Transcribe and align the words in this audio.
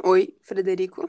Oi, 0.00 0.34
Frederico. 0.40 1.08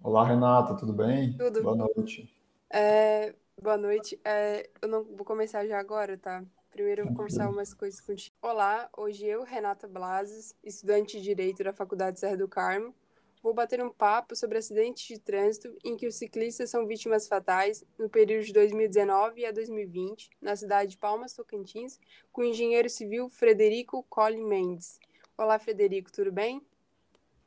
Olá, 0.00 0.24
Renata, 0.24 0.76
tudo 0.76 0.92
bem? 0.92 1.36
Tudo. 1.36 1.60
Boa 1.60 1.74
noite. 1.74 2.32
É, 2.70 3.34
boa 3.60 3.76
noite. 3.76 4.18
É, 4.24 4.70
eu 4.80 4.88
não 4.88 5.02
vou 5.02 5.24
começar 5.24 5.66
já 5.66 5.78
agora, 5.78 6.16
tá? 6.16 6.44
Primeiro 6.70 7.02
eu 7.02 7.06
vou 7.06 7.16
conversar 7.16 7.50
umas 7.50 7.74
coisas 7.74 8.00
contigo. 8.00 8.34
Olá, 8.40 8.88
hoje 8.96 9.26
eu, 9.26 9.42
Renata 9.42 9.88
Blases, 9.88 10.54
estudante 10.62 11.16
de 11.18 11.24
Direito 11.24 11.64
da 11.64 11.72
Faculdade 11.72 12.20
Serra 12.20 12.36
do 12.36 12.46
Carmo, 12.46 12.94
vou 13.42 13.52
bater 13.52 13.82
um 13.82 13.90
papo 13.90 14.36
sobre 14.36 14.58
acidentes 14.58 15.04
de 15.08 15.18
trânsito 15.18 15.76
em 15.84 15.96
que 15.96 16.06
os 16.06 16.14
ciclistas 16.14 16.70
são 16.70 16.86
vítimas 16.86 17.26
fatais 17.26 17.84
no 17.98 18.08
período 18.08 18.44
de 18.44 18.52
2019 18.52 19.44
a 19.44 19.50
2020, 19.50 20.30
na 20.40 20.54
cidade 20.54 20.92
de 20.92 20.98
Palmas, 20.98 21.34
Tocantins, 21.34 21.98
com 22.30 22.42
o 22.42 22.44
engenheiro 22.44 22.88
civil 22.88 23.28
Frederico 23.28 24.06
Colli 24.08 24.40
Mendes. 24.40 25.00
Olá, 25.36 25.58
Frederico, 25.58 26.12
tudo 26.12 26.30
bem? 26.30 26.64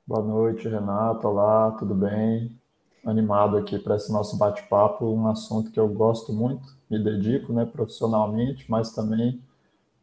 Boa 0.10 0.24
noite, 0.24 0.68
Renata. 0.68 1.28
Olá, 1.28 1.70
tudo 1.78 1.94
bem? 1.94 2.60
Animado 3.06 3.58
aqui 3.58 3.78
para 3.78 3.96
esse 3.96 4.12
nosso 4.12 4.40
bate-papo, 4.40 5.06
um 5.06 5.28
assunto 5.28 5.70
que 5.70 5.80
eu 5.80 5.88
gosto 5.88 6.34
muito, 6.34 6.68
me 6.90 6.98
dedico, 6.98 7.54
né, 7.54 7.64
profissionalmente, 7.64 8.66
mas 8.68 8.92
também 8.92 9.40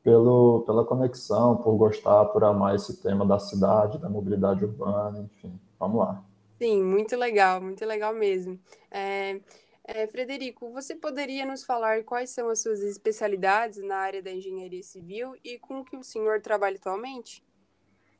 pelo, 0.04 0.62
pela 0.64 0.84
conexão, 0.84 1.56
por 1.56 1.76
gostar, 1.76 2.26
por 2.26 2.44
amar 2.44 2.76
esse 2.76 3.02
tema 3.02 3.26
da 3.26 3.40
cidade, 3.40 3.98
da 3.98 4.08
mobilidade 4.08 4.64
urbana, 4.64 5.18
enfim. 5.18 5.58
Vamos 5.76 5.98
lá. 5.98 6.22
Sim, 6.56 6.84
muito 6.84 7.16
legal, 7.16 7.60
muito 7.60 7.84
legal 7.84 8.14
mesmo. 8.14 8.60
É, 8.88 9.40
é, 9.82 10.06
Frederico, 10.06 10.70
você 10.70 10.94
poderia 10.94 11.44
nos 11.44 11.64
falar 11.64 12.04
quais 12.04 12.30
são 12.30 12.48
as 12.48 12.60
suas 12.60 12.80
especialidades 12.80 13.82
na 13.82 13.96
área 13.96 14.22
da 14.22 14.30
engenharia 14.30 14.84
civil 14.84 15.34
e 15.42 15.58
com 15.58 15.84
que 15.84 15.96
o 15.96 16.04
senhor 16.04 16.40
trabalha 16.40 16.76
atualmente? 16.76 17.44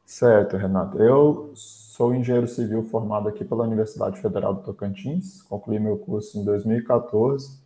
Certo, 0.06 0.56
Renata. 0.56 0.96
Eu 0.98 1.51
sou 1.55 2.15
engenheiro 2.15 2.46
civil 2.46 2.84
formado 2.84 3.28
aqui 3.28 3.45
pela 3.45 3.65
Universidade 3.65 4.20
Federal 4.20 4.54
do 4.54 4.63
Tocantins, 4.63 5.43
concluí 5.43 5.80
meu 5.80 5.98
curso 5.98 6.38
em 6.38 6.45
2014 6.45 7.59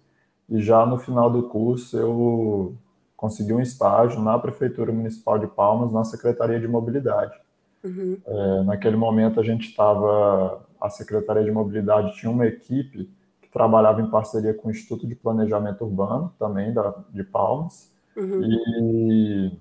e 0.49 0.59
já 0.61 0.87
no 0.87 0.97
final 0.99 1.31
do 1.31 1.45
curso 1.45 1.99
eu 1.99 2.75
consegui 3.15 3.53
um 3.53 3.61
estágio 3.61 4.23
na 4.23 4.39
Prefeitura 4.39 4.91
Municipal 4.91 5.39
de 5.39 5.47
Palmas, 5.49 5.93
na 5.93 6.03
Secretaria 6.03 6.59
de 6.59 6.67
Mobilidade. 6.67 7.39
Uhum. 7.85 8.17
É, 8.27 8.63
naquele 8.63 8.97
momento 8.97 9.39
a 9.39 9.43
gente 9.45 9.69
estava, 9.69 10.63
a 10.81 10.89
Secretaria 10.89 11.45
de 11.45 11.53
Mobilidade 11.53 12.17
tinha 12.17 12.33
uma 12.33 12.47
equipe 12.47 13.11
que 13.43 13.51
trabalhava 13.51 14.01
em 14.01 14.09
parceria 14.09 14.55
com 14.55 14.69
o 14.69 14.71
Instituto 14.71 15.07
de 15.07 15.15
Planejamento 15.15 15.85
Urbano, 15.85 16.33
também 16.39 16.73
da, 16.73 16.95
de 17.13 17.23
Palmas, 17.23 17.91
Uhum. 18.17 18.43
e 18.43 19.53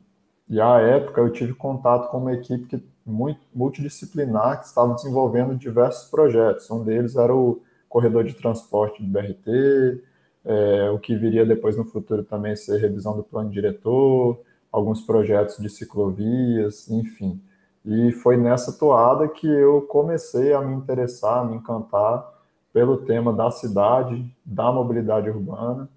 e 0.50 0.60
à 0.60 0.80
época 0.80 1.22
eu 1.22 1.32
tive 1.32 1.54
contato 1.54 2.10
com 2.10 2.18
uma 2.18 2.34
equipe 2.34 2.66
que, 2.66 2.84
muito 3.06 3.40
multidisciplinar 3.54 4.60
que 4.60 4.66
estava 4.66 4.94
desenvolvendo 4.94 5.56
diversos 5.56 6.10
projetos. 6.10 6.70
Um 6.70 6.84
deles 6.84 7.16
era 7.16 7.34
o 7.36 7.62
corredor 7.88 8.24
de 8.24 8.34
transporte 8.34 9.02
do 9.02 9.08
BRT, 9.08 10.02
é, 10.46 10.90
o 10.90 11.00
que 11.00 11.16
viria 11.16 11.46
depois 11.46 11.78
no 11.78 11.86
futuro 11.86 12.24
também 12.24 12.56
ser 12.56 12.80
revisão 12.80 13.16
do 13.16 13.24
plano 13.24 13.50
diretor, 13.50 14.40
alguns 14.72 15.02
projetos 15.02 15.58
de 15.58 15.70
ciclovias, 15.70 16.90
enfim. 16.90 17.42
E 17.86 18.12
foi 18.12 18.38
nessa 18.38 18.72
toada 18.72 19.28
que 19.28 19.48
eu 19.48 19.82
comecei 19.84 20.54
a 20.54 20.62
me 20.62 20.76
interessar, 20.76 21.40
a 21.40 21.46
me 21.46 21.56
encantar 21.56 22.28
pelo 22.72 22.98
tema 22.98 23.34
da 23.34 23.50
cidade, 23.50 24.24
da 24.46 24.72
mobilidade 24.72 25.30
urbana 25.30 25.90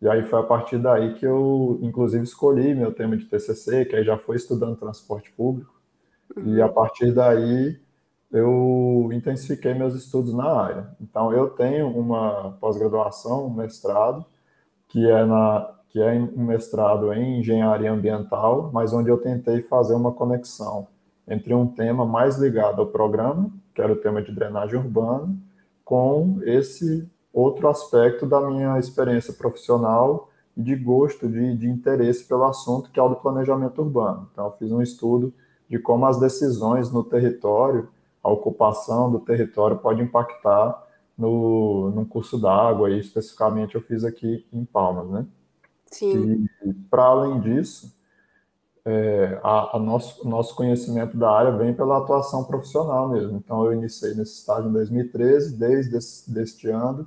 e 0.00 0.08
aí 0.08 0.22
foi 0.22 0.38
a 0.38 0.42
partir 0.44 0.78
daí 0.78 1.14
que 1.14 1.26
eu, 1.26 1.78
inclusive, 1.82 2.22
escolhi 2.22 2.74
meu 2.74 2.92
tema 2.92 3.16
de 3.16 3.24
TCC, 3.24 3.84
que 3.84 3.96
aí 3.96 4.04
já 4.04 4.16
foi 4.16 4.36
estudando 4.36 4.76
transporte 4.76 5.32
público. 5.32 5.74
E 6.44 6.60
a 6.60 6.68
partir 6.68 7.12
daí 7.12 7.80
eu 8.30 9.08
intensifiquei 9.12 9.74
meus 9.74 9.94
estudos 9.94 10.34
na 10.34 10.50
área. 10.50 10.88
Então 11.00 11.32
eu 11.32 11.50
tenho 11.50 11.88
uma 11.88 12.56
pós-graduação, 12.60 13.46
um 13.46 13.54
mestrado, 13.54 14.24
que 14.88 15.08
é 15.08 15.24
na 15.24 15.74
que 15.88 16.00
é 16.02 16.12
um 16.12 16.44
mestrado 16.44 17.12
em 17.14 17.40
engenharia 17.40 17.90
ambiental, 17.90 18.70
mas 18.74 18.92
onde 18.92 19.08
eu 19.08 19.16
tentei 19.16 19.62
fazer 19.62 19.94
uma 19.94 20.12
conexão 20.12 20.86
entre 21.26 21.54
um 21.54 21.66
tema 21.66 22.04
mais 22.04 22.36
ligado 22.36 22.80
ao 22.80 22.88
programa, 22.88 23.50
que 23.74 23.80
era 23.80 23.92
o 23.92 23.96
tema 23.96 24.20
de 24.22 24.30
drenagem 24.30 24.78
urbana, 24.78 25.34
com 25.84 26.40
esse 26.42 27.08
outro 27.32 27.68
aspecto 27.68 28.26
da 28.26 28.40
minha 28.40 28.78
experiência 28.78 29.32
profissional 29.32 30.30
e 30.56 30.62
de 30.62 30.74
gosto, 30.74 31.28
de, 31.28 31.56
de 31.56 31.68
interesse 31.68 32.24
pelo 32.24 32.44
assunto, 32.44 32.90
que 32.90 32.98
é 32.98 33.02
o 33.02 33.08
do 33.08 33.16
planejamento 33.16 33.80
urbano. 33.80 34.28
Então, 34.32 34.46
eu 34.46 34.52
fiz 34.52 34.72
um 34.72 34.82
estudo 34.82 35.32
de 35.68 35.78
como 35.78 36.06
as 36.06 36.18
decisões 36.18 36.90
no 36.90 37.04
território, 37.04 37.88
a 38.22 38.30
ocupação 38.30 39.10
do 39.10 39.20
território 39.20 39.78
pode 39.78 40.02
impactar 40.02 40.84
no, 41.16 41.90
no 41.90 42.06
curso 42.06 42.38
d'água, 42.38 42.90
e 42.90 42.98
especificamente 42.98 43.74
eu 43.74 43.80
fiz 43.82 44.04
aqui 44.04 44.46
em 44.52 44.64
Palmas, 44.64 45.08
né? 45.10 45.26
Sim. 45.86 46.48
E, 46.64 46.72
para 46.90 47.04
além 47.04 47.40
disso, 47.40 47.96
é, 48.84 49.38
a, 49.42 49.76
a 49.76 49.78
nosso, 49.78 50.26
nosso 50.26 50.54
conhecimento 50.54 51.16
da 51.16 51.30
área 51.30 51.52
vem 51.52 51.74
pela 51.74 51.98
atuação 51.98 52.44
profissional 52.44 53.08
mesmo. 53.08 53.36
Então, 53.36 53.64
eu 53.64 53.74
iniciei 53.74 54.14
nesse 54.14 54.38
estágio 54.38 54.70
em 54.70 54.72
2013, 54.72 55.56
desde 55.56 55.96
esse, 55.96 56.32
deste 56.32 56.68
ano, 56.68 57.06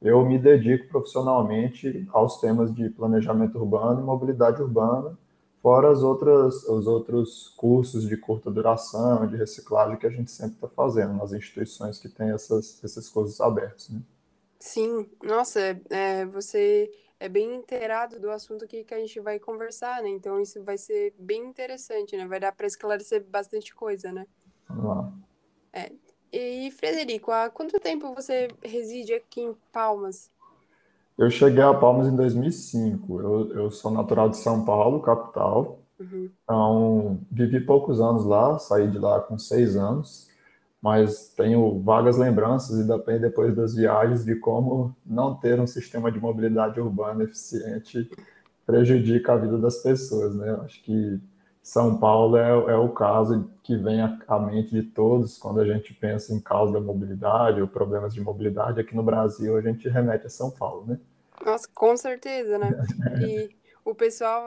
eu 0.00 0.24
me 0.24 0.38
dedico 0.38 0.88
profissionalmente 0.88 2.06
aos 2.12 2.40
temas 2.40 2.74
de 2.74 2.88
planejamento 2.90 3.58
urbano 3.58 4.00
e 4.00 4.04
mobilidade 4.04 4.62
urbana, 4.62 5.16
fora 5.62 5.90
as 5.90 6.02
outras, 6.02 6.64
os 6.64 6.86
outros 6.86 7.48
cursos 7.56 8.06
de 8.08 8.16
curta 8.16 8.50
duração, 8.50 9.26
de 9.26 9.36
reciclagem 9.36 9.96
que 9.96 10.06
a 10.06 10.10
gente 10.10 10.30
sempre 10.30 10.56
está 10.56 10.68
fazendo 10.68 11.14
nas 11.14 11.32
instituições 11.32 11.98
que 11.98 12.08
têm 12.08 12.30
essas, 12.30 12.82
esses 12.84 13.08
cursos 13.08 13.40
abertos. 13.40 13.88
Né? 13.90 14.00
Sim, 14.60 15.08
nossa, 15.22 15.60
é, 15.90 16.24
você 16.26 16.90
é 17.18 17.28
bem 17.28 17.54
inteirado 17.54 18.20
do 18.20 18.30
assunto 18.30 18.64
aqui 18.64 18.84
que 18.84 18.94
a 18.94 18.98
gente 18.98 19.18
vai 19.20 19.38
conversar, 19.38 20.02
né? 20.02 20.08
Então 20.10 20.40
isso 20.40 20.62
vai 20.62 20.76
ser 20.76 21.14
bem 21.18 21.44
interessante, 21.46 22.16
né? 22.16 22.26
Vai 22.26 22.38
dar 22.38 22.52
para 22.52 22.66
esclarecer 22.66 23.24
bastante 23.24 23.74
coisa, 23.74 24.12
né? 24.12 24.26
Vamos 24.68 24.84
lá. 24.84 25.12
É. 25.72 25.90
E 26.32 26.70
Frederico, 26.72 27.30
há 27.30 27.48
quanto 27.48 27.78
tempo 27.80 28.14
você 28.14 28.48
reside 28.62 29.14
aqui 29.14 29.40
em 29.40 29.54
Palmas? 29.72 30.30
Eu 31.16 31.30
cheguei 31.30 31.62
a 31.62 31.72
Palmas 31.72 32.08
em 32.08 32.16
2005. 32.16 33.20
Eu, 33.20 33.52
eu 33.54 33.70
sou 33.70 33.90
natural 33.90 34.28
de 34.28 34.36
São 34.36 34.64
Paulo, 34.64 35.00
capital. 35.00 35.78
Uhum. 35.98 36.30
Então, 36.44 37.20
vivi 37.30 37.60
poucos 37.60 38.00
anos 38.00 38.24
lá, 38.24 38.58
saí 38.58 38.90
de 38.90 38.98
lá 38.98 39.20
com 39.20 39.38
seis 39.38 39.76
anos, 39.76 40.28
mas 40.82 41.28
tenho 41.34 41.80
vagas 41.80 42.18
lembranças, 42.18 42.78
e 42.78 42.86
depende 42.86 43.20
depois 43.20 43.54
das 43.56 43.74
viagens, 43.74 44.24
de 44.24 44.34
como 44.36 44.94
não 45.06 45.34
ter 45.34 45.58
um 45.58 45.66
sistema 45.66 46.12
de 46.12 46.20
mobilidade 46.20 46.78
urbana 46.78 47.24
eficiente 47.24 48.10
prejudica 48.66 49.32
a 49.32 49.36
vida 49.36 49.56
das 49.56 49.78
pessoas, 49.78 50.34
né? 50.34 50.50
Acho 50.64 50.82
que 50.82 51.18
São 51.66 51.98
Paulo 51.98 52.36
é, 52.36 52.48
é 52.48 52.76
o 52.76 52.90
caso 52.90 53.50
que 53.64 53.76
vem 53.76 54.00
à, 54.00 54.38
mente 54.38 54.70
de 54.70 54.84
todos 54.84 55.36
quando 55.36 55.58
a 55.58 55.66
gente 55.66 55.92
pensa 55.92 56.32
em 56.32 56.38
causa 56.38 56.72
da 56.72 56.80
mobilidade 56.80 57.60
ou 57.60 57.66
problemas 57.66 58.14
de 58.14 58.20
mobilidade. 58.20 58.80
Aqui 58.80 58.94
no 58.94 59.02
Brasil, 59.02 59.56
a 59.56 59.60
gente 59.60 59.88
remete 59.88 60.28
a 60.28 60.30
São 60.30 60.48
Paulo, 60.48 60.86
né? 60.86 61.00
Nossa, 61.44 61.68
com 61.74 61.96
certeza, 61.96 62.56
né? 62.56 62.70
E 63.20 63.50
o 63.84 63.96
pessoal, 63.96 64.44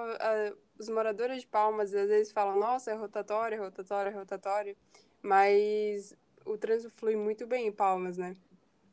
os 0.80 0.88
moradores 0.88 1.42
de 1.42 1.48
Palmas, 1.48 1.94
às 1.94 2.08
vezes 2.08 2.32
falam, 2.32 2.58
nossa, 2.58 2.90
é 2.90 2.96
rotatório, 2.96 3.58
é 3.58 3.60
rotatório, 3.60 4.12
é 4.14 4.16
rotatório, 4.16 4.78
mas 5.22 6.16
o 6.46 6.58
trânsito 6.58 6.90
flui 6.90 7.18
muito 7.18 7.46
bem 7.46 7.68
em 7.68 7.72
Palmas, 7.74 8.18
né? 8.18 8.34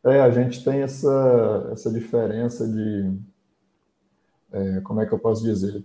É, 0.04 0.20
a 0.20 0.31
gente 0.31 0.64
tem 0.64 0.82
essa, 0.82 1.69
essa 1.70 1.93
diferença 1.93 2.66
de, 2.66 3.20
é, 4.50 4.81
como 4.81 5.00
é 5.00 5.06
que 5.06 5.14
eu 5.14 5.19
posso 5.20 5.44
dizer, 5.44 5.84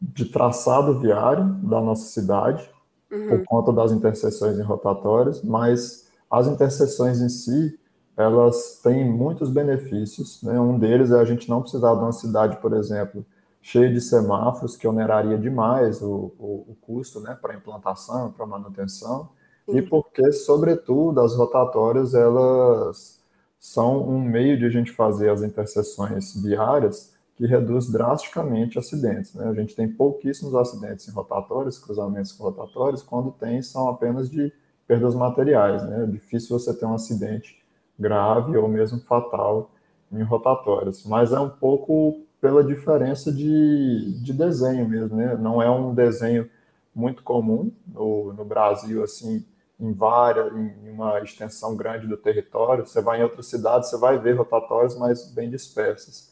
de 0.00 0.24
traçado 0.26 0.98
viário 0.98 1.44
da 1.62 1.80
nossa 1.80 2.06
cidade, 2.06 2.68
Uhum. 3.10 3.28
por 3.28 3.44
conta 3.44 3.72
das 3.72 3.90
interseções 3.90 4.56
em 4.58 4.62
rotatórios, 4.62 5.42
mas 5.42 6.08
as 6.30 6.46
interseções 6.46 7.20
em 7.20 7.28
si, 7.28 7.76
elas 8.16 8.80
têm 8.82 9.04
muitos 9.04 9.50
benefícios, 9.50 10.40
né? 10.44 10.60
Um 10.60 10.78
deles 10.78 11.10
é 11.10 11.18
a 11.18 11.24
gente 11.24 11.48
não 11.48 11.60
precisar 11.60 11.94
de 11.94 12.00
uma 12.00 12.12
cidade, 12.12 12.58
por 12.58 12.72
exemplo, 12.72 13.26
cheia 13.60 13.92
de 13.92 14.00
semáforos, 14.00 14.76
que 14.76 14.86
oneraria 14.86 15.36
demais 15.36 16.00
o, 16.02 16.32
o, 16.38 16.66
o 16.68 16.76
custo, 16.80 17.20
né, 17.20 17.36
para 17.40 17.54
implantação, 17.54 18.30
para 18.32 18.46
manutenção, 18.46 19.28
e 19.68 19.82
porque, 19.82 20.32
sobretudo, 20.32 21.20
as 21.20 21.34
rotatórias, 21.34 22.14
elas 22.14 23.20
são 23.58 24.08
um 24.08 24.20
meio 24.20 24.58
de 24.58 24.64
a 24.66 24.70
gente 24.70 24.92
fazer 24.92 25.30
as 25.30 25.42
interseções 25.42 26.34
viárias 26.40 27.12
que 27.40 27.46
reduz 27.46 27.90
drasticamente 27.90 28.78
acidentes. 28.78 29.32
Né? 29.32 29.48
A 29.48 29.54
gente 29.54 29.74
tem 29.74 29.88
pouquíssimos 29.88 30.54
acidentes 30.54 31.08
em 31.08 31.10
rotatórios, 31.10 31.78
cruzamentos 31.78 32.32
com 32.32 32.44
rotatórios, 32.44 33.02
quando 33.02 33.30
tem 33.30 33.62
são 33.62 33.88
apenas 33.88 34.28
de 34.28 34.52
perdas 34.86 35.14
materiais. 35.14 35.82
Né? 35.82 36.04
É 36.04 36.06
difícil 36.06 36.58
você 36.58 36.74
ter 36.74 36.84
um 36.84 36.92
acidente 36.92 37.58
grave 37.98 38.58
ou 38.58 38.68
mesmo 38.68 39.00
fatal 39.00 39.70
em 40.12 40.22
rotatórios, 40.22 41.06
mas 41.06 41.32
é 41.32 41.40
um 41.40 41.48
pouco 41.48 42.20
pela 42.42 42.62
diferença 42.62 43.32
de, 43.32 44.20
de 44.22 44.34
desenho 44.34 44.86
mesmo, 44.86 45.16
né? 45.16 45.36
Não 45.36 45.62
é 45.62 45.70
um 45.70 45.94
desenho 45.94 46.48
muito 46.94 47.22
comum 47.22 47.70
no, 47.86 48.32
no 48.32 48.44
Brasil, 48.44 49.02
assim, 49.04 49.46
em 49.78 49.92
várias, 49.92 50.52
em 50.52 50.90
uma 50.90 51.20
extensão 51.20 51.76
grande 51.76 52.06
do 52.06 52.16
território. 52.16 52.86
Você 52.86 53.00
vai 53.00 53.20
em 53.20 53.22
outras 53.22 53.46
cidades, 53.46 53.88
você 53.88 53.98
vai 53.98 54.18
ver 54.18 54.32
rotatórias, 54.32 54.98
mas 54.98 55.30
bem 55.32 55.48
dispersas. 55.48 56.29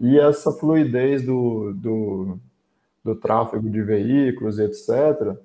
E 0.00 0.18
essa 0.18 0.50
fluidez 0.50 1.22
do, 1.24 1.74
do, 1.74 2.38
do 3.04 3.14
tráfego 3.14 3.68
de 3.68 3.82
veículos, 3.82 4.58
etc., 4.58 5.36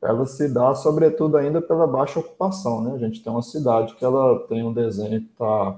ela 0.00 0.24
se 0.26 0.52
dá 0.52 0.74
sobretudo 0.74 1.36
ainda 1.36 1.60
pela 1.60 1.86
baixa 1.86 2.20
ocupação, 2.20 2.82
né? 2.82 2.92
A 2.94 2.98
gente 2.98 3.22
tem 3.22 3.32
uma 3.32 3.42
cidade 3.42 3.94
que 3.94 4.04
ela 4.04 4.38
tem 4.46 4.62
um 4.62 4.72
desenho 4.72 5.20
que 5.20 5.28
tá, 5.28 5.76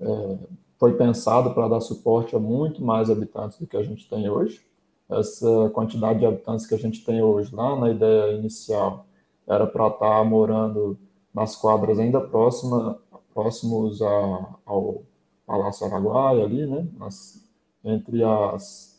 é, 0.00 0.38
foi 0.78 0.94
pensado 0.94 1.52
para 1.52 1.68
dar 1.68 1.80
suporte 1.80 2.34
a 2.34 2.38
muito 2.38 2.82
mais 2.82 3.10
habitantes 3.10 3.58
do 3.58 3.66
que 3.66 3.76
a 3.76 3.82
gente 3.82 4.08
tem 4.08 4.28
hoje. 4.28 4.60
Essa 5.08 5.70
quantidade 5.74 6.20
de 6.20 6.26
habitantes 6.26 6.66
que 6.66 6.74
a 6.74 6.78
gente 6.78 7.04
tem 7.04 7.22
hoje, 7.22 7.54
lá 7.54 7.76
na 7.76 7.90
ideia 7.90 8.32
inicial, 8.32 9.04
era 9.46 9.66
para 9.66 9.88
estar 9.88 10.18
tá 10.18 10.24
morando 10.24 10.98
nas 11.34 11.54
quadras 11.54 11.98
ainda 11.98 12.20
próxima, 12.20 12.98
próximos 13.34 14.00
a, 14.00 14.48
ao 14.64 15.02
Palácio 15.46 15.86
Araguaia 15.86 16.44
ali, 16.44 16.66
né? 16.66 16.86
Nas, 16.98 17.49
entre 17.84 18.22
as 18.22 18.90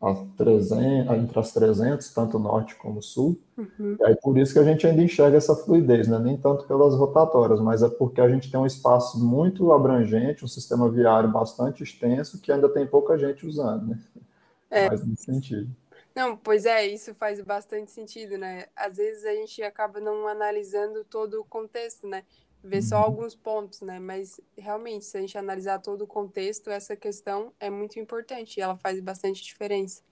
a 0.00 0.14
300, 0.36 1.16
entre 1.16 1.38
as 1.38 1.52
300, 1.52 2.12
tanto 2.12 2.38
norte 2.38 2.74
como 2.76 3.02
sul. 3.02 3.40
Uhum. 3.56 3.96
E 3.98 4.04
aí 4.04 4.16
por 4.16 4.36
isso 4.38 4.52
que 4.52 4.58
a 4.58 4.64
gente 4.64 4.86
ainda 4.86 5.02
enxerga 5.02 5.38
essa 5.38 5.56
fluidez, 5.56 6.06
né? 6.06 6.18
nem 6.18 6.36
tanto 6.36 6.66
pelas 6.66 6.94
rotatórias, 6.94 7.60
mas 7.60 7.82
é 7.82 7.88
porque 7.88 8.20
a 8.20 8.28
gente 8.28 8.50
tem 8.50 8.60
um 8.60 8.66
espaço 8.66 9.18
muito 9.18 9.72
abrangente, 9.72 10.44
um 10.44 10.48
sistema 10.48 10.90
viário 10.90 11.30
bastante 11.30 11.82
extenso, 11.82 12.40
que 12.40 12.52
ainda 12.52 12.68
tem 12.68 12.86
pouca 12.86 13.18
gente 13.18 13.46
usando, 13.46 13.88
né? 13.88 13.98
É. 14.70 14.88
Mas 14.88 15.06
nesse 15.06 15.24
sentido. 15.24 15.70
Não, 16.14 16.36
pois 16.36 16.64
é, 16.64 16.86
isso 16.86 17.14
faz 17.14 17.40
bastante 17.40 17.90
sentido, 17.90 18.38
né? 18.38 18.66
Às 18.74 18.96
vezes 18.96 19.24
a 19.24 19.34
gente 19.34 19.62
acaba 19.62 20.00
não 20.00 20.26
analisando 20.26 21.04
todo 21.04 21.40
o 21.40 21.44
contexto, 21.44 22.06
né? 22.06 22.22
Ver 22.66 22.82
só 22.82 22.96
uhum. 22.98 23.04
alguns 23.04 23.34
pontos, 23.34 23.80
né? 23.80 23.98
Mas 23.98 24.40
realmente, 24.56 25.04
se 25.04 25.16
a 25.16 25.20
gente 25.20 25.38
analisar 25.38 25.78
todo 25.78 26.02
o 26.02 26.06
contexto, 26.06 26.70
essa 26.70 26.96
questão 26.96 27.52
é 27.58 27.70
muito 27.70 27.98
importante 27.98 28.58
e 28.58 28.60
ela 28.60 28.76
faz 28.76 29.00
bastante 29.00 29.42
diferença. 29.42 30.02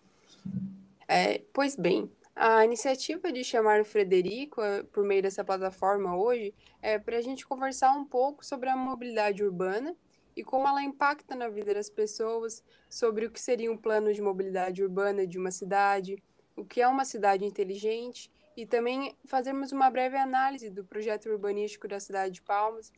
É, 1.07 1.43
pois 1.53 1.77
bem, 1.77 2.11
a 2.35 2.65
iniciativa 2.65 3.31
de 3.31 3.45
chamar 3.45 3.81
o 3.81 3.85
Frederico 3.85 4.61
eh, 4.61 4.83
por 4.85 5.05
meio 5.05 5.23
dessa 5.23 5.45
plataforma 5.45 6.17
hoje 6.17 6.53
é 6.83 6.99
para 6.99 7.19
a 7.19 7.21
gente 7.21 7.47
conversar 7.47 7.93
um 7.93 8.05
pouco 8.05 8.45
sobre 8.45 8.69
a 8.69 8.77
mobilidade 8.77 9.45
urbana 9.45 9.95
e 10.37 10.43
como 10.43 10.67
ela 10.67 10.83
impacta 10.83 11.37
na 11.37 11.49
vida 11.49 11.73
das 11.73 11.89
pessoas, 11.89 12.65
sobre 12.91 13.27
o 13.27 13.31
que 13.31 13.41
seria 13.41 13.71
um 13.71 13.77
plano 13.77 14.13
de 14.13 14.21
mobilidade 14.21 14.83
urbana 14.83 15.25
de 15.25 15.39
uma 15.39 15.53
cidade, 15.53 16.21
o 16.57 16.65
que 16.65 16.81
é 16.81 16.89
uma 16.89 17.05
cidade 17.05 17.45
inteligente 17.45 18.31
e 18.57 18.67
também 18.67 19.17
fazermos 19.27 19.73
uma 19.73 19.91
breve 19.91 20.17
análise 20.17 20.71
do 20.71 20.85
projeto 20.85 21.29
urbanístico 21.29 21.89
da 21.89 21.99
cidade 21.99 22.35
de 22.35 22.43
Palmas, 22.43 22.93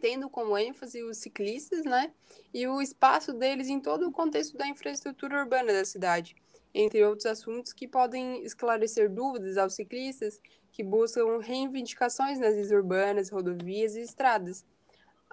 tendo 0.00 0.28
como 0.28 0.58
ênfase 0.58 1.02
os 1.02 1.18
ciclistas, 1.18 1.84
né, 1.84 2.12
e 2.52 2.66
o 2.66 2.82
espaço 2.82 3.32
deles 3.32 3.68
em 3.68 3.80
todo 3.80 4.06
o 4.06 4.12
contexto 4.12 4.56
da 4.56 4.66
infraestrutura 4.66 5.40
urbana 5.40 5.72
da 5.72 5.84
cidade, 5.84 6.36
entre 6.74 7.04
outros 7.04 7.26
assuntos 7.26 7.72
que 7.72 7.86
podem 7.86 8.44
esclarecer 8.44 9.08
dúvidas 9.08 9.56
aos 9.56 9.74
ciclistas 9.74 10.40
que 10.72 10.82
buscam 10.82 11.38
reivindicações 11.38 12.38
nas 12.38 12.54
vias 12.54 12.72
urbanas, 12.72 13.30
rodovias 13.30 13.94
e 13.94 14.00
estradas. 14.00 14.66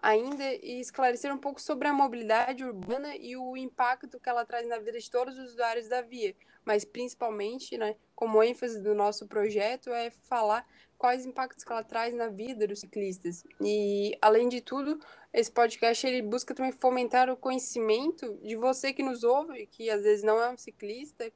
Ainda 0.02 0.44
e 0.44 0.80
esclarecer 0.80 1.34
um 1.34 1.38
pouco 1.38 1.60
sobre 1.60 1.88
a 1.88 1.94
mobilidade 1.94 2.64
urbana 2.64 3.16
e 3.16 3.36
o 3.36 3.58
impacto 3.58 4.20
que 4.20 4.30
ela 4.30 4.46
traz 4.46 4.68
na 4.68 4.78
vida 4.78 5.00
de 5.00 5.10
todos 5.10 5.38
os 5.38 5.54
usuários 5.54 5.88
da 5.88 6.02
via, 6.02 6.36
mas 6.66 6.86
principalmente, 6.86 7.78
né, 7.78 7.96
como 8.16 8.44
ênfase 8.44 8.82
do 8.82 8.94
nosso 8.94 9.28
projeto, 9.28 9.90
é 9.92 10.12
falar 10.12 10.66
quais 10.98 11.26
impactos 11.26 11.64
que 11.64 11.72
ela 11.72 11.84
traz 11.84 12.14
na 12.14 12.28
vida 12.28 12.68
dos 12.68 12.80
ciclistas. 12.80 13.44
E, 13.60 14.16
além 14.22 14.48
de 14.48 14.62
tudo, 14.62 15.00
esse 15.34 15.52
podcast 15.52 16.06
ele 16.06 16.22
busca 16.22 16.54
também 16.54 16.72
fomentar 16.72 17.30
o 17.30 17.36
conhecimento 17.36 18.38
de 18.44 18.56
você 18.56 18.94
que 18.94 19.02
nos 19.02 19.24
ouve, 19.24 19.66
que 19.66 19.90
às 19.90 20.04
vezes 20.04 20.24
não 20.24 20.40
é 20.40 20.50
um 20.50 20.58
ciclista, 20.58 21.32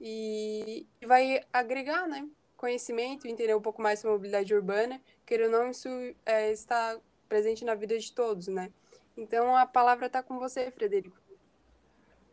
e, 0.00 0.86
vai 1.04 1.40
agregar, 1.52 2.06
né? 2.06 2.28
Conhecimento, 2.56 3.26
entender 3.26 3.56
um 3.56 3.60
pouco 3.60 3.82
mais 3.82 3.98
sobre 3.98 4.14
mobilidade 4.14 4.54
urbana, 4.54 5.00
querendo 5.26 5.54
ou 5.54 5.62
não, 5.62 5.70
isso 5.70 5.88
é, 6.24 6.52
está 6.52 6.98
presente 7.28 7.64
na 7.64 7.74
vida 7.74 7.98
de 7.98 8.12
todos, 8.12 8.46
né? 8.46 8.70
Então, 9.16 9.56
a 9.56 9.66
palavra 9.66 10.06
está 10.06 10.22
com 10.22 10.38
você, 10.38 10.70
Frederico. 10.70 11.16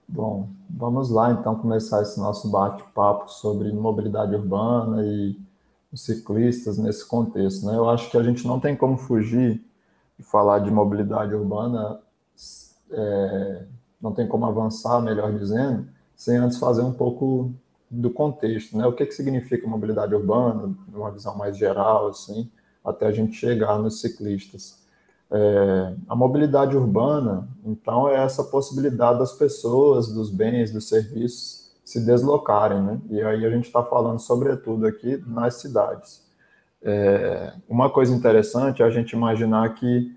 Bom, 0.07 0.48
vamos 0.75 1.10
lá 1.10 1.31
então 1.31 1.56
começar 1.56 2.01
esse 2.01 2.19
nosso 2.19 2.50
bate-papo 2.50 3.31
sobre 3.31 3.72
mobilidade 3.72 4.36
urbana 4.36 5.04
e 5.06 5.39
os 5.92 6.04
ciclistas 6.04 6.77
nesse 6.77 7.07
contexto. 7.07 7.66
Né? 7.66 7.77
Eu 7.77 7.89
acho 7.89 8.12
que 8.12 8.18
a 8.18 8.24
gente 8.24 8.45
não 8.45 8.60
tem 8.60 8.75
como 8.75 8.98
fugir 8.98 9.63
de 10.19 10.24
falar 10.24 10.60
de 10.60 10.69
mobilidade 10.69 11.33
urbana, 11.33 12.00
é, 12.92 13.66
não 14.01 14.13
tem 14.13 14.27
como 14.27 14.45
avançar, 14.45 15.01
melhor 15.01 15.33
dizendo, 15.33 15.88
sem 16.16 16.38
antes 16.38 16.57
fazer 16.57 16.81
um 16.81 16.94
pouco 16.94 17.54
do 17.89 18.10
contexto, 18.10 18.77
né? 18.77 18.86
O 18.86 18.94
que, 18.94 19.06
que 19.06 19.13
significa 19.13 19.68
mobilidade 19.68 20.13
urbana, 20.13 20.74
numa 20.92 21.12
visão 21.12 21.38
mais 21.38 21.57
geral, 21.57 22.07
assim, 22.07 22.50
até 22.83 23.07
a 23.07 23.12
gente 23.12 23.33
chegar 23.33 23.77
nos 23.77 24.01
ciclistas. 24.01 24.85
É, 25.31 25.94
a 26.07 26.16
mobilidade 26.16 26.77
urbana, 26.77 27.48
então, 27.66 28.07
é 28.07 28.24
essa 28.24 28.44
possibilidade 28.44 29.19
das 29.19 29.33
pessoas, 29.33 30.07
dos 30.07 30.30
bens, 30.30 30.72
dos 30.72 30.88
serviços 30.88 31.66
se 31.83 32.04
deslocarem, 32.04 32.81
né? 32.81 33.00
E 33.10 33.22
aí 33.22 33.45
a 33.45 33.50
gente 33.50 33.66
está 33.66 33.83
falando, 33.83 34.19
sobretudo, 34.19 34.86
aqui 34.88 35.24
nas 35.27 35.56
cidades. 35.56 36.25
É, 36.81 37.54
uma 37.68 37.89
coisa 37.89 38.13
interessante 38.13 38.81
é 38.81 38.86
a 38.86 38.89
gente 38.89 39.12
imaginar 39.13 39.74
que 39.75 40.12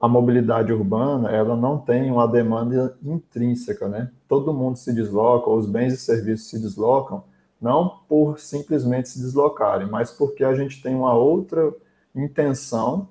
a 0.00 0.08
mobilidade 0.08 0.72
urbana, 0.72 1.30
ela 1.30 1.54
não 1.54 1.78
tem 1.78 2.10
uma 2.10 2.26
demanda 2.26 2.96
intrínseca, 3.02 3.88
né? 3.88 4.10
Todo 4.26 4.52
mundo 4.52 4.76
se 4.76 4.92
desloca, 4.92 5.48
os 5.48 5.66
bens 5.66 5.92
e 5.92 5.96
serviços 5.96 6.48
se 6.48 6.58
deslocam, 6.58 7.22
não 7.60 8.00
por 8.08 8.40
simplesmente 8.40 9.08
se 9.08 9.20
deslocarem, 9.20 9.88
mas 9.88 10.10
porque 10.10 10.42
a 10.42 10.54
gente 10.54 10.82
tem 10.82 10.94
uma 10.94 11.14
outra 11.14 11.72
intenção 12.14 13.08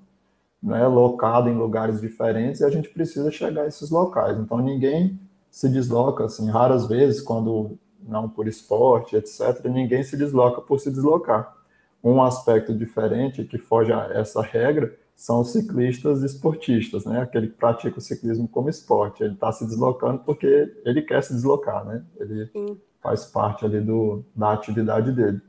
né, 0.61 0.85
locado 0.85 1.49
em 1.49 1.57
lugares 1.57 1.99
diferentes 1.99 2.61
e 2.61 2.65
a 2.65 2.69
gente 2.69 2.89
precisa 2.89 3.31
chegar 3.31 3.63
a 3.63 3.67
esses 3.67 3.89
locais. 3.89 4.37
Então 4.37 4.59
ninguém 4.59 5.19
se 5.49 5.67
desloca 5.67 6.25
assim, 6.25 6.49
raras 6.49 6.87
vezes 6.87 7.21
quando 7.21 7.77
não 8.07 8.29
por 8.29 8.47
esporte, 8.47 9.15
etc, 9.15 9.65
ninguém 9.65 10.03
se 10.03 10.15
desloca 10.15 10.61
por 10.61 10.79
se 10.79 10.91
deslocar. 10.91 11.55
Um 12.03 12.21
aspecto 12.21 12.73
diferente 12.73 13.43
que 13.43 13.57
foge 13.57 13.91
a 13.91 14.09
essa 14.13 14.41
regra 14.41 14.95
são 15.15 15.41
os 15.41 15.51
ciclistas 15.51 16.23
esportistas, 16.23 17.05
né? 17.05 17.21
Aquele 17.21 17.47
que 17.47 17.53
pratica 17.53 17.99
o 17.99 18.01
ciclismo 18.01 18.47
como 18.47 18.69
esporte. 18.69 19.23
Ele 19.23 19.35
está 19.35 19.51
se 19.51 19.65
deslocando 19.65 20.23
porque 20.25 20.73
ele 20.83 21.03
quer 21.03 21.21
se 21.21 21.33
deslocar, 21.33 21.85
né? 21.85 22.03
Ele 22.19 22.47
Sim. 22.47 22.79
faz 22.99 23.25
parte 23.25 23.63
ali 23.63 23.79
do, 23.79 24.25
da 24.35 24.51
atividade 24.51 25.11
dele. 25.11 25.39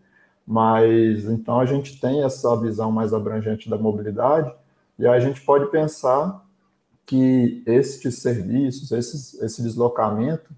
Mas 0.47 1.25
então 1.25 1.59
a 1.59 1.65
gente 1.65 1.99
tem 1.99 2.23
essa 2.23 2.55
visão 2.61 2.93
mais 2.93 3.15
abrangente 3.15 3.71
da 3.71 3.79
mobilidade 3.79 4.53
e 4.99 5.07
aí 5.07 5.17
a 5.17 5.21
gente 5.21 5.41
pode 5.41 5.71
pensar 5.71 6.45
que 7.07 7.63
estes 7.67 8.21
serviços, 8.21 8.93
esses, 8.93 9.35
esse 9.43 9.63
deslocamento, 9.63 10.51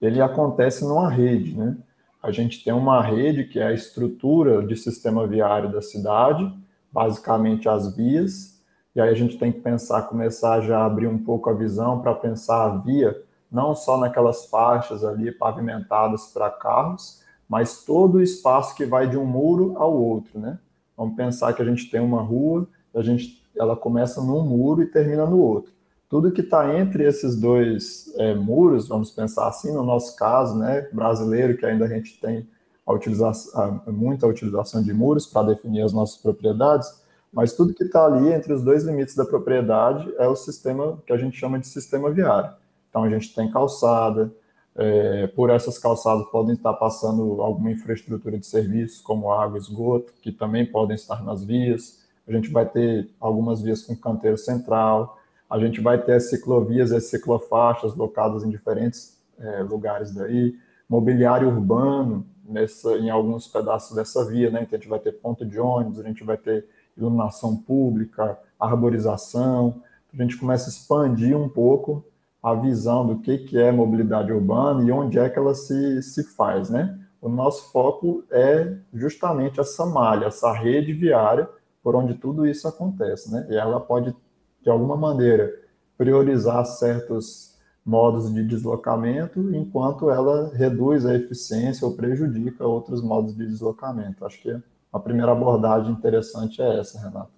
ele 0.00 0.20
acontece 0.20 0.84
numa 0.84 1.10
rede, 1.10 1.56
né? 1.56 1.76
A 2.22 2.30
gente 2.30 2.62
tem 2.62 2.72
uma 2.72 3.02
rede 3.02 3.44
que 3.44 3.58
é 3.58 3.66
a 3.66 3.72
estrutura 3.72 4.66
de 4.66 4.76
sistema 4.76 5.26
viário 5.26 5.72
da 5.72 5.80
cidade, 5.80 6.52
basicamente 6.92 7.68
as 7.68 7.94
vias, 7.94 8.60
e 8.94 9.00
aí 9.00 9.08
a 9.08 9.14
gente 9.14 9.38
tem 9.38 9.52
que 9.52 9.60
pensar, 9.60 10.02
começar 10.02 10.60
já 10.60 10.80
a 10.80 10.86
abrir 10.86 11.06
um 11.06 11.18
pouco 11.18 11.48
a 11.48 11.54
visão 11.54 12.00
para 12.00 12.14
pensar 12.14 12.64
a 12.64 12.76
via, 12.78 13.16
não 13.50 13.74
só 13.74 13.96
naquelas 13.96 14.46
faixas 14.46 15.04
ali 15.04 15.30
pavimentadas 15.32 16.26
para 16.26 16.50
carros, 16.50 17.22
mas 17.48 17.84
todo 17.84 18.16
o 18.16 18.22
espaço 18.22 18.74
que 18.74 18.84
vai 18.84 19.08
de 19.08 19.16
um 19.16 19.24
muro 19.24 19.74
ao 19.76 19.92
outro, 19.92 20.38
né? 20.38 20.58
Vamos 20.96 21.16
pensar 21.16 21.52
que 21.52 21.62
a 21.62 21.64
gente 21.64 21.90
tem 21.90 22.00
uma 22.00 22.20
rua, 22.20 22.68
a 22.94 23.02
gente 23.02 23.39
ela 23.56 23.76
começa 23.76 24.20
num 24.20 24.42
muro 24.42 24.82
e 24.82 24.86
termina 24.86 25.26
no 25.26 25.38
outro. 25.38 25.72
Tudo 26.08 26.32
que 26.32 26.40
está 26.40 26.76
entre 26.76 27.04
esses 27.04 27.36
dois 27.36 28.12
é, 28.16 28.34
muros, 28.34 28.88
vamos 28.88 29.10
pensar 29.10 29.46
assim, 29.46 29.72
no 29.72 29.84
nosso 29.84 30.16
caso, 30.16 30.58
né, 30.58 30.88
brasileiro, 30.92 31.56
que 31.56 31.64
ainda 31.64 31.84
a 31.84 31.88
gente 31.88 32.20
tem 32.20 32.48
a 32.84 32.92
utilização, 32.92 33.82
a, 33.86 33.92
muita 33.92 34.26
utilização 34.26 34.82
de 34.82 34.92
muros 34.92 35.26
para 35.26 35.48
definir 35.48 35.82
as 35.82 35.92
nossas 35.92 36.16
propriedades, 36.16 37.00
mas 37.32 37.52
tudo 37.52 37.72
que 37.72 37.84
está 37.84 38.06
ali 38.06 38.32
entre 38.32 38.52
os 38.52 38.62
dois 38.62 38.82
limites 38.82 39.14
da 39.14 39.24
propriedade 39.24 40.12
é 40.18 40.26
o 40.26 40.34
sistema 40.34 40.98
que 41.06 41.12
a 41.12 41.16
gente 41.16 41.36
chama 41.36 41.60
de 41.60 41.68
sistema 41.68 42.10
viário. 42.10 42.50
Então 42.88 43.04
a 43.04 43.08
gente 43.08 43.32
tem 43.32 43.48
calçada, 43.48 44.32
é, 44.74 45.28
por 45.28 45.50
essas 45.50 45.78
calçadas 45.78 46.26
podem 46.30 46.54
estar 46.54 46.72
passando 46.74 47.40
alguma 47.40 47.70
infraestrutura 47.70 48.36
de 48.36 48.46
serviços, 48.46 49.00
como 49.00 49.32
água, 49.32 49.58
esgoto, 49.58 50.12
que 50.20 50.32
também 50.32 50.66
podem 50.66 50.96
estar 50.96 51.22
nas 51.22 51.44
vias 51.44 52.00
a 52.26 52.32
gente 52.32 52.50
vai 52.50 52.66
ter 52.66 53.10
algumas 53.20 53.60
vias 53.60 53.82
com 53.82 53.96
canteiro 53.96 54.38
central, 54.38 55.18
a 55.48 55.58
gente 55.58 55.80
vai 55.80 56.00
ter 56.00 56.14
as 56.14 56.30
ciclovias 56.30 56.90
e 56.90 56.96
as 56.96 57.04
ciclofaixas 57.04 57.96
locadas 57.96 58.44
em 58.44 58.50
diferentes 58.50 59.18
é, 59.38 59.62
lugares 59.62 60.12
daí, 60.12 60.54
mobiliário 60.88 61.48
urbano 61.48 62.24
nessa, 62.44 62.96
em 62.98 63.10
alguns 63.10 63.48
pedaços 63.48 63.96
dessa 63.96 64.24
via, 64.24 64.50
né? 64.50 64.62
Então 64.62 64.76
a 64.76 64.80
gente 64.80 64.88
vai 64.88 64.98
ter 64.98 65.12
ponto 65.12 65.44
de 65.44 65.58
ônibus, 65.58 65.98
a 65.98 66.02
gente 66.02 66.22
vai 66.22 66.36
ter 66.36 66.66
iluminação 66.96 67.56
pública, 67.56 68.38
arborização. 68.58 69.82
A 70.12 70.22
gente 70.22 70.36
começa 70.36 70.68
a 70.68 70.70
expandir 70.70 71.36
um 71.36 71.48
pouco 71.48 72.04
a 72.42 72.54
visão 72.54 73.06
do 73.06 73.18
que, 73.18 73.38
que 73.38 73.58
é 73.58 73.70
mobilidade 73.70 74.32
urbana 74.32 74.82
e 74.82 74.90
onde 74.90 75.18
é 75.18 75.28
que 75.28 75.38
ela 75.38 75.54
se, 75.54 76.02
se 76.02 76.24
faz, 76.34 76.70
né? 76.70 76.98
O 77.20 77.28
nosso 77.28 77.70
foco 77.70 78.24
é 78.30 78.76
justamente 78.94 79.60
essa 79.60 79.84
malha, 79.84 80.26
essa 80.26 80.52
rede 80.52 80.92
viária 80.92 81.48
por 81.82 81.96
onde 81.96 82.14
tudo 82.14 82.46
isso 82.46 82.68
acontece, 82.68 83.32
né? 83.32 83.46
E 83.50 83.56
ela 83.56 83.80
pode, 83.80 84.14
de 84.62 84.70
alguma 84.70 84.96
maneira, 84.96 85.52
priorizar 85.96 86.64
certos 86.64 87.58
modos 87.84 88.32
de 88.32 88.44
deslocamento, 88.44 89.54
enquanto 89.54 90.10
ela 90.10 90.50
reduz 90.54 91.06
a 91.06 91.14
eficiência 91.14 91.86
ou 91.86 91.94
prejudica 91.94 92.66
outros 92.66 93.02
modos 93.02 93.34
de 93.34 93.46
deslocamento. 93.46 94.24
Acho 94.24 94.40
que 94.42 94.62
a 94.92 94.98
primeira 94.98 95.32
abordagem 95.32 95.92
interessante 95.92 96.60
é 96.60 96.78
essa, 96.78 97.00
Renata. 97.00 97.30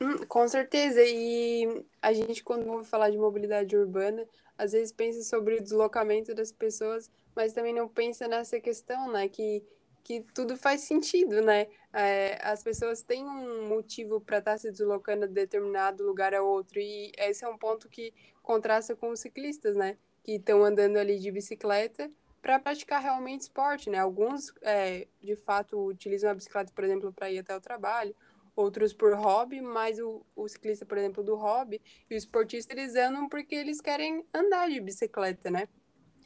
Hum, 0.00 0.18
com 0.28 0.46
certeza. 0.48 1.00
E 1.02 1.84
a 2.02 2.12
gente, 2.12 2.42
quando 2.42 2.68
ouve 2.68 2.84
falar 2.84 3.10
de 3.10 3.18
mobilidade 3.18 3.76
urbana, 3.76 4.24
às 4.58 4.72
vezes 4.72 4.92
pensa 4.92 5.22
sobre 5.22 5.56
o 5.56 5.62
deslocamento 5.62 6.34
das 6.34 6.52
pessoas, 6.52 7.10
mas 7.34 7.52
também 7.52 7.74
não 7.74 7.88
pensa 7.88 8.28
nessa 8.28 8.60
questão, 8.60 9.10
né? 9.12 9.28
Que, 9.28 9.62
que 10.04 10.20
tudo 10.34 10.54
faz 10.56 10.82
sentido, 10.82 11.40
né? 11.40 11.66
É, 11.90 12.38
as 12.46 12.62
pessoas 12.62 13.02
têm 13.02 13.24
um 13.24 13.66
motivo 13.66 14.20
para 14.20 14.38
estar 14.38 14.52
tá 14.52 14.58
se 14.58 14.70
deslocando 14.70 15.26
de 15.26 15.32
determinado 15.32 16.04
lugar 16.04 16.34
a 16.34 16.42
outro. 16.42 16.78
E 16.78 17.10
esse 17.16 17.42
é 17.42 17.48
um 17.48 17.56
ponto 17.56 17.88
que 17.88 18.12
contrasta 18.42 18.94
com 18.94 19.08
os 19.08 19.20
ciclistas, 19.20 19.74
né? 19.74 19.96
Que 20.22 20.32
estão 20.32 20.62
andando 20.62 20.98
ali 20.98 21.18
de 21.18 21.30
bicicleta 21.32 22.10
para 22.42 22.58
praticar 22.58 23.00
realmente 23.00 23.42
esporte, 23.42 23.88
né? 23.88 23.98
Alguns, 23.98 24.52
é, 24.60 25.08
de 25.22 25.34
fato, 25.34 25.82
utilizam 25.86 26.30
a 26.30 26.34
bicicleta, 26.34 26.70
por 26.74 26.84
exemplo, 26.84 27.10
para 27.10 27.30
ir 27.30 27.38
até 27.38 27.56
o 27.56 27.60
trabalho, 27.60 28.14
outros 28.54 28.92
por 28.92 29.14
hobby, 29.14 29.62
mas 29.62 29.98
o, 29.98 30.22
o 30.36 30.46
ciclista, 30.46 30.84
por 30.84 30.98
exemplo, 30.98 31.24
do 31.24 31.34
hobby 31.34 31.80
e 32.10 32.14
o 32.14 32.18
esportista, 32.18 32.74
eles 32.74 32.94
andam 32.94 33.26
porque 33.26 33.54
eles 33.54 33.80
querem 33.80 34.22
andar 34.34 34.68
de 34.68 34.78
bicicleta, 34.80 35.50
né? 35.50 35.66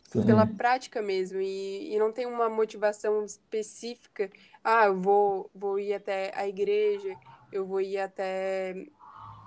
Sim. 0.08 0.24
Pela 0.24 0.46
prática 0.46 1.02
mesmo, 1.02 1.38
e, 1.38 1.94
e 1.94 1.98
não 1.98 2.10
tem 2.10 2.24
uma 2.24 2.48
motivação 2.48 3.22
específica, 3.26 4.30
ah, 4.64 4.86
eu 4.86 4.96
vou, 4.96 5.50
vou 5.54 5.78
ir 5.78 5.92
até 5.92 6.32
a 6.34 6.48
igreja, 6.48 7.14
eu 7.52 7.66
vou 7.66 7.78
ir 7.78 7.98
até, 7.98 8.86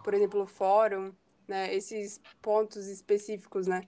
por 0.03 0.13
exemplo, 0.13 0.43
o 0.43 0.45
fórum, 0.45 1.11
né? 1.47 1.73
Esses 1.73 2.21
pontos 2.43 2.87
específicos, 2.87 3.65
né? 3.65 3.87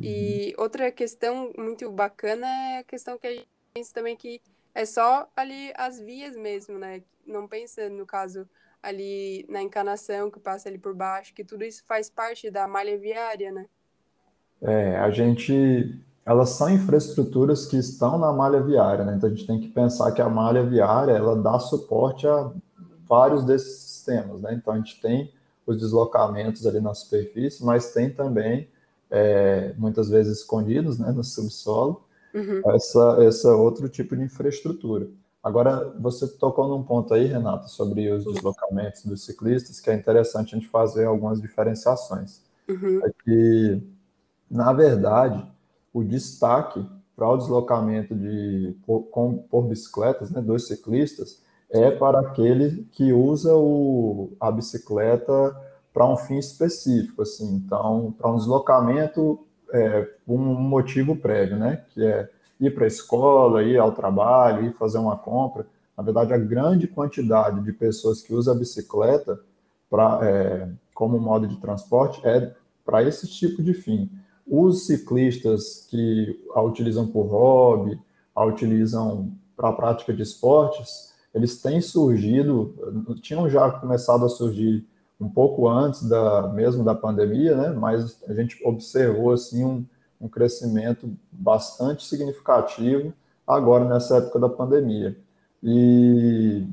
E 0.00 0.54
uhum. 0.56 0.62
outra 0.62 0.92
questão 0.92 1.52
muito 1.58 1.90
bacana 1.90 2.46
é 2.46 2.78
a 2.78 2.84
questão 2.84 3.18
que 3.18 3.26
a 3.26 3.34
gente 3.34 3.48
pensa 3.74 3.92
também 3.92 4.16
que 4.16 4.40
é 4.72 4.84
só 4.84 5.28
ali 5.36 5.72
as 5.74 5.98
vias 5.98 6.36
mesmo, 6.36 6.78
né? 6.78 7.02
Não 7.26 7.48
pensa, 7.48 7.90
no 7.90 8.06
caso, 8.06 8.48
ali 8.80 9.44
na 9.48 9.60
encanação 9.60 10.30
que 10.30 10.38
passa 10.38 10.68
ali 10.68 10.78
por 10.78 10.94
baixo, 10.94 11.34
que 11.34 11.44
tudo 11.44 11.64
isso 11.64 11.84
faz 11.84 12.08
parte 12.08 12.48
da 12.48 12.68
malha 12.68 12.96
viária, 12.96 13.50
né? 13.50 13.66
É, 14.62 14.96
a 14.96 15.10
gente. 15.10 16.00
Elas 16.24 16.50
são 16.50 16.70
infraestruturas 16.70 17.66
que 17.66 17.76
estão 17.76 18.16
na 18.18 18.32
malha 18.32 18.60
viária, 18.62 19.04
né? 19.04 19.14
Então 19.16 19.28
a 19.28 19.32
gente 19.32 19.46
tem 19.46 19.58
que 19.58 19.68
pensar 19.68 20.12
que 20.12 20.22
a 20.22 20.28
malha 20.28 20.62
viária 20.62 21.12
ela 21.12 21.34
dá 21.34 21.58
suporte 21.58 22.26
a 22.26 22.50
vários 23.08 23.44
desses 23.44 23.78
sistemas, 23.78 24.40
né? 24.40 24.54
Então 24.54 24.72
a 24.72 24.76
gente 24.76 25.00
tem 25.00 25.32
os 25.66 25.78
deslocamentos 25.78 26.66
ali 26.66 26.80
na 26.80 26.94
superfície, 26.94 27.64
mas 27.64 27.92
tem 27.92 28.10
também, 28.10 28.68
é, 29.10 29.74
muitas 29.76 30.08
vezes 30.08 30.38
escondidos, 30.38 30.98
né, 30.98 31.12
no 31.12 31.22
subsolo, 31.22 32.04
uhum. 32.34 32.62
essa, 32.74 33.18
essa 33.20 33.54
outro 33.54 33.88
tipo 33.88 34.16
de 34.16 34.22
infraestrutura. 34.22 35.08
Agora, 35.42 35.92
você 35.98 36.26
tocou 36.28 36.68
num 36.68 36.82
ponto 36.82 37.12
aí, 37.12 37.26
Renata, 37.26 37.66
sobre 37.66 38.08
os 38.10 38.24
deslocamentos 38.24 39.04
dos 39.04 39.24
ciclistas, 39.24 39.80
que 39.80 39.90
é 39.90 39.94
interessante 39.94 40.54
a 40.54 40.58
gente 40.58 40.70
fazer 40.70 41.04
algumas 41.04 41.40
diferenciações. 41.40 42.40
Uhum. 42.68 43.00
É 43.04 43.10
que, 43.24 43.82
na 44.48 44.72
verdade, 44.72 45.44
o 45.92 46.02
destaque 46.02 46.84
para 47.14 47.28
o 47.28 47.36
deslocamento 47.36 48.14
de, 48.14 48.74
por, 48.86 49.02
com, 49.04 49.38
por 49.38 49.62
bicicletas, 49.62 50.30
né, 50.30 50.40
dos 50.40 50.66
ciclistas, 50.66 51.42
é 51.70 51.90
para 51.90 52.20
aquele 52.20 52.86
que 52.92 53.12
usa 53.12 53.54
o, 53.54 54.32
a 54.40 54.50
bicicleta 54.50 55.56
para 55.92 56.06
um 56.06 56.16
fim 56.16 56.38
específico, 56.38 57.22
assim, 57.22 57.54
então, 57.56 58.14
para 58.16 58.30
um 58.30 58.36
deslocamento 58.36 59.46
é, 59.72 60.08
um 60.28 60.38
motivo 60.38 61.16
prévio, 61.16 61.56
né, 61.56 61.82
que 61.90 62.04
é 62.04 62.28
ir 62.60 62.74
para 62.74 62.84
a 62.84 62.88
escola, 62.88 63.62
ir 63.62 63.78
ao 63.78 63.92
trabalho, 63.92 64.66
ir 64.66 64.72
fazer 64.74 64.98
uma 64.98 65.16
compra. 65.16 65.66
Na 65.96 66.02
verdade, 66.02 66.32
a 66.32 66.38
grande 66.38 66.86
quantidade 66.86 67.60
de 67.60 67.72
pessoas 67.72 68.22
que 68.22 68.32
usam 68.34 68.54
a 68.54 68.58
bicicleta 68.58 69.40
pra, 69.90 70.20
é, 70.22 70.68
como 70.94 71.18
modo 71.18 71.46
de 71.46 71.56
transporte 71.56 72.20
é 72.24 72.54
para 72.84 73.02
esse 73.02 73.26
tipo 73.26 73.62
de 73.62 73.74
fim. 73.74 74.10
Os 74.46 74.86
ciclistas 74.86 75.86
que 75.88 76.40
a 76.54 76.62
utilizam 76.62 77.06
por 77.06 77.24
hobby, 77.26 77.98
a 78.34 78.44
utilizam 78.44 79.32
para 79.56 79.68
a 79.68 79.72
prática 79.72 80.12
de 80.12 80.22
esportes, 80.22 81.12
eles 81.34 81.60
têm 81.60 81.80
surgido, 81.80 82.74
tinham 83.22 83.48
já 83.48 83.70
começado 83.70 84.24
a 84.24 84.28
surgir 84.28 84.86
um 85.20 85.28
pouco 85.28 85.68
antes 85.68 86.08
da 86.08 86.48
mesmo 86.48 86.84
da 86.84 86.94
pandemia, 86.94 87.56
né? 87.56 87.70
Mas 87.70 88.22
a 88.28 88.34
gente 88.34 88.60
observou 88.64 89.32
assim 89.32 89.64
um, 89.64 89.84
um 90.20 90.28
crescimento 90.28 91.08
bastante 91.30 92.04
significativo 92.04 93.12
agora 93.46 93.84
nessa 93.84 94.18
época 94.18 94.38
da 94.38 94.48
pandemia. 94.48 95.16
E 95.62 96.66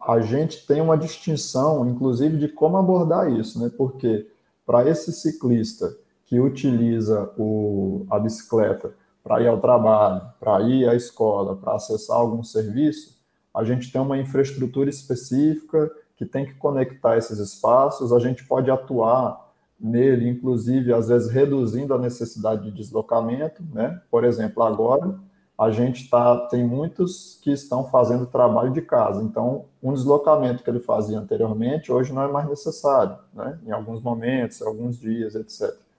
a 0.00 0.20
gente 0.20 0.66
tem 0.66 0.80
uma 0.80 0.96
distinção, 0.96 1.86
inclusive, 1.88 2.38
de 2.38 2.48
como 2.48 2.76
abordar 2.76 3.30
isso, 3.30 3.60
né? 3.60 3.70
Porque 3.76 4.26
para 4.64 4.88
esse 4.88 5.12
ciclista 5.12 5.94
que 6.30 6.38
utiliza 6.38 7.28
o, 7.36 8.06
a 8.08 8.16
bicicleta 8.16 8.94
para 9.20 9.42
ir 9.42 9.48
ao 9.48 9.60
trabalho, 9.60 10.22
para 10.38 10.60
ir 10.60 10.88
à 10.88 10.94
escola, 10.94 11.56
para 11.56 11.74
acessar 11.74 12.16
algum 12.16 12.44
serviço, 12.44 13.18
a 13.52 13.64
gente 13.64 13.90
tem 13.90 14.00
uma 14.00 14.16
infraestrutura 14.16 14.88
específica 14.88 15.90
que 16.16 16.24
tem 16.24 16.46
que 16.46 16.54
conectar 16.54 17.16
esses 17.16 17.40
espaços, 17.40 18.12
a 18.12 18.20
gente 18.20 18.46
pode 18.46 18.70
atuar 18.70 19.50
nele, 19.78 20.28
inclusive, 20.28 20.92
às 20.92 21.08
vezes 21.08 21.28
reduzindo 21.32 21.92
a 21.94 21.98
necessidade 21.98 22.62
de 22.62 22.76
deslocamento, 22.76 23.60
né? 23.74 24.00
Por 24.08 24.22
exemplo, 24.22 24.62
agora 24.62 25.18
a 25.58 25.70
gente 25.72 26.08
tá, 26.08 26.46
tem 26.46 26.64
muitos 26.64 27.40
que 27.42 27.50
estão 27.50 27.88
fazendo 27.90 28.24
trabalho 28.24 28.72
de 28.72 28.82
casa, 28.82 29.20
então 29.24 29.64
um 29.82 29.92
deslocamento 29.92 30.62
que 30.62 30.70
ele 30.70 30.80
fazia 30.80 31.18
anteriormente, 31.18 31.90
hoje 31.90 32.12
não 32.12 32.22
é 32.22 32.28
mais 32.30 32.48
necessário, 32.48 33.18
né? 33.34 33.58
Em 33.66 33.72
alguns 33.72 34.00
momentos, 34.00 34.62
alguns 34.62 34.96
dias, 34.96 35.34
etc. 35.34 35.89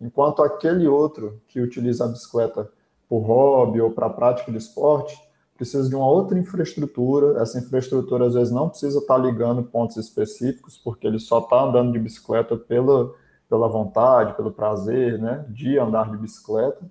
Enquanto 0.00 0.42
aquele 0.42 0.86
outro 0.86 1.40
que 1.48 1.60
utiliza 1.60 2.04
a 2.04 2.08
bicicleta 2.08 2.70
por 3.08 3.20
hobby 3.20 3.80
ou 3.80 3.90
para 3.90 4.10
prática 4.10 4.50
de 4.50 4.58
esporte, 4.58 5.18
precisa 5.56 5.88
de 5.88 5.94
uma 5.94 6.06
outra 6.06 6.38
infraestrutura. 6.38 7.40
Essa 7.40 7.58
infraestrutura, 7.58 8.26
às 8.26 8.34
vezes, 8.34 8.52
não 8.52 8.68
precisa 8.68 8.98
estar 8.98 9.14
tá 9.14 9.20
ligando 9.20 9.62
pontos 9.62 9.96
específicos, 9.96 10.76
porque 10.76 11.06
ele 11.06 11.18
só 11.18 11.38
está 11.38 11.62
andando 11.62 11.92
de 11.92 11.98
bicicleta 11.98 12.56
pela, 12.56 13.14
pela 13.48 13.68
vontade, 13.68 14.34
pelo 14.34 14.50
prazer, 14.50 15.18
né, 15.18 15.44
de 15.48 15.78
andar 15.78 16.10
de 16.10 16.18
bicicleta. 16.18 16.84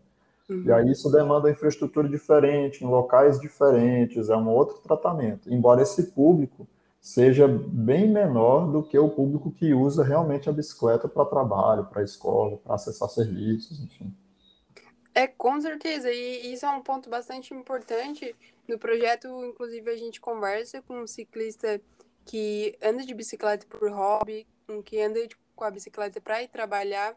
Uhum. 0.50 0.64
E 0.66 0.72
aí 0.72 0.92
isso 0.92 1.12
demanda 1.12 1.50
infraestrutura 1.50 2.08
diferente, 2.08 2.84
em 2.84 2.88
locais 2.88 3.40
diferentes, 3.40 4.30
é 4.30 4.36
um 4.36 4.50
outro 4.50 4.78
tratamento. 4.78 5.52
Embora 5.52 5.82
esse 5.82 6.12
público 6.12 6.68
seja 7.06 7.48
bem 7.48 8.10
menor 8.10 8.72
do 8.72 8.82
que 8.82 8.98
o 8.98 9.08
público 9.08 9.52
que 9.52 9.76
usa 9.76 10.04
realmente 10.04 10.50
a 10.50 10.52
bicicleta 10.52 11.08
para 11.08 11.24
trabalho, 11.24 11.86
para 11.86 12.02
escola, 12.02 12.58
para 12.58 12.74
acessar 12.74 13.08
serviços, 13.08 13.80
enfim. 13.80 14.12
É, 15.14 15.28
com 15.28 15.62
certeza, 15.62 16.12
e 16.12 16.52
isso 16.52 16.66
é 16.66 16.70
um 16.72 16.82
ponto 16.82 17.08
bastante 17.08 17.54
importante. 17.54 18.36
No 18.68 18.80
projeto, 18.80 19.28
inclusive, 19.46 19.88
a 19.92 19.96
gente 19.96 20.20
conversa 20.20 20.82
com 20.82 21.02
um 21.02 21.06
ciclista 21.06 21.80
que 22.26 22.76
anda 22.82 23.06
de 23.06 23.14
bicicleta 23.14 23.68
por 23.68 23.88
hobby, 23.92 24.48
um 24.68 24.82
que 24.82 25.00
anda 25.00 25.20
com 25.56 25.64
a 25.64 25.70
bicicleta 25.70 26.20
para 26.20 26.42
ir 26.42 26.48
trabalhar 26.48 27.16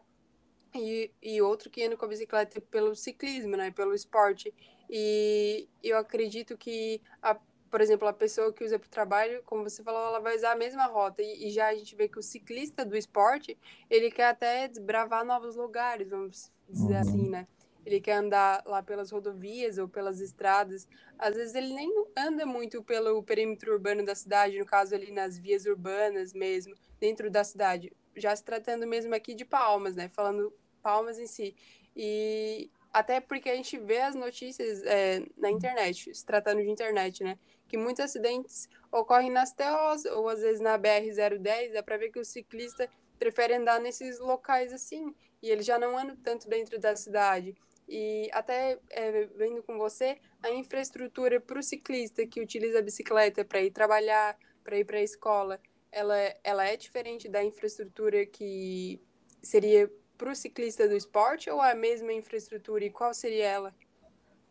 e, 0.75 1.09
e 1.19 1.41
outro 1.41 1.67
que 1.67 1.83
anda 1.83 1.97
com 1.97 2.05
a 2.05 2.09
bicicleta 2.09 2.61
pelo 2.61 2.95
ciclismo, 2.95 3.57
né, 3.57 3.71
pelo 3.71 3.95
esporte. 3.95 4.53
E 4.87 5.67
eu 5.83 5.97
acredito 5.97 6.55
que, 6.55 7.01
a, 7.23 7.35
por 7.69 7.81
exemplo, 7.81 8.07
a 8.07 8.13
pessoa 8.13 8.51
que 8.51 8.63
usa 8.63 8.79
para 8.79 8.87
o 8.87 8.89
trabalho, 8.89 9.41
como 9.45 9.63
você 9.63 9.83
falou, 9.83 10.07
ela 10.07 10.19
vai 10.19 10.35
usar 10.35 10.51
a 10.51 10.55
mesma 10.55 10.85
rota. 10.85 11.21
E, 11.21 11.47
e, 11.47 11.51
já 11.51 11.67
a 11.67 11.75
gente 11.75 11.95
vê 11.95 12.07
que 12.07 12.19
o 12.19 12.23
ciclista 12.23 12.85
do 12.85 12.97
esporte, 12.97 13.57
ele 13.89 14.09
quer 14.09 14.27
até 14.27 14.67
desbravar 14.67 15.25
novos 15.25 15.55
lugares, 15.55 16.09
vamos 16.09 16.51
dizer 16.67 16.93
uhum. 16.93 16.99
assim, 16.99 17.29
né? 17.29 17.47
ele 17.85 18.01
quer 18.01 18.13
andar 18.13 18.61
lá 18.65 18.83
pelas 18.83 19.09
rodovias 19.09 19.77
ou 19.77 19.87
pelas 19.87 20.19
estradas, 20.19 20.87
às 21.17 21.35
vezes 21.35 21.55
ele 21.55 21.73
nem 21.73 21.89
anda 22.15 22.45
muito 22.45 22.83
pelo 22.83 23.23
perímetro 23.23 23.73
urbano 23.73 24.05
da 24.05 24.13
cidade, 24.13 24.59
no 24.59 24.65
caso 24.65 24.93
ali 24.93 25.11
nas 25.11 25.39
vias 25.39 25.65
urbanas 25.65 26.33
mesmo, 26.33 26.75
dentro 26.99 27.31
da 27.31 27.43
cidade 27.43 27.91
já 28.15 28.35
se 28.35 28.43
tratando 28.43 28.85
mesmo 28.85 29.15
aqui 29.15 29.33
de 29.33 29.45
Palmas, 29.45 29.95
né? 29.95 30.09
Falando 30.09 30.53
Palmas 30.81 31.17
em 31.17 31.27
si. 31.27 31.55
E 31.95 32.69
até 32.91 33.19
porque 33.19 33.49
a 33.49 33.55
gente 33.55 33.77
vê 33.77 34.01
as 34.01 34.15
notícias 34.15 34.83
é, 34.83 35.23
na 35.37 35.49
internet, 35.49 36.13
se 36.13 36.25
tratando 36.25 36.61
de 36.61 36.69
internet, 36.69 37.23
né? 37.23 37.37
Que 37.69 37.77
muitos 37.77 38.03
acidentes 38.03 38.67
ocorrem 38.91 39.31
nas 39.31 39.53
TOs 39.53 40.03
ou 40.05 40.27
às 40.27 40.41
vezes 40.41 40.59
na 40.59 40.77
BR-010, 40.77 41.71
dá 41.71 41.81
para 41.81 41.97
ver 41.97 42.09
que 42.09 42.19
o 42.19 42.25
ciclista 42.25 42.89
prefere 43.17 43.53
andar 43.53 43.79
nesses 43.79 44.19
locais 44.19 44.73
assim, 44.73 45.13
e 45.41 45.49
ele 45.49 45.61
já 45.61 45.79
não 45.79 45.97
anda 45.97 46.17
tanto 46.23 46.49
dentro 46.49 46.77
da 46.79 46.95
cidade. 46.95 47.55
E 47.87 48.29
até 48.33 48.77
é, 48.89 49.25
vendo 49.35 49.63
com 49.63 49.77
você, 49.77 50.17
a 50.43 50.51
infraestrutura 50.51 51.39
para 51.39 51.59
o 51.59 51.63
ciclista 51.63 52.25
que 52.25 52.41
utiliza 52.41 52.79
a 52.79 52.81
bicicleta 52.81 53.45
para 53.45 53.61
ir 53.61 53.71
trabalhar, 53.71 54.37
para 54.63 54.77
ir 54.77 54.85
para 54.85 54.97
a 54.97 55.03
escola, 55.03 55.59
ela, 55.91 56.15
ela 56.43 56.65
é 56.65 56.77
diferente 56.77 57.27
da 57.27 57.43
infraestrutura 57.43 58.25
que 58.25 59.01
seria 59.41 59.89
para 60.17 60.31
o 60.31 60.35
ciclista 60.35 60.87
do 60.87 60.95
esporte 60.95 61.49
ou 61.49 61.63
é 61.63 61.71
a 61.71 61.75
mesma 61.75 62.11
infraestrutura 62.13 62.83
e 62.83 62.89
qual 62.89 63.13
seria 63.13 63.45
ela? 63.45 63.75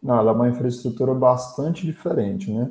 Não, 0.02 0.18
ela 0.18 0.32
é 0.32 0.34
uma 0.34 0.48
infraestrutura 0.48 1.14
bastante 1.14 1.84
diferente, 1.84 2.50
né? 2.50 2.70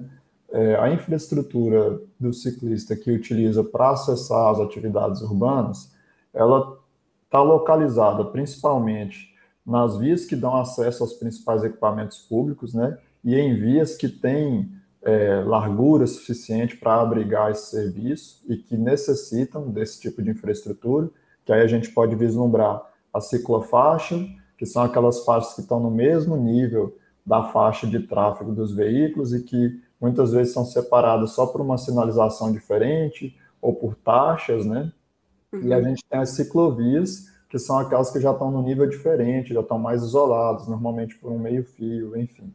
É, 0.49 0.75
a 0.75 0.89
infraestrutura 0.91 1.99
do 2.19 2.31
ciclista 2.31 2.95
que 2.95 3.11
utiliza 3.11 3.63
para 3.63 3.91
acessar 3.91 4.49
as 4.49 4.59
atividades 4.59 5.21
urbanas, 5.21 5.91
ela 6.33 6.79
está 7.25 7.41
localizada 7.41 8.23
principalmente 8.25 9.35
nas 9.65 9.97
vias 9.97 10.25
que 10.25 10.35
dão 10.35 10.55
acesso 10.55 11.03
aos 11.03 11.13
principais 11.13 11.63
equipamentos 11.63 12.19
públicos, 12.19 12.73
né? 12.73 12.97
E 13.23 13.35
em 13.35 13.55
vias 13.55 13.97
que 13.97 14.07
têm 14.07 14.71
é, 15.01 15.43
largura 15.45 16.07
suficiente 16.07 16.77
para 16.77 17.01
abrigar 17.01 17.51
esse 17.51 17.71
serviço 17.71 18.41
e 18.47 18.55
que 18.55 18.77
necessitam 18.77 19.69
desse 19.69 19.99
tipo 19.99 20.21
de 20.21 20.31
infraestrutura, 20.31 21.09
que 21.45 21.51
aí 21.51 21.61
a 21.61 21.67
gente 21.67 21.91
pode 21.91 22.15
vislumbrar 22.15 22.81
a 23.13 23.19
ciclofaixa, 23.19 24.25
que 24.57 24.65
são 24.65 24.83
aquelas 24.83 25.23
faixas 25.23 25.53
que 25.53 25.61
estão 25.61 25.79
no 25.79 25.91
mesmo 25.91 26.37
nível 26.37 26.97
da 27.25 27.43
faixa 27.43 27.85
de 27.85 27.99
tráfego 27.99 28.53
dos 28.53 28.73
veículos 28.73 29.33
e 29.33 29.43
que 29.43 29.81
muitas 29.99 30.31
vezes 30.31 30.53
são 30.53 30.65
separadas 30.65 31.31
só 31.31 31.45
por 31.47 31.61
uma 31.61 31.77
sinalização 31.77 32.51
diferente 32.51 33.35
ou 33.61 33.73
por 33.73 33.95
taxas, 33.95 34.65
né? 34.65 34.91
Uhum. 35.51 35.61
E 35.63 35.73
a 35.73 35.77
uhum. 35.77 35.83
gente 35.83 36.03
tem 36.09 36.19
as 36.19 36.29
ciclovias, 36.31 37.27
que 37.49 37.57
são 37.57 37.79
aquelas 37.79 38.11
que 38.11 38.19
já 38.19 38.31
estão 38.31 38.51
no 38.51 38.61
nível 38.61 38.87
diferente, 38.87 39.53
já 39.53 39.61
estão 39.61 39.79
mais 39.79 40.03
isoladas, 40.03 40.67
normalmente 40.67 41.15
por 41.17 41.31
um 41.31 41.39
meio-fio, 41.39 42.17
enfim. 42.17 42.53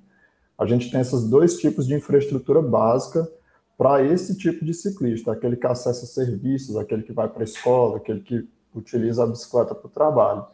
A 0.58 0.66
gente 0.66 0.90
tem 0.90 1.00
esses 1.00 1.28
dois 1.28 1.56
tipos 1.56 1.86
de 1.86 1.94
infraestrutura 1.94 2.62
básica 2.62 3.28
para 3.76 4.04
esse 4.04 4.36
tipo 4.36 4.64
de 4.64 4.74
ciclista, 4.74 5.32
aquele 5.32 5.56
que 5.56 5.66
acessa 5.66 6.06
serviços, 6.06 6.76
aquele 6.76 7.02
que 7.02 7.12
vai 7.12 7.28
para 7.28 7.42
a 7.42 7.44
escola, 7.44 7.96
aquele 7.96 8.20
que 8.20 8.48
utiliza 8.74 9.24
a 9.24 9.26
bicicleta 9.26 9.74
para 9.74 9.86
o 9.86 9.90
trabalho. 9.90 10.44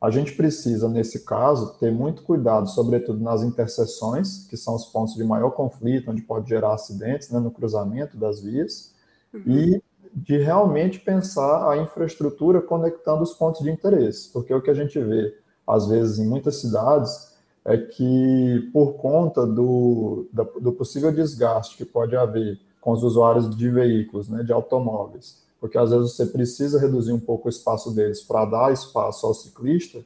A 0.00 0.10
gente 0.10 0.32
precisa, 0.32 0.88
nesse 0.88 1.24
caso, 1.24 1.76
ter 1.78 1.90
muito 1.90 2.22
cuidado, 2.22 2.68
sobretudo 2.68 3.20
nas 3.20 3.42
interseções, 3.42 4.46
que 4.48 4.56
são 4.56 4.76
os 4.76 4.86
pontos 4.86 5.14
de 5.14 5.24
maior 5.24 5.50
conflito, 5.50 6.10
onde 6.10 6.22
pode 6.22 6.48
gerar 6.48 6.74
acidentes 6.74 7.30
né, 7.30 7.40
no 7.40 7.50
cruzamento 7.50 8.16
das 8.16 8.40
vias, 8.40 8.94
uhum. 9.34 9.42
e 9.46 9.82
de 10.14 10.38
realmente 10.38 11.00
pensar 11.00 11.68
a 11.70 11.76
infraestrutura 11.76 12.62
conectando 12.62 13.22
os 13.22 13.34
pontos 13.34 13.60
de 13.60 13.70
interesse, 13.70 14.30
porque 14.32 14.54
o 14.54 14.62
que 14.62 14.70
a 14.70 14.74
gente 14.74 14.98
vê, 15.00 15.36
às 15.66 15.88
vezes, 15.88 16.18
em 16.18 16.26
muitas 16.26 16.56
cidades, 16.56 17.36
é 17.64 17.76
que 17.76 18.70
por 18.72 18.94
conta 18.94 19.46
do, 19.46 20.26
do 20.60 20.72
possível 20.72 21.12
desgaste 21.12 21.76
que 21.76 21.84
pode 21.84 22.16
haver 22.16 22.58
com 22.80 22.92
os 22.92 23.02
usuários 23.02 23.54
de 23.54 23.68
veículos, 23.68 24.28
né, 24.28 24.42
de 24.42 24.52
automóveis, 24.52 25.42
porque 25.60 25.78
às 25.78 25.90
vezes 25.90 26.12
você 26.12 26.26
precisa 26.26 26.80
reduzir 26.80 27.12
um 27.12 27.20
pouco 27.20 27.46
o 27.46 27.50
espaço 27.50 27.94
deles 27.94 28.22
para 28.22 28.44
dar 28.44 28.72
espaço 28.72 29.26
ao 29.26 29.34
ciclista, 29.34 30.00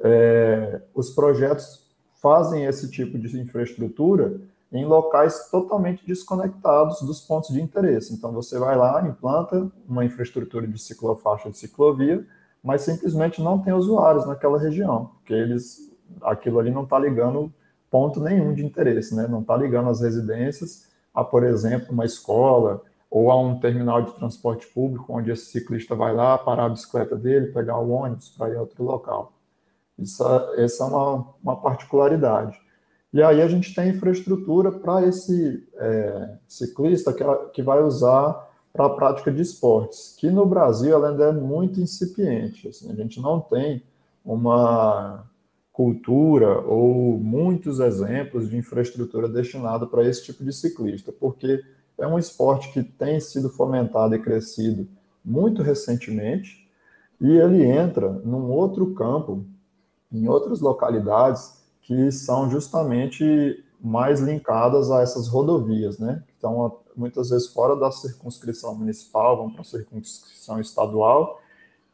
é, 0.00 0.80
os 0.94 1.10
projetos 1.10 1.86
fazem 2.20 2.64
esse 2.64 2.90
tipo 2.90 3.18
de 3.18 3.40
infraestrutura 3.40 4.40
em 4.70 4.84
locais 4.84 5.48
totalmente 5.50 6.06
desconectados 6.06 7.00
dos 7.00 7.20
pontos 7.20 7.50
de 7.50 7.60
interesse. 7.60 8.12
Então 8.12 8.32
você 8.32 8.58
vai 8.58 8.76
lá, 8.76 9.06
implanta 9.06 9.70
uma 9.88 10.04
infraestrutura 10.04 10.66
de 10.66 10.78
ciclofaixa 10.78 11.50
de 11.50 11.56
ciclovia, 11.56 12.26
mas 12.62 12.82
simplesmente 12.82 13.40
não 13.40 13.58
tem 13.58 13.72
usuários 13.72 14.26
naquela 14.26 14.58
região, 14.58 15.12
porque 15.16 15.32
eles 15.32 15.88
aquilo 16.22 16.58
ali 16.58 16.70
não 16.70 16.84
está 16.84 16.98
ligando 16.98 17.52
ponto 17.90 18.20
nenhum 18.20 18.52
de 18.52 18.64
interesse, 18.64 19.14
né? 19.14 19.26
Não 19.26 19.40
está 19.40 19.56
ligando 19.56 19.88
as 19.88 20.00
residências 20.00 20.88
a, 21.14 21.24
por 21.24 21.44
exemplo, 21.44 21.92
uma 21.92 22.04
escola 22.04 22.82
ou 23.10 23.30
a 23.30 23.40
um 23.40 23.58
terminal 23.58 24.02
de 24.02 24.14
transporte 24.14 24.66
público, 24.66 25.12
onde 25.12 25.30
esse 25.30 25.46
ciclista 25.46 25.94
vai 25.94 26.14
lá 26.14 26.36
parar 26.36 26.66
a 26.66 26.68
bicicleta 26.68 27.16
dele, 27.16 27.52
pegar 27.52 27.78
o 27.78 27.90
ônibus 27.90 28.28
para 28.28 28.50
ir 28.50 28.56
a 28.56 28.60
outro 28.60 28.84
local. 28.84 29.32
Isso, 29.98 30.22
essa 30.56 30.84
é 30.84 30.86
uma, 30.86 31.26
uma 31.42 31.56
particularidade. 31.56 32.58
E 33.12 33.22
aí 33.22 33.40
a 33.40 33.48
gente 33.48 33.74
tem 33.74 33.88
infraestrutura 33.88 34.70
para 34.70 35.06
esse 35.06 35.66
é, 35.76 36.36
ciclista 36.46 37.12
que, 37.12 37.24
que 37.54 37.62
vai 37.62 37.82
usar 37.82 38.46
para 38.72 38.86
a 38.86 38.90
prática 38.90 39.32
de 39.32 39.40
esportes, 39.40 40.14
que 40.18 40.30
no 40.30 40.44
Brasil 40.44 40.94
ela 40.94 41.10
ainda 41.10 41.24
é 41.24 41.32
muito 41.32 41.80
incipiente. 41.80 42.68
Assim, 42.68 42.92
a 42.92 42.94
gente 42.94 43.20
não 43.20 43.40
tem 43.40 43.82
uma 44.24 45.26
cultura 45.72 46.60
ou 46.60 47.18
muitos 47.18 47.80
exemplos 47.80 48.50
de 48.50 48.56
infraestrutura 48.56 49.28
destinada 49.28 49.86
para 49.86 50.04
esse 50.04 50.24
tipo 50.24 50.44
de 50.44 50.52
ciclista, 50.52 51.10
porque 51.10 51.62
é 51.98 52.06
um 52.06 52.18
esporte 52.18 52.72
que 52.72 52.82
tem 52.82 53.18
sido 53.20 53.50
fomentado 53.50 54.14
e 54.14 54.18
crescido 54.18 54.88
muito 55.24 55.62
recentemente, 55.62 56.68
e 57.20 57.36
ele 57.36 57.64
entra 57.64 58.10
num 58.24 58.50
outro 58.50 58.94
campo, 58.94 59.44
em 60.10 60.28
outras 60.28 60.60
localidades, 60.60 61.62
que 61.82 62.10
são 62.12 62.48
justamente 62.50 63.64
mais 63.80 64.20
linkadas 64.20 64.90
a 64.90 65.02
essas 65.02 65.28
rodovias, 65.28 65.98
né? 65.98 66.22
Que 66.26 66.34
estão 66.34 66.80
muitas 66.96 67.30
vezes 67.30 67.48
fora 67.48 67.76
da 67.76 67.90
circunscrição 67.90 68.74
municipal, 68.74 69.36
vão 69.36 69.50
para 69.50 69.62
a 69.62 69.64
circunscrição 69.64 70.60
estadual, 70.60 71.40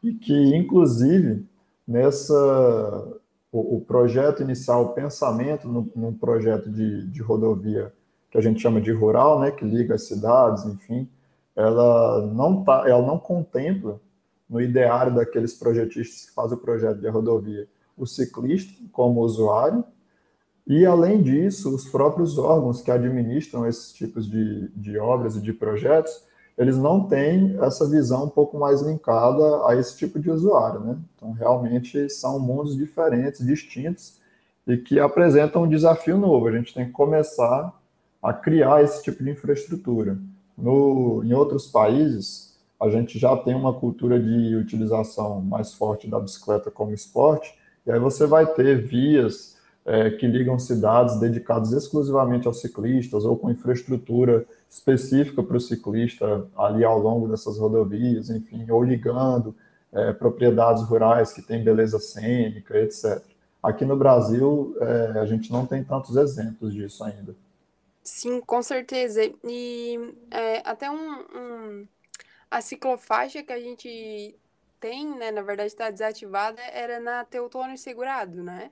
e 0.01 0.13
que, 0.13 0.55
inclusive, 0.55 1.45
nessa 1.87 2.33
o, 3.51 3.77
o 3.77 3.81
projeto 3.81 4.43
inicial, 4.43 4.83
o 4.83 4.89
pensamento 4.89 5.67
no, 5.67 5.89
num 5.95 6.13
projeto 6.13 6.69
de, 6.69 7.07
de 7.07 7.21
rodovia 7.21 7.93
que 8.35 8.39
a 8.39 8.41
gente 8.41 8.61
chama 8.61 8.81
de 8.81 8.91
rural, 8.91 9.39
né, 9.39 9.49
que 9.49 9.63
liga 9.63 9.95
as 9.95 10.03
cidades, 10.03 10.65
enfim, 10.65 11.07
ela 11.55 12.21
não 12.33 12.65
tá, 12.65 12.83
ela 12.85 13.01
não 13.01 13.17
contempla 13.17 13.97
no 14.49 14.59
ideário 14.59 15.15
daqueles 15.15 15.53
projetistas 15.53 16.25
que 16.25 16.35
fazem 16.35 16.57
o 16.57 16.59
projeto 16.61 16.99
de 16.99 17.07
rodovia 17.07 17.65
o 17.97 18.05
ciclista 18.05 18.73
como 18.91 19.21
usuário, 19.21 19.85
e, 20.67 20.85
além 20.85 21.21
disso, 21.21 21.73
os 21.73 21.87
próprios 21.87 22.37
órgãos 22.37 22.81
que 22.81 22.91
administram 22.91 23.65
esses 23.65 23.93
tipos 23.93 24.29
de, 24.29 24.67
de 24.75 24.97
obras 24.97 25.37
e 25.37 25.41
de 25.41 25.53
projetos, 25.53 26.25
eles 26.57 26.75
não 26.75 27.07
têm 27.07 27.55
essa 27.61 27.87
visão 27.87 28.25
um 28.25 28.29
pouco 28.29 28.57
mais 28.57 28.81
linkada 28.81 29.65
a 29.65 29.77
esse 29.77 29.95
tipo 29.95 30.19
de 30.19 30.29
usuário, 30.29 30.81
né? 30.81 30.97
Então, 31.15 31.31
realmente, 31.31 32.09
são 32.09 32.37
mundos 32.37 32.75
diferentes, 32.75 33.45
distintos, 33.45 34.19
e 34.67 34.75
que 34.75 34.99
apresentam 34.99 35.63
um 35.63 35.69
desafio 35.69 36.17
novo. 36.17 36.47
A 36.47 36.51
gente 36.51 36.73
tem 36.73 36.85
que 36.85 36.91
começar 36.91 37.73
a 38.25 38.33
criar 38.33 38.83
esse 38.83 39.03
tipo 39.03 39.23
de 39.23 39.29
infraestrutura. 39.29 40.17
No, 40.57 41.21
em 41.23 41.33
outros 41.33 41.67
países, 41.67 42.57
a 42.81 42.89
gente 42.89 43.19
já 43.19 43.37
tem 43.37 43.53
uma 43.53 43.71
cultura 43.71 44.19
de 44.19 44.55
utilização 44.55 45.41
mais 45.41 45.75
forte 45.75 46.09
da 46.09 46.19
bicicleta 46.19 46.71
como 46.71 46.91
esporte, 46.91 47.55
e 47.85 47.91
aí 47.91 47.99
você 47.99 48.25
vai 48.25 48.47
ter 48.47 48.83
vias 48.83 49.55
é, 49.85 50.09
que 50.09 50.25
ligam 50.25 50.57
cidades 50.57 51.19
dedicadas 51.19 51.71
exclusivamente 51.71 52.47
aos 52.47 52.59
ciclistas 52.59 53.23
ou 53.23 53.37
com 53.37 53.51
infraestrutura 53.51 54.43
específica 54.67 55.43
para 55.43 55.57
o 55.57 55.61
ciclista 55.61 56.47
ali 56.57 56.83
ao 56.83 56.97
longo 56.97 57.27
dessas 57.27 57.59
rodovias, 57.59 58.31
enfim, 58.31 58.65
ou 58.71 58.83
ligando 58.83 59.53
é, 59.93 60.11
propriedades 60.11 60.81
rurais 60.81 61.31
que 61.31 61.43
têm 61.43 61.63
beleza 61.63 61.99
cênica, 61.99 62.75
etc. 62.79 63.21
Aqui 63.61 63.85
no 63.85 63.95
Brasil, 63.95 64.75
é, 64.81 65.19
a 65.19 65.25
gente 65.27 65.51
não 65.51 65.67
tem 65.67 65.83
tantos 65.83 66.15
exemplos 66.15 66.73
disso 66.73 67.03
ainda. 67.03 67.35
Sim, 68.05 68.39
com 68.39 68.61
certeza. 68.61 69.19
E 69.43 70.15
é, 70.29 70.61
até 70.63 70.91
um, 70.91 70.95
um, 70.95 71.87
a 72.51 72.61
ciclofaixa 72.61 73.41
que 73.41 73.51
a 73.51 73.59
gente 73.59 74.35
tem, 74.79 75.17
né, 75.17 75.31
na 75.31 75.41
verdade 75.41 75.69
está 75.69 75.89
desativada, 75.89 76.61
era 76.71 76.99
na 76.99 77.25
Teutônio 77.25 77.75
Segurado, 77.79 78.43
né? 78.43 78.69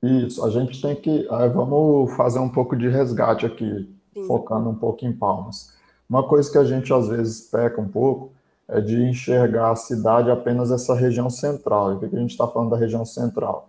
Isso, 0.00 0.44
a 0.44 0.50
gente 0.50 0.80
tem 0.80 0.94
que. 0.94 1.26
Vamos 1.52 2.14
fazer 2.14 2.38
um 2.38 2.48
pouco 2.48 2.76
de 2.76 2.88
resgate 2.88 3.44
aqui, 3.44 3.92
Sim. 4.14 4.26
focando 4.28 4.70
um 4.70 4.74
pouco 4.76 5.04
em 5.04 5.12
Palmas. 5.12 5.74
Uma 6.08 6.28
coisa 6.28 6.50
que 6.50 6.58
a 6.58 6.64
gente 6.64 6.92
às 6.92 7.08
vezes 7.08 7.40
peca 7.50 7.80
um 7.80 7.88
pouco 7.88 8.32
é 8.68 8.80
de 8.80 9.02
enxergar 9.02 9.72
a 9.72 9.76
cidade 9.76 10.30
apenas 10.30 10.70
essa 10.70 10.94
região 10.94 11.28
central. 11.28 11.92
E 11.92 11.96
o 11.96 11.98
que 11.98 12.14
a 12.14 12.20
gente 12.20 12.30
está 12.30 12.46
falando 12.46 12.70
da 12.70 12.76
região 12.76 13.04
central? 13.04 13.68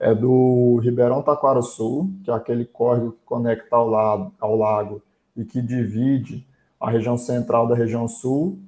É 0.00 0.14
do 0.14 0.78
Ribeirão 0.82 1.22
Taquaraçu, 1.22 2.08
que 2.24 2.30
é 2.30 2.34
aquele 2.34 2.64
córrego 2.64 3.12
que 3.12 3.24
conecta 3.24 3.74
ao, 3.74 3.88
lado, 3.88 4.32
ao 4.38 4.56
lago 4.56 5.02
e 5.36 5.44
que 5.44 5.60
divide 5.60 6.46
a 6.80 6.88
região 6.88 7.18
central 7.18 7.66
da 7.66 7.74
região 7.74 8.06
sul 8.06 8.58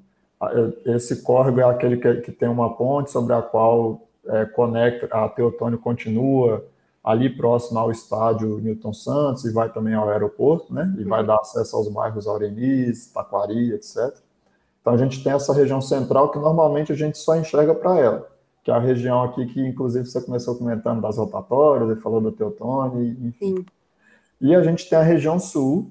esse 0.86 1.22
córrego 1.22 1.60
é 1.60 1.64
aquele 1.64 1.98
que, 1.98 2.14
que 2.22 2.32
tem 2.32 2.48
uma 2.48 2.74
ponte 2.74 3.10
sobre 3.10 3.34
a 3.34 3.42
qual 3.42 4.08
é, 4.26 4.46
conecta, 4.46 5.06
a 5.10 5.28
Teotônio 5.28 5.78
continua 5.78 6.64
ali 7.04 7.28
próximo 7.28 7.78
ao 7.78 7.90
estádio 7.90 8.58
Newton 8.58 8.92
Santos 8.92 9.44
e 9.44 9.52
vai 9.52 9.70
também 9.70 9.94
ao 9.94 10.08
aeroporto, 10.08 10.72
né? 10.72 10.94
E 10.98 11.04
vai 11.04 11.24
dar 11.24 11.36
acesso 11.36 11.76
aos 11.76 11.88
bairros 11.88 12.26
Aureniz, 12.26 13.10
Taquari, 13.12 13.72
etc. 13.72 14.14
Então 14.80 14.94
a 14.94 14.96
gente 14.96 15.22
tem 15.22 15.32
essa 15.32 15.52
região 15.52 15.80
central 15.80 16.30
que 16.30 16.38
normalmente 16.38 16.92
a 16.92 16.94
gente 16.94 17.18
só 17.18 17.36
enxerga 17.36 17.74
para 17.74 17.98
ela, 17.98 18.29
que 18.62 18.70
é 18.70 18.74
a 18.74 18.78
região 18.78 19.22
aqui 19.22 19.46
que 19.46 19.60
inclusive 19.60 20.06
você 20.06 20.20
começou 20.20 20.56
comentando 20.56 21.00
das 21.00 21.16
rotatórias, 21.16 21.96
e 21.96 22.00
falou 22.00 22.20
do 22.20 22.32
Teotone, 22.32 23.16
enfim. 23.22 23.56
Sim. 23.56 23.66
E 24.40 24.54
a 24.54 24.62
gente 24.62 24.88
tem 24.88 24.98
a 24.98 25.02
região 25.02 25.38
sul, 25.38 25.90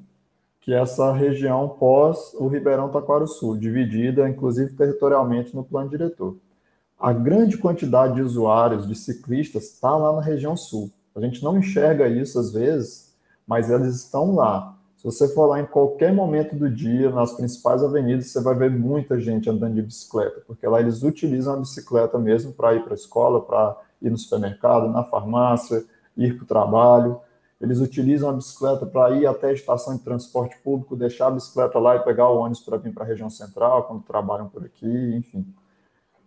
que 0.62 0.73
é 0.73 0.82
essa 0.82 1.13
região 1.13 1.69
pós 1.69 2.34
o 2.34 2.47
Ribeirão 2.47 2.89
Taquaro 2.89 3.27
Sul, 3.27 3.58
dividida 3.58 4.27
inclusive 4.27 4.73
territorialmente 4.73 5.55
no 5.55 5.63
plano 5.63 5.89
diretor. 5.89 6.38
A 6.99 7.13
grande 7.13 7.58
quantidade 7.58 8.15
de 8.15 8.21
usuários, 8.21 8.88
de 8.88 8.95
ciclistas, 8.95 9.65
está 9.65 9.95
lá 9.95 10.13
na 10.13 10.21
região 10.21 10.58
sul. 10.58 10.91
A 11.15 11.21
gente 11.21 11.43
não 11.43 11.58
enxerga 11.58 12.08
isso 12.08 12.39
às 12.39 12.51
vezes, 12.51 13.15
mas 13.47 13.69
eles 13.69 13.95
estão 13.95 14.36
lá. 14.36 14.77
Se 14.99 15.05
você 15.05 15.29
for 15.29 15.45
lá 15.45 15.62
em 15.62 15.65
qualquer 15.65 16.13
momento 16.13 16.57
do 16.57 16.69
dia, 16.69 17.09
nas 17.09 17.31
principais 17.31 17.81
avenidas, 17.81 18.27
você 18.27 18.43
vai 18.43 18.53
ver 18.53 18.69
muita 18.69 19.17
gente 19.17 19.49
andando 19.49 19.75
de 19.75 19.81
bicicleta, 19.81 20.41
porque 20.45 20.67
lá 20.67 20.81
eles 20.81 21.03
utilizam 21.03 21.53
a 21.53 21.57
bicicleta 21.57 22.19
mesmo 22.19 22.51
para 22.51 22.75
ir 22.75 22.83
para 22.83 22.91
a 22.91 22.95
escola, 22.95 23.41
para 23.41 23.77
ir 24.01 24.09
no 24.09 24.17
supermercado, 24.17 24.89
na 24.89 25.05
farmácia, 25.05 25.85
ir 26.17 26.35
para 26.35 26.43
o 26.43 26.45
trabalho. 26.45 27.17
Eles 27.62 27.79
utilizam 27.79 28.29
a 28.29 28.33
bicicleta 28.33 28.85
para 28.85 29.12
ir 29.12 29.25
até 29.25 29.47
a 29.47 29.53
estação 29.53 29.95
de 29.95 30.03
transporte 30.03 30.57
público, 30.62 30.97
deixar 30.97 31.27
a 31.27 31.31
bicicleta 31.31 31.79
lá 31.79 31.95
e 31.95 32.03
pegar 32.03 32.27
o 32.27 32.39
ônibus 32.39 32.59
para 32.59 32.75
vir 32.75 32.93
para 32.93 33.05
a 33.05 33.07
região 33.07 33.29
central, 33.29 33.83
quando 33.83 34.03
trabalham 34.03 34.49
por 34.49 34.65
aqui, 34.65 35.15
enfim. 35.15 35.45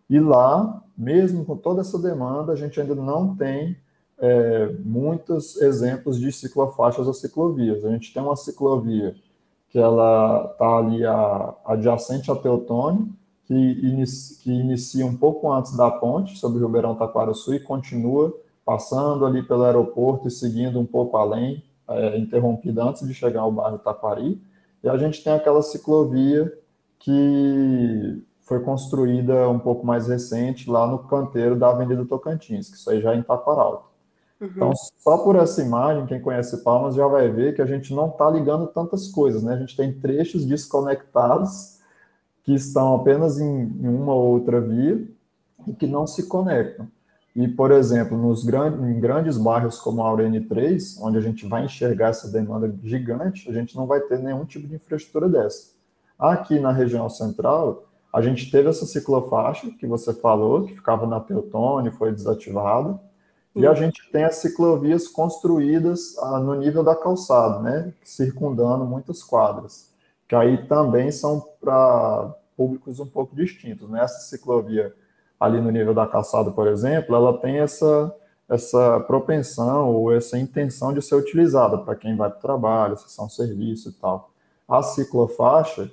E 0.08 0.18
lá, 0.18 0.82
mesmo 0.96 1.44
com 1.44 1.58
toda 1.58 1.82
essa 1.82 1.98
demanda, 1.98 2.54
a 2.54 2.56
gente 2.56 2.80
ainda 2.80 2.94
não 2.94 3.37
tem 3.37 3.76
é, 4.22 4.72
muitos 4.85 5.61
exemplos 5.61 6.18
de 6.18 6.30
ciclofaixas 6.30 7.08
ou 7.08 7.12
ciclovias. 7.12 7.85
A 7.85 7.90
gente 7.90 8.14
tem 8.14 8.22
uma 8.22 8.37
ciclovia 8.37 9.16
que 9.68 9.78
ela 9.78 10.48
está 10.52 10.78
ali 10.78 11.04
a, 11.04 11.54
adjacente 11.64 12.30
a 12.30 12.37
Teotônio, 12.37 13.08
que, 13.44 13.52
inicia, 13.52 14.37
que 14.40 14.52
inicia 14.52 15.04
um 15.04 15.16
pouco 15.16 15.52
antes 15.52 15.76
da 15.76 15.90
ponte 15.90 16.38
sobre 16.38 16.62
o 16.62 16.66
Ribeirão 16.66 16.94
Taquaraçu 16.94 17.52
e 17.52 17.58
continua 17.58 18.32
passando 18.64 19.26
ali 19.26 19.42
pelo 19.42 19.64
aeroporto 19.64 20.28
e 20.28 20.30
seguindo 20.30 20.78
um 20.78 20.87
pouco 20.87 21.16
além, 21.16 21.64
é, 21.88 22.16
interrompida 22.16 22.85
antes 22.85 23.04
de 23.04 23.12
chegar 23.12 23.40
ao 23.40 23.50
bairro 23.50 23.78
Taquari. 23.78 24.40
E 24.85 24.88
a 24.88 24.96
gente 24.96 25.24
tem 25.24 25.32
aquela 25.32 25.62
ciclovia 25.62 26.56
que 27.00 28.22
foi 28.42 28.61
construída 28.61 29.48
um 29.48 29.58
pouco 29.58 29.85
mais 29.85 30.06
recente 30.06 30.70
lá 30.70 30.87
no 30.87 31.00
canteiro 31.00 31.56
da 31.56 31.70
Avenida 31.70 32.04
Tocantins, 32.04 32.70
que 32.70 32.76
isso 32.76 32.88
aí 32.88 33.00
já 33.00 33.14
é 33.14 33.16
em 33.16 33.22
Taquaralto. 33.22 33.91
Uhum. 34.42 34.48
Então, 34.57 34.72
só 34.74 35.18
por 35.18 35.37
essa 35.37 35.62
imagem, 35.62 36.05
quem 36.07 36.20
conhece 36.20 36.64
Palmas 36.64 36.96
já 36.96 37.07
vai 37.07 37.28
ver 37.28 37.55
que 37.55 37.62
a 37.62 37.66
gente 37.66 37.94
não 37.94 38.09
está 38.09 38.28
ligando 38.28 38.66
tantas 38.66 39.07
coisas, 39.07 39.40
né? 39.40 39.55
A 39.55 39.59
gente 39.59 39.76
tem 39.76 39.92
trechos 39.92 40.44
desconectados 40.44 41.78
que 42.42 42.52
estão 42.52 42.96
apenas 42.96 43.38
em, 43.38 43.46
em 43.46 43.88
uma 43.88 44.12
ou 44.12 44.33
outra 44.33 44.61
via 44.61 45.07
e 45.64 45.72
que 45.72 45.87
não 45.87 46.09
se 46.09 46.26
conectam. 46.26 46.88
E, 47.37 47.46
por 47.46 47.70
exemplo, 47.70 48.18
nos 48.18 48.44
grandes, 48.44 48.81
em 48.81 48.98
grandes 48.98 49.38
bairros 49.38 49.78
como 49.78 50.02
a 50.02 50.09
Aurene 50.09 50.40
3, 50.40 51.00
onde 51.00 51.18
a 51.18 51.20
gente 51.20 51.46
vai 51.46 51.64
enxergar 51.64 52.09
essa 52.09 52.28
demanda 52.28 52.74
gigante, 52.83 53.48
a 53.48 53.52
gente 53.52 53.76
não 53.76 53.87
vai 53.87 54.00
ter 54.00 54.18
nenhum 54.18 54.44
tipo 54.44 54.66
de 54.66 54.74
infraestrutura 54.74 55.28
dessa. 55.28 55.70
Aqui 56.18 56.59
na 56.59 56.72
região 56.72 57.09
central, 57.09 57.85
a 58.12 58.20
gente 58.20 58.50
teve 58.50 58.68
essa 58.68 58.85
ciclofaixa 58.85 59.70
que 59.78 59.87
você 59.87 60.12
falou, 60.12 60.64
que 60.64 60.74
ficava 60.74 61.07
na 61.07 61.20
Teutônia, 61.20 61.92
foi 61.92 62.12
desativada, 62.12 63.00
e 63.54 63.66
a 63.66 63.74
gente 63.74 64.10
tem 64.10 64.24
as 64.24 64.36
ciclovias 64.36 65.06
construídas 65.06 66.16
ah, 66.18 66.38
no 66.38 66.54
nível 66.54 66.82
da 66.82 66.96
calçada, 66.96 67.58
né, 67.60 67.92
circundando 68.02 68.84
muitas 68.84 69.22
quadras, 69.22 69.90
que 70.26 70.34
aí 70.34 70.66
também 70.66 71.10
são 71.12 71.44
para 71.60 72.34
públicos 72.56 72.98
um 72.98 73.06
pouco 73.06 73.36
distintos. 73.36 73.90
Né? 73.90 74.02
Essa 74.02 74.20
ciclovia 74.20 74.94
ali 75.38 75.60
no 75.60 75.70
nível 75.70 75.92
da 75.92 76.06
calçada, 76.06 76.50
por 76.50 76.66
exemplo, 76.66 77.14
ela 77.14 77.36
tem 77.38 77.58
essa, 77.58 78.14
essa 78.48 79.00
propensão 79.00 79.92
ou 79.92 80.12
essa 80.12 80.38
intenção 80.38 80.94
de 80.94 81.02
ser 81.02 81.16
utilizada 81.16 81.76
para 81.76 81.94
quem 81.94 82.16
vai 82.16 82.30
para 82.30 82.38
o 82.38 82.42
trabalho, 82.42 82.94
acessar 82.94 83.26
um 83.26 83.28
serviço 83.28 83.90
e 83.90 83.92
tal. 83.92 84.30
A 84.66 84.82
ciclofaixa, 84.82 85.90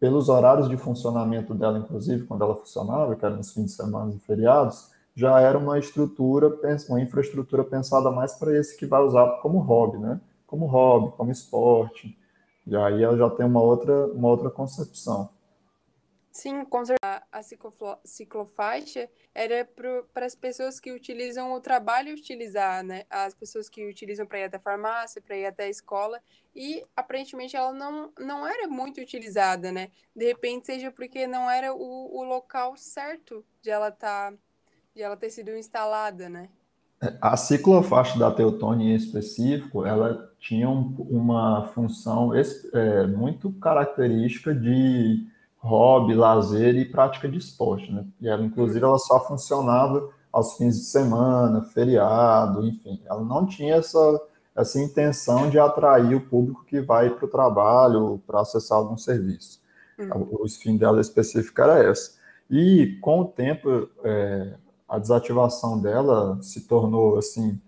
pelos 0.00 0.28
horários 0.28 0.68
de 0.68 0.76
funcionamento 0.76 1.54
dela, 1.54 1.78
inclusive, 1.78 2.24
quando 2.24 2.42
ela 2.42 2.54
funcionava, 2.54 3.14
que 3.14 3.24
era 3.24 3.36
nos 3.36 3.52
fins 3.52 3.66
de 3.66 3.72
semana 3.72 4.14
e 4.14 4.18
feriados, 4.20 4.91
já 5.14 5.40
era 5.40 5.58
uma 5.58 5.78
estrutura, 5.78 6.48
uma 6.88 7.00
infraestrutura 7.00 7.64
pensada 7.64 8.10
mais 8.10 8.34
para 8.34 8.56
esse 8.56 8.76
que 8.76 8.86
vai 8.86 9.02
usar 9.02 9.38
como 9.42 9.58
hobby, 9.58 9.98
né? 9.98 10.20
Como 10.46 10.66
hobby, 10.66 11.16
como 11.16 11.30
esporte. 11.30 12.18
E 12.66 12.76
aí 12.76 13.02
ela 13.02 13.16
já 13.16 13.28
tem 13.30 13.44
uma 13.44 13.60
outra, 13.60 14.06
uma 14.06 14.28
outra 14.28 14.50
concepção. 14.50 15.30
Sim. 16.30 16.64
A 17.30 17.42
ciclofaixa 18.04 19.10
era 19.34 19.66
para 19.66 20.24
as 20.24 20.34
pessoas 20.34 20.80
que 20.80 20.90
utilizam 20.90 21.52
o 21.52 21.60
trabalho 21.60 22.14
utilizar, 22.14 22.82
né? 22.82 23.04
As 23.10 23.34
pessoas 23.34 23.68
que 23.68 23.86
utilizam 23.86 24.26
para 24.26 24.38
ir 24.38 24.44
até 24.44 24.56
a 24.56 24.60
farmácia, 24.60 25.20
para 25.20 25.36
ir 25.36 25.44
até 25.44 25.64
a 25.64 25.68
escola. 25.68 26.22
E 26.54 26.82
aparentemente 26.96 27.54
ela 27.54 27.72
não, 27.72 28.10
não 28.18 28.46
era 28.46 28.66
muito 28.66 28.98
utilizada, 29.00 29.70
né? 29.70 29.90
De 30.16 30.24
repente, 30.24 30.66
seja 30.66 30.90
porque 30.90 31.26
não 31.26 31.50
era 31.50 31.74
o, 31.74 32.16
o 32.18 32.24
local 32.24 32.76
certo 32.78 33.44
de 33.60 33.68
ela 33.68 33.88
estar. 33.88 34.32
Tá 34.32 34.38
de 34.94 35.02
ela 35.02 35.16
ter 35.16 35.30
sido 35.30 35.50
instalada, 35.56 36.28
né? 36.28 36.48
A 37.20 37.36
ciclofaixa 37.36 38.16
da 38.18 38.30
Teutônia 38.30 38.92
em 38.92 38.94
específico, 38.94 39.84
ela 39.84 40.30
tinha 40.38 40.68
um, 40.68 40.94
uma 41.10 41.64
função 41.74 42.32
é, 42.34 43.06
muito 43.08 43.50
característica 43.54 44.54
de 44.54 45.26
hobby, 45.58 46.14
lazer 46.14 46.76
e 46.76 46.84
prática 46.84 47.28
de 47.28 47.38
esporte, 47.38 47.90
né? 47.90 48.04
E 48.20 48.28
ela, 48.28 48.44
inclusive, 48.44 48.84
ela 48.84 48.98
só 48.98 49.18
funcionava 49.26 50.10
aos 50.32 50.56
fins 50.56 50.76
de 50.76 50.84
semana, 50.84 51.62
feriado, 51.62 52.66
enfim. 52.66 53.00
Ela 53.04 53.22
não 53.22 53.46
tinha 53.46 53.76
essa, 53.76 54.20
essa 54.54 54.80
intenção 54.80 55.50
de 55.50 55.58
atrair 55.58 56.14
o 56.14 56.20
público 56.20 56.64
que 56.64 56.80
vai 56.80 57.10
para 57.10 57.24
o 57.24 57.28
trabalho, 57.28 58.22
para 58.26 58.40
acessar 58.40 58.78
algum 58.78 58.96
serviço. 58.96 59.60
Uhum. 59.98 60.28
O, 60.30 60.44
o 60.44 60.48
fim 60.48 60.76
dela 60.76 61.00
específico 61.00 61.60
era 61.60 61.82
essa. 61.82 62.12
E, 62.50 62.98
com 63.00 63.20
o 63.20 63.24
tempo, 63.24 63.88
é, 64.04 64.54
a 64.92 64.98
desativação 64.98 65.80
dela 65.80 66.38
se 66.42 66.68
tornou 66.68 67.16
assim, 67.16 67.58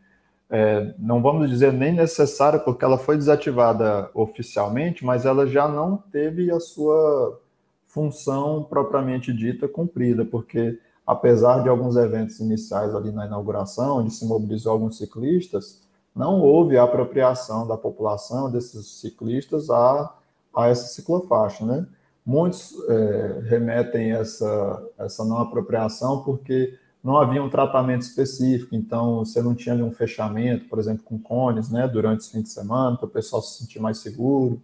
é, 0.50 0.94
não 0.98 1.22
vamos 1.22 1.48
dizer 1.48 1.72
nem 1.72 1.94
necessária, 1.94 2.58
porque 2.58 2.84
ela 2.84 2.98
foi 2.98 3.16
desativada 3.16 4.10
oficialmente, 4.12 5.02
mas 5.02 5.24
ela 5.24 5.46
já 5.46 5.66
não 5.66 5.96
teve 5.96 6.50
a 6.50 6.60
sua 6.60 7.40
função 7.86 8.62
propriamente 8.62 9.32
dita 9.32 9.66
cumprida, 9.66 10.22
porque 10.22 10.78
apesar 11.06 11.62
de 11.62 11.68
alguns 11.70 11.96
eventos 11.96 12.40
iniciais 12.40 12.94
ali 12.94 13.10
na 13.10 13.24
inauguração, 13.24 14.00
onde 14.00 14.12
se 14.12 14.26
mobilizou 14.26 14.72
alguns 14.72 14.98
ciclistas, 14.98 15.80
não 16.14 16.42
houve 16.42 16.76
a 16.76 16.82
apropriação 16.82 17.66
da 17.66 17.78
população 17.78 18.50
desses 18.50 19.00
ciclistas 19.00 19.70
a, 19.70 20.14
a 20.54 20.68
essa 20.68 20.88
ciclofaixa, 20.88 21.64
né? 21.64 21.86
Muitos 22.24 22.74
é, 22.86 23.40
remetem 23.46 24.12
essa, 24.12 24.86
essa 24.98 25.24
não 25.24 25.38
apropriação 25.38 26.22
porque 26.22 26.78
não 27.04 27.18
havia 27.18 27.42
um 27.42 27.50
tratamento 27.50 28.00
específico, 28.00 28.74
então 28.74 29.18
você 29.18 29.42
não 29.42 29.54
tinha 29.54 29.74
um 29.74 29.92
fechamento, 29.92 30.64
por 30.66 30.78
exemplo, 30.78 31.04
com 31.04 31.18
cones, 31.18 31.70
né, 31.70 31.86
durante 31.86 32.20
os 32.20 32.30
fins 32.30 32.44
de 32.44 32.48
semana, 32.48 32.96
para 32.96 33.04
o 33.04 33.10
pessoal 33.10 33.42
se 33.42 33.58
sentir 33.58 33.78
mais 33.78 33.98
seguro. 33.98 34.58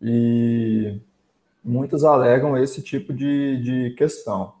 E 0.00 0.98
muitos 1.62 2.02
alegam 2.02 2.56
esse 2.56 2.80
tipo 2.80 3.12
de, 3.12 3.62
de 3.62 3.90
questão. 3.96 4.54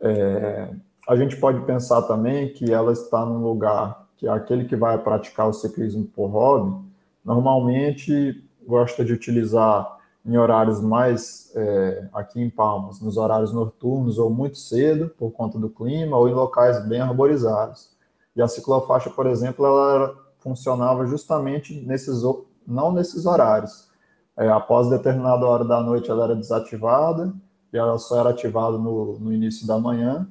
É, 0.00 0.70
a 1.08 1.14
gente 1.14 1.36
pode 1.36 1.64
pensar 1.64 2.02
também 2.02 2.52
que 2.52 2.72
ela 2.72 2.92
está 2.92 3.24
num 3.24 3.42
lugar 3.42 4.08
que 4.16 4.26
é 4.26 4.30
aquele 4.30 4.64
que 4.64 4.74
vai 4.74 4.98
praticar 4.98 5.48
o 5.48 5.52
ciclismo 5.52 6.04
por 6.04 6.26
hobby, 6.26 6.84
normalmente 7.24 8.42
gosta 8.66 9.04
de 9.04 9.12
utilizar 9.12 9.97
em 10.24 10.36
horários 10.36 10.80
mais 10.80 11.50
é, 11.54 12.08
aqui 12.12 12.40
em 12.40 12.50
Palmas, 12.50 13.00
nos 13.00 13.16
horários 13.16 13.52
noturnos 13.52 14.18
ou 14.18 14.28
muito 14.28 14.58
cedo 14.58 15.08
por 15.18 15.30
conta 15.30 15.58
do 15.58 15.70
clima 15.70 16.16
ou 16.16 16.28
em 16.28 16.34
locais 16.34 16.86
bem 16.86 17.00
arborizados. 17.00 17.96
E 18.36 18.42
a 18.42 18.48
ciclofaixa, 18.48 19.10
por 19.10 19.26
exemplo, 19.26 19.64
ela 19.64 20.14
funcionava 20.38 21.06
justamente 21.06 21.74
nesses 21.86 22.22
não 22.66 22.92
nesses 22.92 23.26
horários. 23.26 23.88
É, 24.36 24.48
após 24.48 24.88
determinada 24.88 25.44
hora 25.46 25.64
da 25.64 25.80
noite, 25.80 26.10
ela 26.10 26.24
era 26.24 26.36
desativada 26.36 27.32
e 27.72 27.76
ela 27.76 27.98
só 27.98 28.20
era 28.20 28.30
ativada 28.30 28.78
no, 28.78 29.18
no 29.18 29.32
início 29.32 29.66
da 29.66 29.78
manhã. 29.78 30.28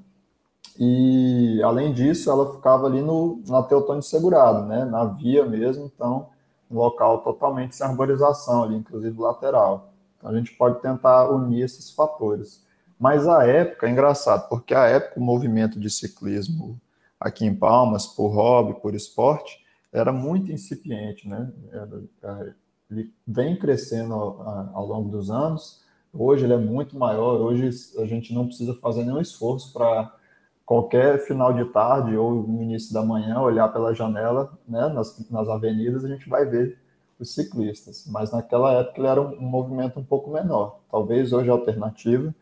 E 0.80 1.62
além 1.64 1.92
disso, 1.92 2.30
ela 2.30 2.54
ficava 2.54 2.86
ali 2.86 3.02
no 3.02 3.42
na 3.48 3.64
Teotônio 3.64 4.04
segurado, 4.04 4.66
né, 4.66 4.86
na 4.86 5.06
via 5.06 5.46
mesmo. 5.46 5.92
Então 5.94 6.28
um 6.70 6.78
local 6.78 7.20
totalmente 7.20 7.76
sem 7.76 7.86
arborização 7.86 8.64
ali, 8.64 8.76
inclusive 8.76 9.20
lateral. 9.20 9.94
Então 10.18 10.30
a 10.30 10.38
gente 10.38 10.52
pode 10.54 10.82
tentar 10.82 11.30
unir 11.30 11.64
esses 11.64 11.92
fatores. 11.92 12.66
Mas 13.00 13.28
a 13.28 13.46
época 13.46 13.88
é 13.88 13.92
engraçado, 13.92 14.50
porque 14.50 14.74
a 14.74 14.86
época 14.86 15.20
o 15.20 15.24
movimento 15.24 15.80
de 15.80 15.90
ciclismo 15.90 16.80
aqui 17.20 17.46
em 17.46 17.56
Palmas, 17.56 18.08
por 18.08 18.30
hobby, 18.30 18.80
por 18.82 18.96
esporte, 18.96 19.64
era 19.92 20.12
muito 20.12 20.52
incipiente, 20.52 21.28
né? 21.28 21.52
É, 22.24 22.54
ele 22.90 23.14
vem 23.26 23.58
crescendo 23.58 24.14
ao, 24.14 24.72
ao 24.74 24.86
longo 24.86 25.10
dos 25.10 25.30
anos. 25.30 25.84
Hoje 26.14 26.46
ele 26.46 26.54
é 26.54 26.58
muito 26.58 26.98
maior. 26.98 27.40
Hoje 27.42 27.70
a 28.00 28.06
gente 28.06 28.34
não 28.34 28.48
precisa 28.48 28.74
fazer 28.76 29.04
nenhum 29.04 29.20
esforço 29.20 29.74
para 29.74 30.14
qualquer 30.68 31.20
final 31.28 31.54
de 31.54 31.66
tarde 31.68 32.18
ou 32.18 32.46
início 32.46 32.94
da 32.94 33.04
manhã 33.04 33.42
olhar 33.42 33.70
pela 33.74 33.96
janela, 33.96 34.52
né? 34.68 34.90
Nas, 34.90 35.18
nas 35.32 35.50
avenidas 35.50 36.06
a 36.06 36.10
gente 36.10 36.30
vai 36.30 36.46
ver 36.46 36.78
os 37.20 37.34
ciclistas. 37.34 38.06
Mas 38.08 38.34
naquela 38.34 38.74
época 38.74 39.00
ele 39.00 39.08
era 39.08 39.22
um, 39.22 39.36
um 39.38 39.50
movimento 39.50 40.00
um 40.00 40.06
pouco 40.06 40.32
menor. 40.32 40.82
Talvez 40.92 41.34
hoje 41.34 41.50
a 41.50 41.54
alternativa 41.54 42.36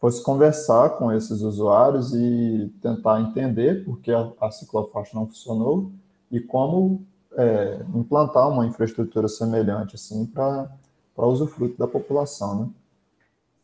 fosse 0.00 0.22
conversar 0.22 0.90
com 0.98 1.12
esses 1.12 1.42
usuários 1.42 2.14
e 2.14 2.72
tentar 2.82 3.20
entender 3.22 3.84
por 3.84 4.00
que 4.00 4.12
a, 4.12 4.30
a 4.40 4.50
ciclofaixa 4.52 5.12
não 5.14 5.26
funcionou 5.26 5.90
e 6.30 6.40
como 6.40 7.04
é, 7.36 7.80
implantar 7.94 8.48
uma 8.50 8.66
infraestrutura 8.66 9.28
semelhante 9.28 9.96
assim 9.96 10.26
para 10.26 10.68
usufruto 11.18 11.76
da 11.78 11.88
população, 11.88 12.66
né? 12.66 12.70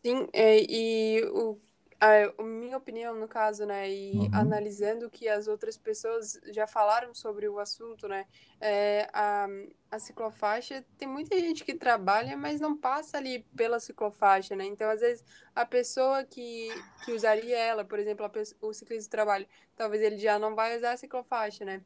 Sim, 0.05 0.29
é, 0.33 0.59
e 0.63 1.23
o, 1.27 1.61
a, 2.01 2.43
minha 2.43 2.79
opinião 2.79 3.15
no 3.15 3.29
caso, 3.29 3.67
né, 3.67 3.91
e 3.91 4.13
uhum. 4.13 4.31
analisando 4.33 5.07
o 5.07 5.11
que 5.11 5.29
as 5.29 5.47
outras 5.47 5.77
pessoas 5.77 6.41
já 6.47 6.67
falaram 6.67 7.15
sobre 7.15 7.47
o 7.47 7.59
assunto, 7.59 8.09
né, 8.09 8.27
é, 8.59 9.07
a, 9.13 9.47
a 9.91 9.99
ciclofaixa, 9.99 10.83
tem 10.97 11.07
muita 11.07 11.39
gente 11.39 11.63
que 11.63 11.75
trabalha, 11.75 12.37
mas 12.37 12.59
não 12.59 12.75
passa 12.75 13.19
ali 13.19 13.41
pela 13.55 13.79
ciclofaixa, 13.79 14.57
né, 14.57 14.65
então 14.65 14.89
às 14.91 15.01
vezes 15.01 15.23
a 15.55 15.67
pessoa 15.67 16.25
que, 16.25 16.69
que 17.05 17.13
usaria 17.13 17.59
ela, 17.59 17.85
por 17.85 17.99
exemplo, 17.99 18.25
a, 18.25 18.31
o 18.67 18.73
ciclista 18.73 19.05
de 19.05 19.11
trabalho, 19.11 19.47
talvez 19.77 20.03
ele 20.03 20.17
já 20.17 20.39
não 20.39 20.55
vai 20.55 20.77
usar 20.79 20.93
a 20.93 20.97
ciclofaixa, 20.97 21.67
né, 21.67 21.83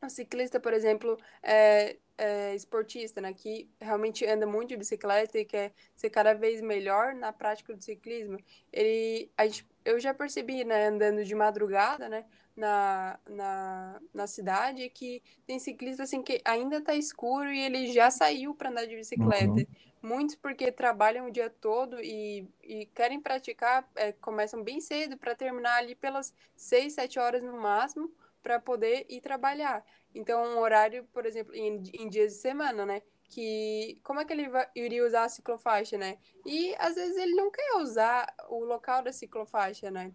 o 0.00 0.08
ciclista, 0.08 0.60
por 0.60 0.72
exemplo, 0.72 1.18
é, 1.42 1.96
é, 2.18 2.54
esportista, 2.54 3.20
né, 3.20 3.32
que 3.32 3.70
realmente 3.80 4.26
anda 4.26 4.46
muito 4.46 4.70
de 4.70 4.76
bicicleta 4.76 5.38
e 5.38 5.44
quer 5.44 5.72
ser 5.94 6.10
cada 6.10 6.34
vez 6.34 6.60
melhor 6.60 7.14
na 7.14 7.32
prática 7.32 7.74
do 7.74 7.82
ciclismo, 7.82 8.38
ele, 8.72 9.30
a 9.36 9.46
gente, 9.46 9.66
eu 9.84 10.00
já 10.00 10.12
percebi, 10.12 10.64
né, 10.64 10.88
andando 10.88 11.24
de 11.24 11.34
madrugada, 11.34 12.08
né, 12.08 12.24
na, 12.56 13.18
na, 13.28 14.00
na 14.12 14.26
cidade, 14.26 14.90
que 14.90 15.22
tem 15.46 15.60
ciclista 15.60 16.02
assim 16.02 16.20
que 16.22 16.40
ainda 16.44 16.80
tá 16.80 16.94
escuro 16.94 17.50
e 17.52 17.60
ele 17.60 17.92
já 17.92 18.10
saiu 18.10 18.52
para 18.52 18.68
andar 18.68 18.84
de 18.84 18.96
bicicleta. 18.96 19.46
Uhum. 19.46 19.66
Muitos 20.02 20.34
porque 20.34 20.72
trabalham 20.72 21.26
o 21.26 21.30
dia 21.30 21.48
todo 21.48 22.00
e, 22.00 22.48
e 22.62 22.86
querem 22.86 23.20
praticar, 23.20 23.88
é, 23.94 24.12
começam 24.12 24.62
bem 24.62 24.80
cedo 24.80 25.16
para 25.16 25.34
terminar 25.36 25.76
ali 25.76 25.94
pelas 25.94 26.34
6, 26.56 26.94
7 26.94 27.18
horas 27.18 27.42
no 27.42 27.60
máximo, 27.60 28.10
para 28.48 28.58
poder 28.58 29.04
ir 29.10 29.20
trabalhar. 29.20 29.84
Então, 30.14 30.42
um 30.42 30.58
horário, 30.58 31.04
por 31.12 31.26
exemplo, 31.26 31.54
em, 31.54 31.82
em 31.92 32.08
dias 32.08 32.32
de 32.32 32.38
semana, 32.38 32.86
né? 32.86 33.02
Que 33.24 34.00
como 34.02 34.20
é 34.20 34.24
que 34.24 34.32
ele 34.32 34.48
iria 34.74 35.04
usar 35.04 35.24
a 35.24 35.28
ciclofaixa, 35.28 35.98
né? 35.98 36.16
E 36.46 36.74
às 36.78 36.94
vezes 36.94 37.18
ele 37.18 37.34
não 37.34 37.50
quer 37.50 37.74
usar 37.76 38.26
o 38.48 38.64
local 38.64 39.02
da 39.02 39.12
ciclofaixa, 39.12 39.90
né? 39.90 40.14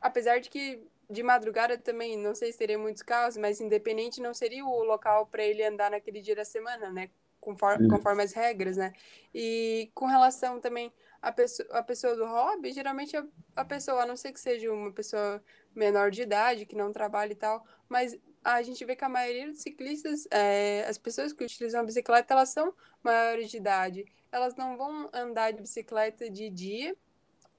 Apesar 0.00 0.38
de 0.38 0.48
que 0.48 0.82
de 1.10 1.22
madrugada 1.22 1.76
também, 1.76 2.16
não 2.16 2.34
sei 2.34 2.50
se 2.52 2.56
teria 2.56 2.78
muitos 2.78 3.02
carros, 3.02 3.36
mas 3.36 3.60
independente 3.60 4.18
não 4.18 4.32
seria 4.32 4.64
o 4.64 4.82
local 4.82 5.26
para 5.26 5.44
ele 5.44 5.62
andar 5.62 5.90
naquele 5.90 6.22
dia 6.22 6.34
da 6.34 6.44
semana, 6.46 6.88
né? 6.90 7.10
Conforme, 7.38 7.86
conforme 7.86 8.22
as 8.22 8.32
regras, 8.32 8.78
né? 8.78 8.94
E 9.34 9.90
com 9.94 10.06
relação 10.06 10.58
também 10.58 10.90
à 11.20 11.30
pessoa, 11.30 11.68
a 11.70 11.82
pessoa 11.82 12.16
do 12.16 12.24
hobby, 12.24 12.72
geralmente 12.72 13.14
a, 13.14 13.26
a 13.54 13.62
pessoa, 13.62 14.04
a 14.04 14.06
não 14.06 14.16
ser 14.16 14.32
que 14.32 14.40
seja 14.40 14.72
uma 14.72 14.90
pessoa 14.90 15.44
menor 15.74 16.10
de 16.10 16.22
idade, 16.22 16.66
que 16.66 16.76
não 16.76 16.92
trabalha 16.92 17.32
e 17.32 17.36
tal, 17.36 17.64
mas 17.88 18.16
a 18.44 18.62
gente 18.62 18.84
vê 18.84 18.94
que 18.94 19.04
a 19.04 19.08
maioria 19.08 19.46
dos 19.48 19.62
ciclistas, 19.62 20.28
é, 20.30 20.84
as 20.86 20.98
pessoas 20.98 21.32
que 21.32 21.44
utilizam 21.44 21.80
a 21.80 21.84
bicicleta, 21.84 22.34
elas 22.34 22.50
são 22.50 22.74
maiores 23.02 23.50
de 23.50 23.56
idade. 23.56 24.04
Elas 24.30 24.54
não 24.54 24.76
vão 24.76 25.08
andar 25.12 25.52
de 25.52 25.62
bicicleta 25.62 26.28
de 26.28 26.50
dia 26.50 26.94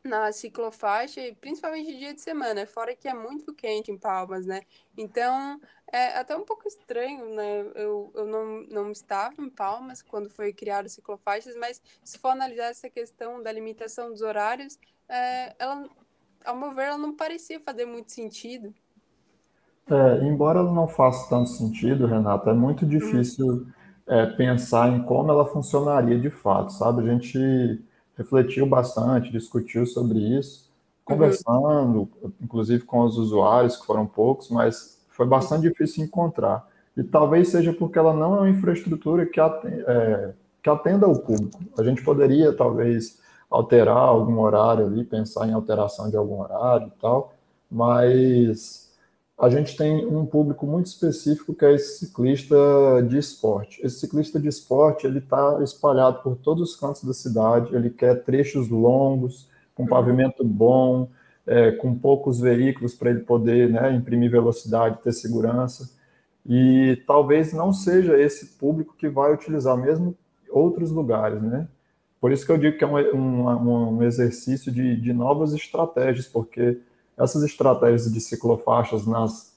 na 0.03 0.31
ciclofaixa, 0.31 1.19
principalmente 1.41 1.91
de 1.91 1.97
dia 1.97 2.13
de 2.13 2.21
semana, 2.21 2.67
fora 2.67 2.95
que 2.95 3.07
é 3.07 3.13
muito 3.13 3.53
quente 3.55 3.91
em 3.91 3.97
Palmas, 3.97 4.45
né? 4.45 4.61
Então, 4.95 5.59
é 5.91 6.17
até 6.17 6.37
um 6.37 6.45
pouco 6.45 6.67
estranho, 6.67 7.33
né? 7.33 7.61
Eu, 7.73 8.11
eu 8.13 8.25
não, 8.25 8.61
não 8.69 8.91
estava 8.91 9.41
em 9.41 9.49
Palmas 9.49 10.03
quando 10.03 10.29
foi 10.29 10.53
criado 10.53 10.87
ciclofaixas, 10.87 11.55
mas 11.55 11.81
se 12.03 12.19
for 12.19 12.29
analisar 12.29 12.65
essa 12.65 12.89
questão 12.89 13.41
da 13.41 13.51
limitação 13.51 14.11
dos 14.11 14.21
horários, 14.21 14.77
é, 15.09 15.55
ela 15.57 15.89
ao 16.45 16.55
meu 16.55 16.73
ver, 16.73 16.83
ela 16.83 16.97
não 16.97 17.15
parecia 17.15 17.59
fazer 17.59 17.85
muito 17.85 18.11
sentido. 18.11 18.73
É, 19.89 20.25
embora 20.25 20.59
ela 20.59 20.71
não 20.71 20.87
faça 20.87 21.29
tanto 21.29 21.49
sentido, 21.49 22.07
Renata, 22.07 22.49
é 22.49 22.53
muito 22.53 22.85
difícil 22.85 23.67
é, 24.07 24.25
pensar 24.25 24.89
em 24.89 25.03
como 25.03 25.31
ela 25.31 25.45
funcionaria 25.45 26.19
de 26.19 26.29
fato, 26.29 26.71
sabe? 26.73 27.03
A 27.03 27.13
gente 27.13 27.83
refletiu 28.17 28.65
bastante, 28.65 29.31
discutiu 29.31 29.85
sobre 29.85 30.19
isso, 30.19 30.71
conversando, 31.03 32.09
uhum. 32.21 32.31
inclusive 32.41 32.83
com 32.83 33.01
os 33.01 33.17
usuários, 33.17 33.77
que 33.77 33.85
foram 33.85 34.07
poucos, 34.07 34.49
mas 34.49 34.99
foi 35.09 35.27
bastante 35.27 35.69
difícil 35.69 36.03
encontrar. 36.03 36.67
E 36.97 37.03
talvez 37.03 37.49
seja 37.49 37.73
porque 37.73 37.99
ela 37.99 38.13
não 38.13 38.35
é 38.35 38.39
uma 38.39 38.49
infraestrutura 38.49 39.25
que, 39.25 39.39
atenda, 39.39 39.83
é, 39.87 40.33
que 40.63 40.69
atenda 40.69 41.05
ao 41.05 41.19
público. 41.19 41.59
A 41.77 41.83
gente 41.83 42.03
poderia, 42.03 42.53
talvez, 42.53 43.19
alterar 43.55 43.97
algum 43.97 44.39
horário 44.39 44.85
ali, 44.85 45.03
pensar 45.03 45.47
em 45.47 45.53
alteração 45.53 46.09
de 46.09 46.17
algum 46.17 46.41
horário 46.41 46.87
e 46.87 47.01
tal, 47.01 47.33
mas 47.71 48.93
a 49.37 49.49
gente 49.49 49.75
tem 49.75 50.05
um 50.05 50.25
público 50.25 50.65
muito 50.65 50.87
específico 50.87 51.53
que 51.53 51.65
é 51.65 51.73
esse 51.73 52.05
ciclista 52.05 52.55
de 53.07 53.17
esporte. 53.17 53.81
Esse 53.83 53.99
ciclista 53.99 54.39
de 54.39 54.47
esporte 54.47 55.07
ele 55.07 55.19
está 55.19 55.61
espalhado 55.61 56.21
por 56.21 56.35
todos 56.37 56.69
os 56.71 56.75
cantos 56.75 57.03
da 57.03 57.13
cidade. 57.13 57.75
Ele 57.75 57.89
quer 57.89 58.23
trechos 58.23 58.69
longos, 58.69 59.49
com 59.73 59.83
uhum. 59.83 59.89
pavimento 59.89 60.43
bom, 60.43 61.09
é, 61.45 61.71
com 61.71 61.93
poucos 61.97 62.39
veículos 62.39 62.93
para 62.93 63.09
ele 63.09 63.21
poder 63.21 63.69
né, 63.69 63.93
imprimir 63.93 64.31
velocidade, 64.31 65.01
ter 65.01 65.11
segurança. 65.11 65.89
E 66.45 67.01
talvez 67.07 67.51
não 67.51 67.73
seja 67.73 68.17
esse 68.17 68.57
público 68.57 68.95
que 68.97 69.09
vai 69.09 69.33
utilizar 69.33 69.75
mesmo 69.77 70.15
outros 70.49 70.91
lugares, 70.91 71.41
né? 71.41 71.67
Por 72.25 72.31
isso 72.31 72.43
que 72.43 72.51
eu 72.51 72.57
digo 72.57 72.75
que 72.75 72.83
é 72.83 72.87
um, 72.87 73.47
um, 73.47 73.97
um 73.97 74.01
exercício 74.01 74.71
de, 74.71 74.99
de 74.99 75.13
novas 75.13 75.53
estratégias, 75.53 76.27
porque 76.27 76.79
essas 77.15 77.43
estratégias 77.43 78.11
de 78.11 78.19
ciclofaixas 78.19 79.05
nas, 79.05 79.55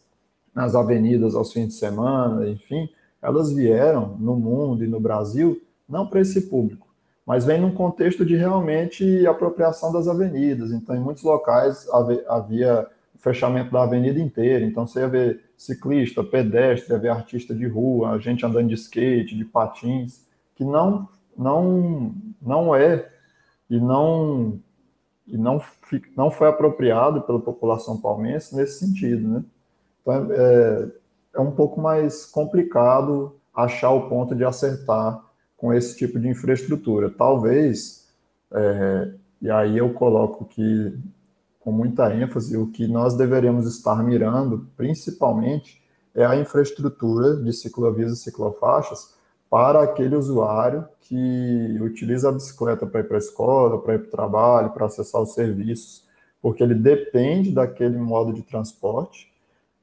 nas 0.55 0.75
avenidas 0.75 1.35
aos 1.35 1.51
fins 1.51 1.69
de 1.69 1.73
semana, 1.73 2.47
enfim, 2.47 2.87
elas 3.23 3.51
vieram 3.51 4.19
no 4.21 4.37
mundo 4.37 4.85
e 4.85 4.87
no 4.87 5.01
Brasil 5.01 5.63
não 5.89 6.07
para 6.07 6.21
esse 6.21 6.43
público, 6.43 6.87
mas 7.25 7.47
vem 7.47 7.59
num 7.59 7.73
contexto 7.73 8.23
de 8.23 8.37
realmente 8.37 9.27
apropriação 9.27 9.91
das 9.91 10.07
avenidas. 10.07 10.71
Então, 10.71 10.95
em 10.95 11.01
muitos 11.01 11.23
locais 11.23 11.89
havia 12.29 12.87
fechamento 13.17 13.73
da 13.73 13.85
avenida 13.85 14.21
inteira, 14.21 14.67
então 14.67 14.87
você 14.87 15.01
ia 15.01 15.09
ver 15.09 15.41
ciclista, 15.57 16.23
pedestre, 16.23 16.93
ia 16.93 16.99
ver 16.99 17.09
artista 17.09 17.55
de 17.55 17.67
rua, 17.67 18.21
gente 18.21 18.45
andando 18.45 18.69
de 18.69 18.75
skate, 18.75 19.35
de 19.35 19.47
patins, 19.47 20.27
que 20.55 20.65
não 20.65 21.09
não, 21.39 22.15
não 22.41 22.75
é 22.75 23.09
e 23.71 23.79
não 23.79 24.61
e 25.27 25.37
não, 25.37 25.61
não 26.17 26.31
foi 26.31 26.49
apropriado 26.49 27.21
pela 27.23 27.39
população 27.39 28.01
palmense 28.01 28.57
nesse 28.57 28.79
sentido, 28.79 29.29
né? 29.29 29.45
Então, 30.01 30.33
é, 30.33 30.89
é 31.35 31.41
um 31.41 31.51
pouco 31.51 31.81
mais 31.81 32.25
complicado 32.25 33.37
achar 33.55 33.91
o 33.91 34.09
ponto 34.09 34.35
de 34.35 34.43
acertar 34.43 35.23
com 35.55 35.73
esse 35.73 35.97
tipo 35.99 36.19
de 36.19 36.29
infraestrutura. 36.29 37.11
Talvez, 37.11 38.09
é, 38.51 39.13
e 39.43 39.51
aí 39.51 39.77
eu 39.77 39.93
coloco 39.93 40.47
que 40.47 40.99
com 41.61 41.73
muita 41.73 42.15
ênfase, 42.15 42.57
o 42.57 42.69
que 42.69 42.89
nós 42.89 43.15
deveríamos 43.15 43.67
estar 43.67 44.03
mirando, 44.03 44.67
principalmente, 44.75 45.83
é 46.15 46.25
a 46.25 46.35
infraestrutura 46.35 47.37
de 47.37 47.53
ciclovias 47.53 48.11
e 48.13 48.17
ciclofaixas 48.17 49.15
para 49.51 49.83
aquele 49.83 50.15
usuário 50.15 50.87
que 51.01 51.79
utiliza 51.81 52.29
a 52.29 52.33
bicicleta 52.33 52.87
para 52.87 53.01
ir 53.01 53.05
para 53.05 53.17
a 53.17 53.19
escola, 53.19 53.81
para 53.81 53.95
ir 53.95 53.99
para 54.01 54.09
o 54.09 54.11
trabalho, 54.11 54.71
para 54.71 54.87
acessar 54.87 55.23
os 55.23 55.33
serviços, 55.33 56.07
porque 56.41 56.63
ele 56.63 56.75
depende 56.75 57.53
daquele 57.53 57.97
modo 57.97 58.33
de 58.33 58.43
transporte 58.43 59.33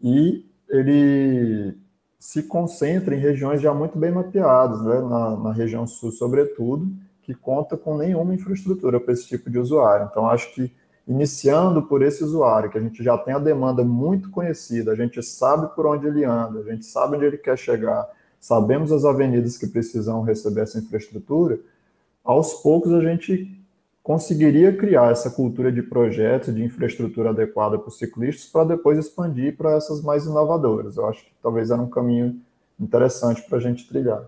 e 0.02 0.46
ele 0.70 1.78
se 2.20 2.44
concentra 2.44 3.16
em 3.16 3.20
regiões 3.20 3.62
já 3.62 3.74
muito 3.74 3.98
bem 3.98 4.12
mapeadas, 4.12 4.82
né? 4.82 5.00
na, 5.02 5.38
na 5.38 5.52
região 5.52 5.86
sul, 5.86 6.12
sobretudo, 6.12 6.88
que 7.22 7.34
conta 7.34 7.76
com 7.76 7.98
nenhuma 7.98 8.34
infraestrutura 8.34 9.00
para 9.00 9.14
esse 9.14 9.28
tipo 9.28 9.50
de 9.50 9.58
usuário. 9.58 10.08
Então, 10.10 10.28
acho 10.30 10.54
que 10.54 10.72
iniciando 11.08 11.84
por 11.84 12.02
esse 12.02 12.24
usuário, 12.24 12.70
que 12.70 12.78
a 12.78 12.82
gente 12.82 13.04
já 13.04 13.18
tem 13.18 13.34
a 13.34 13.40
demanda 13.40 13.84
muito 13.84 14.30
conhecida, 14.32 14.92
a 14.92 14.96
gente 14.96 15.22
sabe 15.22 15.74
por 15.76 15.86
onde 15.86 16.08
ele 16.08 16.24
anda, 16.24 16.60
a 16.60 16.64
gente 16.64 16.86
sabe 16.86 17.16
onde 17.16 17.26
ele 17.26 17.38
quer 17.38 17.58
chegar, 17.58 18.08
sabemos 18.46 18.92
as 18.92 19.04
avenidas 19.04 19.58
que 19.58 19.66
precisam 19.66 20.22
receber 20.22 20.62
essa 20.62 20.78
infraestrutura, 20.78 21.60
aos 22.24 22.54
poucos 22.54 22.94
a 22.94 23.02
gente 23.02 23.60
conseguiria 24.04 24.72
criar 24.78 25.12
essa 25.12 25.32
cultura 25.32 25.72
de 25.72 25.82
projetos, 25.82 26.54
de 26.54 26.64
infraestrutura 26.64 27.32
adequada 27.32 27.80
para 27.80 27.88
os 27.88 27.98
ciclistas, 27.98 28.46
para 28.46 28.76
depois 28.76 29.00
expandir 29.00 29.58
para 29.58 29.72
essas 29.72 30.00
mais 30.00 30.28
inovadoras. 30.28 30.96
Eu 30.96 31.08
acho 31.08 31.26
que 31.26 31.32
talvez 31.42 31.72
era 31.72 31.82
um 31.82 31.90
caminho 31.90 32.40
interessante 32.80 33.42
para 33.42 33.58
a 33.58 33.62
gente 33.62 33.88
trilhar. 33.88 34.28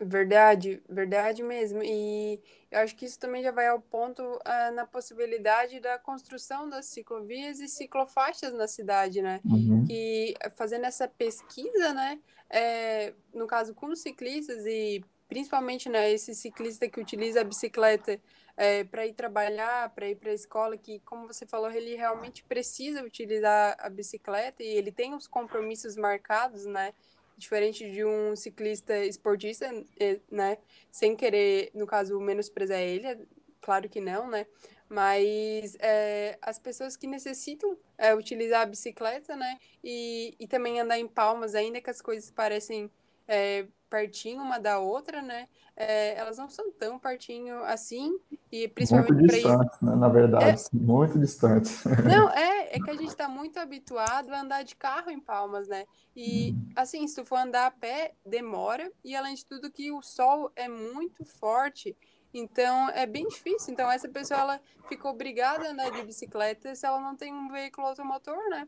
Verdade, 0.00 0.80
verdade 0.88 1.42
mesmo. 1.42 1.82
E 1.82 2.40
eu 2.70 2.80
acho 2.80 2.94
que 2.94 3.04
isso 3.04 3.18
também 3.18 3.42
já 3.42 3.50
vai 3.50 3.66
ao 3.66 3.80
ponto 3.80 4.22
uh, 4.22 4.74
na 4.74 4.86
possibilidade 4.86 5.80
da 5.80 5.98
construção 5.98 6.68
das 6.68 6.86
ciclovias 6.86 7.58
e 7.58 7.68
ciclofaixas 7.68 8.52
na 8.54 8.68
cidade, 8.68 9.20
né? 9.20 9.40
Uhum. 9.44 9.84
Que 9.86 10.34
fazendo 10.54 10.84
essa 10.84 11.08
pesquisa, 11.08 11.92
né? 11.92 12.20
É, 12.48 13.12
no 13.34 13.46
caso 13.46 13.74
com 13.74 13.88
os 13.88 14.00
ciclistas 14.00 14.64
e 14.64 15.04
principalmente 15.28 15.88
né, 15.88 16.10
esse 16.10 16.34
ciclista 16.34 16.88
que 16.88 16.98
utiliza 16.98 17.42
a 17.42 17.44
bicicleta 17.44 18.18
é, 18.56 18.82
para 18.84 19.06
ir 19.06 19.12
trabalhar, 19.12 19.90
para 19.90 20.08
ir 20.08 20.16
para 20.16 20.30
a 20.30 20.34
escola, 20.34 20.76
que, 20.76 20.98
como 21.00 21.26
você 21.26 21.46
falou, 21.46 21.70
ele 21.70 21.94
realmente 21.94 22.42
precisa 22.42 23.04
utilizar 23.04 23.76
a 23.78 23.90
bicicleta 23.90 24.62
e 24.62 24.66
ele 24.66 24.90
tem 24.90 25.14
os 25.14 25.28
compromissos 25.28 25.96
marcados, 25.96 26.64
né? 26.64 26.92
Diferente 27.38 27.90
de 27.90 28.04
um 28.04 28.34
ciclista 28.34 28.98
esportista, 29.04 29.66
é, 29.98 30.20
né? 30.30 30.58
Sem 30.90 31.14
querer, 31.14 31.70
no 31.72 31.86
caso, 31.86 32.18
menosprezar 32.20 32.80
ele, 32.80 33.26
claro 33.60 33.88
que 33.88 34.00
não, 34.00 34.28
né? 34.28 34.46
Mas 34.88 35.76
é, 35.80 36.38
as 36.42 36.58
pessoas 36.58 36.96
que 36.96 37.06
necessitam 37.06 37.76
é, 37.96 38.14
utilizar 38.14 38.62
a 38.62 38.66
bicicleta, 38.66 39.36
né? 39.36 39.58
E, 39.84 40.34
e 40.38 40.48
também 40.48 40.80
andar 40.80 40.98
em 40.98 41.06
palmas, 41.06 41.54
ainda 41.54 41.80
que 41.80 41.90
as 41.90 42.02
coisas 42.02 42.30
parecem 42.30 42.90
é, 43.28 43.66
pertinho 43.88 44.42
uma 44.42 44.58
da 44.58 44.78
outra, 44.78 45.22
né? 45.22 45.46
É, 45.76 46.16
elas 46.18 46.38
não 46.38 46.48
são 46.48 46.72
tão 46.72 46.98
pertinho 46.98 47.62
assim, 47.64 48.18
e 48.50 48.66
principalmente 48.66 49.12
muito 49.12 49.32
distantes, 49.32 49.80
né? 49.80 49.94
na 49.94 50.08
verdade, 50.08 50.60
é... 50.60 50.76
muito 50.76 51.18
distantes. 51.18 51.84
Não, 52.04 52.28
é, 52.34 52.57
é 52.57 52.57
que 52.88 52.96
a 52.96 53.00
gente 53.02 53.10
está 53.10 53.28
muito 53.28 53.58
habituado 53.58 54.32
a 54.32 54.40
andar 54.40 54.62
de 54.62 54.74
carro 54.74 55.10
em 55.10 55.20
Palmas, 55.20 55.68
né? 55.68 55.86
E 56.16 56.54
assim, 56.74 57.06
se 57.06 57.16
tu 57.16 57.24
for 57.24 57.36
andar 57.36 57.66
a 57.66 57.70
pé, 57.70 58.14
demora, 58.24 58.90
e 59.04 59.14
além 59.14 59.34
de 59.34 59.44
tudo 59.44 59.70
que 59.70 59.92
o 59.92 60.00
sol 60.02 60.50
é 60.56 60.68
muito 60.68 61.24
forte, 61.24 61.96
então 62.32 62.88
é 62.90 63.06
bem 63.06 63.26
difícil. 63.28 63.72
Então 63.72 63.90
essa 63.90 64.08
pessoa 64.08 64.40
ela 64.40 64.60
fica 64.88 65.08
obrigada 65.08 65.66
a 65.66 65.70
andar 65.70 65.90
de 65.90 66.02
bicicleta 66.02 66.74
se 66.74 66.86
ela 66.86 67.00
não 67.00 67.16
tem 67.16 67.32
um 67.32 67.48
veículo 67.50 67.86
automotor, 67.86 68.48
né? 68.48 68.66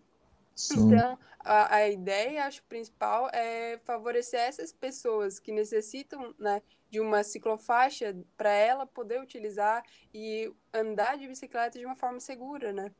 Sim. 0.54 0.88
Então, 0.88 1.18
a, 1.38 1.76
a 1.76 1.88
ideia, 1.88 2.44
acho, 2.44 2.62
principal 2.64 3.30
é 3.32 3.78
favorecer 3.84 4.40
essas 4.40 4.72
pessoas 4.72 5.38
que 5.38 5.52
necessitam 5.52 6.34
né, 6.38 6.60
de 6.90 7.00
uma 7.00 7.22
ciclofaixa 7.22 8.14
para 8.36 8.50
ela 8.50 8.86
poder 8.86 9.22
utilizar 9.22 9.82
e 10.12 10.52
andar 10.74 11.16
de 11.16 11.26
bicicleta 11.26 11.78
de 11.78 11.86
uma 11.86 11.96
forma 11.96 12.20
segura, 12.20 12.72
né? 12.72 12.92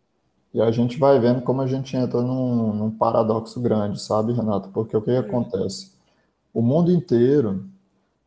E 0.52 0.60
a 0.60 0.70
gente 0.70 0.98
vai 0.98 1.18
vendo 1.20 1.42
como 1.42 1.62
a 1.62 1.66
gente 1.66 1.96
entra 1.96 2.20
num, 2.20 2.72
num 2.74 2.90
paradoxo 2.90 3.60
grande, 3.60 4.00
sabe, 4.02 4.32
Renato? 4.32 4.68
Porque 4.70 4.96
o 4.96 5.00
que, 5.00 5.12
que 5.12 5.18
hum. 5.18 5.20
acontece? 5.20 5.92
O 6.52 6.60
mundo 6.60 6.90
inteiro 6.90 7.64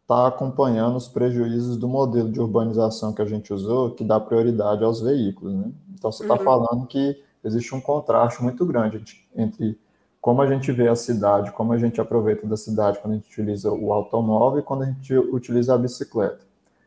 está 0.01 0.27
acompanhando 0.27 0.95
os 0.95 1.07
prejuízos 1.07 1.77
do 1.77 1.87
modelo 1.87 2.31
de 2.31 2.39
urbanização 2.39 3.13
que 3.13 3.21
a 3.21 3.25
gente 3.25 3.53
usou, 3.53 3.91
que 3.91 4.03
dá 4.03 4.19
prioridade 4.19 4.83
aos 4.83 5.01
veículos, 5.01 5.53
né? 5.53 5.71
Então, 5.93 6.11
você 6.11 6.23
está 6.23 6.35
uhum. 6.35 6.43
falando 6.43 6.87
que 6.87 7.21
existe 7.43 7.73
um 7.73 7.81
contraste 7.81 8.41
muito 8.43 8.65
grande 8.65 9.03
entre 9.35 9.77
como 10.21 10.41
a 10.41 10.47
gente 10.47 10.71
vê 10.71 10.87
a 10.87 10.95
cidade, 10.95 11.51
como 11.51 11.73
a 11.73 11.77
gente 11.77 11.99
aproveita 11.99 12.47
da 12.47 12.55
cidade 12.55 12.99
quando 12.99 13.13
a 13.13 13.15
gente 13.17 13.29
utiliza 13.29 13.71
o 13.71 13.91
automóvel 13.91 14.59
e 14.59 14.63
quando 14.63 14.83
a 14.83 14.85
gente 14.85 15.13
utiliza 15.13 15.73
a 15.73 15.77
bicicleta. 15.77 16.39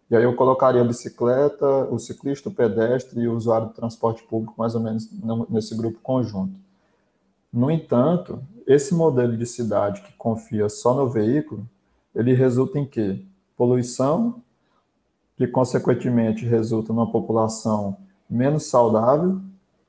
E 0.08 0.14
aí 0.14 0.22
eu 0.22 0.34
colocaria 0.36 0.80
a 0.80 0.84
bicicleta, 0.84 1.66
o 1.90 1.98
ciclista, 1.98 2.48
o 2.48 2.52
pedestre 2.52 3.20
e 3.20 3.28
o 3.28 3.34
usuário 3.34 3.68
do 3.68 3.74
transporte 3.74 4.22
público 4.22 4.54
mais 4.56 4.74
ou 4.74 4.80
menos 4.80 5.08
nesse 5.50 5.76
grupo 5.76 5.98
conjunto. 6.00 6.54
No 7.52 7.70
entanto, 7.70 8.40
esse 8.66 8.94
modelo 8.94 9.36
de 9.36 9.46
cidade 9.46 10.02
que 10.02 10.12
confia 10.12 10.68
só 10.68 10.94
no 10.94 11.08
veículo, 11.08 11.66
ele 12.14 12.34
resulta 12.34 12.78
em 12.78 12.84
quê? 12.84 13.20
Poluição, 13.56 14.40
que 15.36 15.46
consequentemente 15.46 16.46
resulta 16.46 16.92
numa 16.92 17.10
população 17.10 17.96
menos 18.30 18.66
saudável 18.66 19.40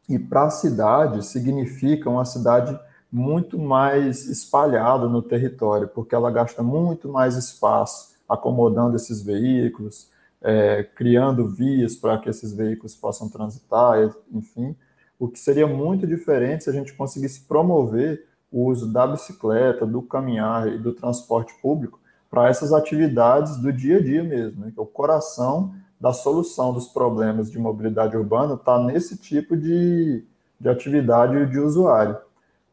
e 0.09 0.17
para 0.17 0.45
a 0.45 0.49
cidade 0.49 1.25
significa 1.25 2.09
uma 2.09 2.25
cidade 2.25 2.77
muito 3.11 3.57
mais 3.59 4.27
espalhada 4.27 5.07
no 5.07 5.21
território, 5.21 5.87
porque 5.87 6.15
ela 6.15 6.31
gasta 6.31 6.63
muito 6.63 7.07
mais 7.07 7.35
espaço 7.35 8.16
acomodando 8.27 8.95
esses 8.95 9.21
veículos, 9.21 10.09
é, 10.41 10.83
criando 10.83 11.47
vias 11.47 11.95
para 11.95 12.17
que 12.17 12.29
esses 12.29 12.53
veículos 12.53 12.95
possam 12.95 13.29
transitar, 13.29 13.97
enfim, 14.31 14.75
o 15.19 15.27
que 15.27 15.39
seria 15.39 15.65
muito 15.65 16.05
diferente 16.05 16.63
se 16.63 16.69
a 16.69 16.73
gente 16.73 16.93
conseguisse 16.93 17.41
promover 17.41 18.25
o 18.51 18.65
uso 18.65 18.91
da 18.91 19.05
bicicleta, 19.07 19.85
do 19.85 20.01
caminhar 20.01 20.67
e 20.67 20.77
do 20.77 20.93
transporte 20.93 21.53
público 21.61 21.99
para 22.29 22.49
essas 22.49 22.71
atividades 22.73 23.57
do 23.57 23.71
dia 23.71 23.97
a 23.97 24.01
dia 24.01 24.23
mesmo, 24.23 24.65
né? 24.65 24.73
é 24.75 24.81
o 24.81 24.85
coração 24.85 25.73
da 25.99 26.13
solução 26.13 26.73
dos 26.73 26.87
problemas 26.87 27.49
de 27.49 27.57
mobilidade 27.57 28.15
urbana 28.15 28.53
está 28.53 28.79
nesse 28.79 29.17
tipo 29.17 29.57
de, 29.57 30.23
de 30.59 30.69
atividade 30.69 31.45
de 31.47 31.59
usuário. 31.59 32.17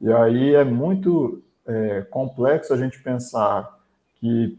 E 0.01 0.13
aí 0.13 0.55
é 0.55 0.65
muito 0.65 1.43
é, 1.67 2.03
complexo 2.03 2.75
a 2.75 2.77
gente 2.77 3.03
pensar 3.03 3.79
que 4.17 4.59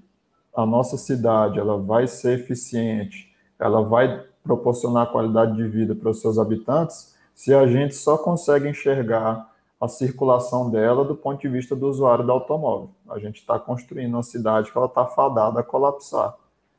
a 0.56 0.66
nossa 0.66 0.98
cidade 0.98 1.60
ela 1.60 1.78
vai 1.78 2.08
ser 2.08 2.40
eficiente, 2.40 3.34
ela 3.60 3.82
vai 3.82 4.24
proporcionar 4.44 5.12
qualidade 5.12 5.56
de 5.56 5.68
vida 5.68 5.96
para 5.96 6.10
os 6.10 6.22
seus 6.22 6.38
habitantes, 6.38 7.16
se 7.34 7.54
a 7.54 7.68
gente 7.68 7.96
só 7.96 8.18
consegue 8.18 8.70
enxergar 8.70 9.52
a 9.80 9.88
circulação 9.88 10.70
dela 10.70 11.04
do 11.04 11.16
ponto 11.16 11.42
de 11.42 11.50
vista 11.50 11.76
do 11.76 11.88
usuário 11.88 12.26
do 12.26 12.32
automóvel. 12.32 12.90
A 13.10 13.20
gente 13.20 13.38
está 13.38 13.60
construindo 13.60 14.14
uma 14.14 14.24
cidade 14.24 14.72
que 14.72 14.78
ela 14.78 14.88
está 14.88 15.06
fadada 15.06 15.60
a 15.60 15.64
colapsar. 15.64 16.36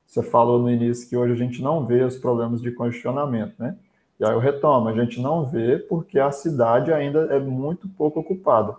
Você 0.06 0.22
falou 0.22 0.58
no 0.58 0.70
início 0.70 1.08
que 1.08 1.16
hoje 1.16 1.32
a 1.32 1.36
gente 1.36 1.60
não 1.60 1.84
vê 1.84 2.02
os 2.02 2.16
problemas 2.16 2.62
de 2.62 2.70
congestionamento, 2.70 3.54
né? 3.58 3.76
E 4.18 4.24
aí 4.24 4.32
eu 4.32 4.38
retomo, 4.38 4.88
a 4.88 4.94
gente 4.94 5.20
não 5.20 5.44
vê 5.44 5.78
porque 5.78 6.18
a 6.18 6.30
cidade 6.30 6.90
ainda 6.92 7.26
é 7.34 7.38
muito 7.38 7.86
pouco 7.88 8.20
ocupada. 8.20 8.74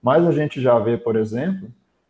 Mas 0.00 0.24
a 0.24 0.30
gente 0.30 0.60
já 0.60 0.78
vê, 0.78 0.96
por 0.96 1.16
exemplo, 1.16 1.68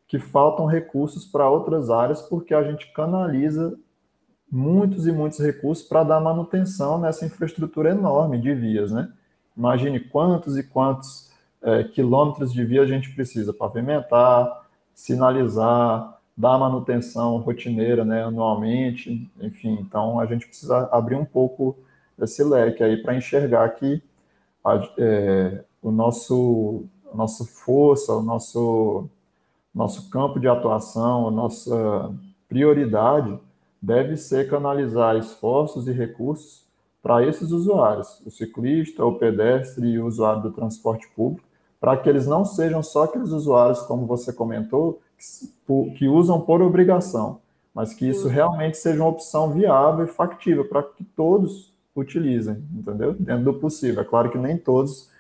que 0.09 0.19
faltam 0.19 0.67
recursos 0.67 1.25
para 1.25 1.49
outras 1.49 1.91
áreas 1.91 2.23
porque 2.23 2.55
a 2.55 2.63
gente 2.63 2.93
canaliza 2.93 3.77
muitos 4.51 5.07
e 5.07 5.13
muitos 5.13 5.39
recursos 5.41 5.87
para 5.87 6.05
dar 6.05 6.21
manutenção 6.21 6.99
nessa 6.99 7.27
infraestrutura 7.27 7.91
enorme 7.91 8.41
de 8.41 8.55
vias, 8.55 8.93
né? 8.93 9.13
Imagine 9.57 9.99
quantos 10.01 10.57
e 10.57 10.63
quantos 10.63 11.33
é, 11.63 11.83
quilômetros 11.85 12.53
de 12.53 12.65
via 12.65 12.83
a 12.83 12.87
gente 12.87 13.13
precisa 13.15 13.53
pavimentar, 13.53 14.67
sinalizar, 14.95 16.21
dar 16.37 16.59
manutenção 16.59 17.39
rotineira, 17.39 18.05
né, 18.05 18.23
anualmente, 18.23 19.31
enfim, 19.41 19.79
então 19.81 20.21
a 20.21 20.27
gente 20.27 20.47
precisa 20.47 20.89
abrir 20.93 21.17
um 21.17 21.25
pouco 21.25 21.77
esse 22.21 22.45
leque 22.45 22.83
aí 22.85 23.03
para 23.03 23.17
enxergar 23.17 23.69
que 23.71 24.03
a, 24.65 24.89
é, 24.99 25.65
o 25.83 25.91
nosso 25.91 26.85
a 27.13 27.17
nossa 27.17 27.45
força, 27.45 28.13
o 28.13 28.23
nosso 28.23 29.09
nosso 29.77 30.09
campo 30.09 30.41
de 30.41 30.49
atuação, 30.49 31.29
a 31.29 31.31
nossa 31.31 32.11
prioridade 32.49 33.39
deve 33.81 34.17
ser 34.17 34.49
canalizar 34.49 35.17
esforços 35.17 35.87
e 35.87 35.93
recursos 35.93 36.65
para 37.03 37.25
esses 37.25 37.51
usuários, 37.51 38.23
o 38.25 38.31
ciclista, 38.31 39.05
o 39.05 39.19
pedestre 39.19 39.87
e 39.87 39.99
o 39.99 40.07
usuário 40.07 40.43
do 40.43 40.51
transporte 40.51 41.07
público, 41.15 41.47
para 41.79 41.95
que 41.95 42.09
eles 42.09 42.27
não 42.27 42.43
sejam 42.43 42.83
só 42.83 43.05
aqueles 43.05 43.29
usuários, 43.29 43.81
como 43.83 44.07
você 44.07 44.33
comentou, 44.33 44.99
que 45.97 46.09
usam 46.09 46.41
por 46.41 46.63
obrigação, 46.63 47.39
mas 47.75 47.93
que 47.93 48.09
isso 48.09 48.29
realmente 48.29 48.79
seja 48.79 49.03
uma 49.03 49.11
opção 49.11 49.53
viável 49.53 50.07
e 50.07 50.09
factível 50.09 50.67
para 50.67 50.83
que 50.83 51.05
todos 51.05 51.71
utilizem, 51.95 52.65
entendeu? 52.75 53.13
Dentro 53.13 53.45
do 53.45 53.55
possível. 53.55 54.01
É 54.01 54.05
claro 54.05 54.31
que 54.31 54.39
nem 54.39 54.57
todos 54.57 55.11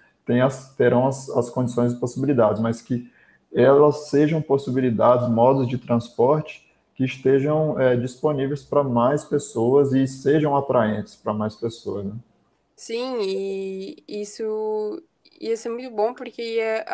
as, 0.42 0.74
terão 0.74 1.06
as, 1.06 1.28
as 1.30 1.50
condições 1.50 1.92
e 1.92 1.96
possibilidades, 1.96 2.60
mas 2.60 2.80
que 2.80 3.08
elas 3.52 4.08
sejam 4.08 4.42
possibilidades, 4.42 5.28
modos 5.28 5.68
de 5.68 5.78
transporte 5.78 6.66
que 6.94 7.04
estejam 7.04 7.78
é, 7.78 7.96
disponíveis 7.96 8.62
para 8.62 8.82
mais 8.82 9.24
pessoas 9.24 9.92
e 9.92 10.06
sejam 10.06 10.56
atraentes 10.56 11.14
para 11.14 11.34
mais 11.34 11.54
pessoas. 11.54 12.06
Né? 12.06 12.14
Sim, 12.74 13.18
e 13.20 14.02
isso 14.08 15.02
ia 15.40 15.56
ser 15.56 15.68
muito 15.68 15.90
bom 15.90 16.14
porque 16.14 16.42
ia 16.42 16.84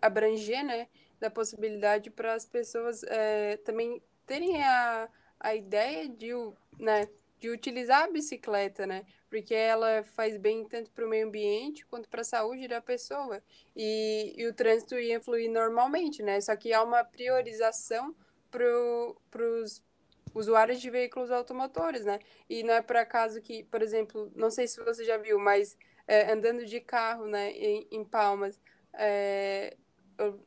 abranger, 0.00 0.64
né? 0.64 0.86
da 1.22 1.30
possibilidade 1.30 2.10
para 2.10 2.34
as 2.34 2.44
pessoas 2.44 3.04
é, 3.04 3.56
também 3.58 4.02
terem 4.26 4.60
a, 4.62 5.08
a 5.38 5.54
ideia 5.54 6.08
de, 6.08 6.32
né, 6.78 7.08
de 7.42 7.50
utilizar 7.50 8.04
a 8.04 8.10
bicicleta, 8.10 8.86
né? 8.86 9.04
Porque 9.28 9.52
ela 9.52 10.04
faz 10.04 10.36
bem 10.36 10.64
tanto 10.64 10.92
para 10.92 11.04
o 11.04 11.08
meio 11.08 11.26
ambiente 11.26 11.84
quanto 11.86 12.08
para 12.08 12.20
a 12.20 12.24
saúde 12.24 12.68
da 12.68 12.80
pessoa. 12.80 13.42
E, 13.74 14.32
e 14.36 14.46
o 14.46 14.54
trânsito 14.54 14.96
ia 14.96 15.20
fluir 15.20 15.50
normalmente, 15.50 16.22
né? 16.22 16.40
Só 16.40 16.54
que 16.54 16.72
há 16.72 16.80
uma 16.84 17.02
priorização 17.02 18.14
para 18.48 18.64
os 18.64 19.82
usuários 20.32 20.80
de 20.80 20.88
veículos 20.88 21.32
automotores, 21.32 22.04
né? 22.04 22.20
E 22.48 22.62
não 22.62 22.74
é 22.74 22.80
por 22.80 22.96
acaso 22.96 23.42
que, 23.42 23.64
por 23.64 23.82
exemplo, 23.82 24.30
não 24.36 24.48
sei 24.48 24.68
se 24.68 24.80
você 24.84 25.04
já 25.04 25.16
viu, 25.16 25.36
mas 25.40 25.76
é, 26.06 26.30
andando 26.30 26.64
de 26.64 26.80
carro, 26.80 27.26
né, 27.26 27.50
em, 27.50 27.88
em 27.90 28.04
Palmas, 28.04 28.60
é, 28.92 29.76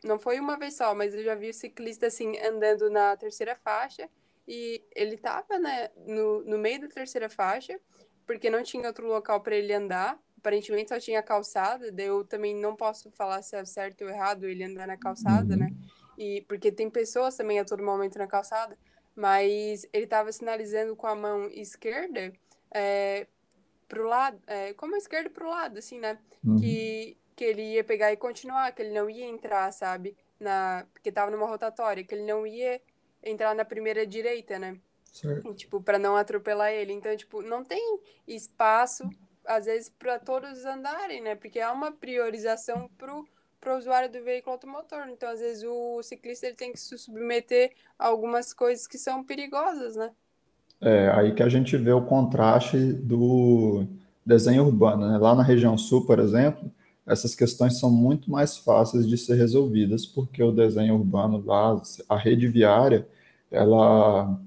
não 0.01 0.17
foi 0.17 0.39
uma 0.39 0.57
vez 0.57 0.77
só, 0.77 0.95
mas 0.95 1.13
eu 1.13 1.25
já 1.25 1.35
vi 1.35 1.49
o 1.49 1.53
ciclista 1.53 2.07
assim 2.07 2.39
andando 2.39 2.89
na 2.89 3.17
terceira 3.17 3.53
faixa 3.57 4.09
e 4.47 4.83
ele 4.95 5.17
tava, 5.17 5.57
né, 5.59 5.89
no, 6.05 6.43
no 6.43 6.57
meio 6.57 6.81
da 6.81 6.87
terceira 6.87 7.29
faixa, 7.29 7.79
porque 8.25 8.49
não 8.49 8.63
tinha 8.63 8.87
outro 8.87 9.07
local 9.07 9.41
para 9.41 9.55
ele 9.55 9.73
andar. 9.73 10.19
Aparentemente 10.37 10.89
só 10.89 10.99
tinha 10.99 11.23
calçada, 11.23 11.91
daí 11.91 12.05
eu 12.05 12.23
também 12.23 12.55
não 12.55 12.75
posso 12.75 13.09
falar 13.11 13.41
se 13.41 13.55
é 13.55 13.65
certo 13.65 14.03
ou 14.03 14.09
errado 14.09 14.45
ele 14.45 14.63
andar 14.63 14.85
na 14.85 14.97
calçada, 14.97 15.55
né? 15.55 15.65
uhum. 15.65 15.71
né? 15.71 15.89
E 16.17 16.41
porque 16.43 16.71
tem 16.71 16.89
pessoas 16.89 17.35
também 17.35 17.59
a 17.59 17.65
todo 17.65 17.83
momento 17.83 18.17
na 18.17 18.27
calçada, 18.27 18.77
mas 19.15 19.87
ele 19.91 20.05
estava 20.05 20.31
sinalizando 20.31 20.95
com 20.95 21.07
a 21.07 21.15
mão 21.15 21.49
esquerda 21.49 22.31
é, 22.71 23.27
pro 23.87 24.07
lado, 24.07 24.39
é, 24.45 24.73
como 24.73 24.93
a 24.93 24.97
esquerda 24.97 25.29
pro 25.29 25.49
lado, 25.49 25.79
assim, 25.79 25.99
né? 25.99 26.19
Uhum. 26.43 26.57
Que 26.57 27.17
que 27.35 27.43
ele 27.43 27.73
ia 27.73 27.83
pegar 27.83 28.13
e 28.13 28.17
continuar, 28.17 28.71
que 28.71 28.81
ele 28.81 28.93
não 28.93 29.09
ia 29.09 29.25
entrar, 29.25 29.71
sabe? 29.73 30.15
Na, 30.39 30.85
porque 30.93 31.11
tava 31.11 31.29
numa 31.29 31.45
rotatória, 31.45 32.03
que 32.03 32.15
ele 32.15 32.23
não 32.23 32.47
ia 32.47 32.81
entrar 33.25 33.55
na 33.55 33.65
primeira 33.65 34.05
direita, 34.05 34.57
né? 34.59 34.77
Certo. 35.11 35.53
Tipo, 35.53 35.81
para 35.81 35.97
não 35.97 36.15
atropelar 36.15 36.71
ele. 36.71 36.93
Então, 36.93 37.15
tipo, 37.17 37.41
não 37.41 37.63
tem 37.63 37.99
espaço, 38.27 39.09
às 39.45 39.65
vezes, 39.65 39.89
para 39.89 40.19
todos 40.19 40.65
andarem, 40.65 41.21
né? 41.21 41.35
Porque 41.35 41.59
há 41.59 41.71
uma 41.71 41.91
priorização 41.91 42.89
pro 42.97 43.27
para 43.65 43.73
o 43.73 43.77
usuário 43.79 44.11
do 44.11 44.23
veículo 44.23 44.53
automotor. 44.53 45.07
Então, 45.09 45.27
às 45.27 45.39
vezes, 45.39 45.63
o 45.63 45.99
ciclista 46.03 46.45
ele 46.45 46.55
tem 46.55 46.71
que 46.71 46.79
se 46.79 46.95
submeter 46.99 47.71
a 47.97 48.05
algumas 48.05 48.53
coisas 48.53 48.85
que 48.85 48.95
são 48.95 49.23
perigosas, 49.23 49.95
né? 49.95 50.11
É, 50.79 51.09
aí 51.09 51.33
que 51.33 51.41
a 51.41 51.49
gente 51.49 51.75
vê 51.75 51.91
o 51.91 52.05
contraste 52.05 52.77
do 52.77 53.87
desenho 54.23 54.65
urbano, 54.65 55.09
né? 55.09 55.17
Lá 55.17 55.33
na 55.33 55.41
região 55.41 55.75
sul, 55.79 56.05
por 56.05 56.19
exemplo, 56.19 56.71
essas 57.07 57.33
questões 57.33 57.79
são 57.79 57.89
muito 57.89 58.29
mais 58.29 58.55
fáceis 58.55 59.07
de 59.07 59.17
ser 59.17 59.35
resolvidas, 59.35 60.05
porque 60.05 60.43
o 60.43 60.51
desenho 60.51 60.93
urbano 60.93 61.43
lá, 61.43 61.81
a 62.07 62.17
rede 62.17 62.47
viária, 62.47 63.07
ela 63.55 64.39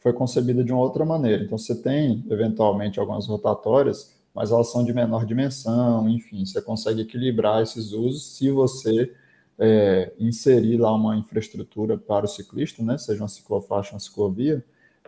foi 0.00 0.12
concebida 0.12 0.64
de 0.64 0.72
uma 0.72 0.82
outra 0.82 1.04
maneira. 1.04 1.44
Então, 1.44 1.58
você 1.58 1.74
tem, 1.74 2.24
eventualmente, 2.30 2.98
algumas 2.98 3.26
rotatórias, 3.26 4.14
mas 4.34 4.50
elas 4.50 4.70
são 4.72 4.84
de 4.84 4.92
menor 4.92 5.26
dimensão, 5.26 6.08
enfim, 6.08 6.44
você 6.44 6.60
consegue 6.60 7.02
equilibrar 7.02 7.62
esses 7.62 7.92
usos 7.92 8.36
se 8.36 8.50
você 8.50 9.12
é, 9.58 10.12
inserir 10.18 10.78
lá 10.78 10.92
uma 10.94 11.16
infraestrutura 11.16 11.98
para 11.98 12.24
o 12.24 12.28
ciclista, 12.28 12.82
né, 12.82 12.96
seja 12.98 13.22
uma 13.22 13.28
ciclofaixa, 13.28 13.92
uma 13.92 14.00
ciclovia, 14.00 14.64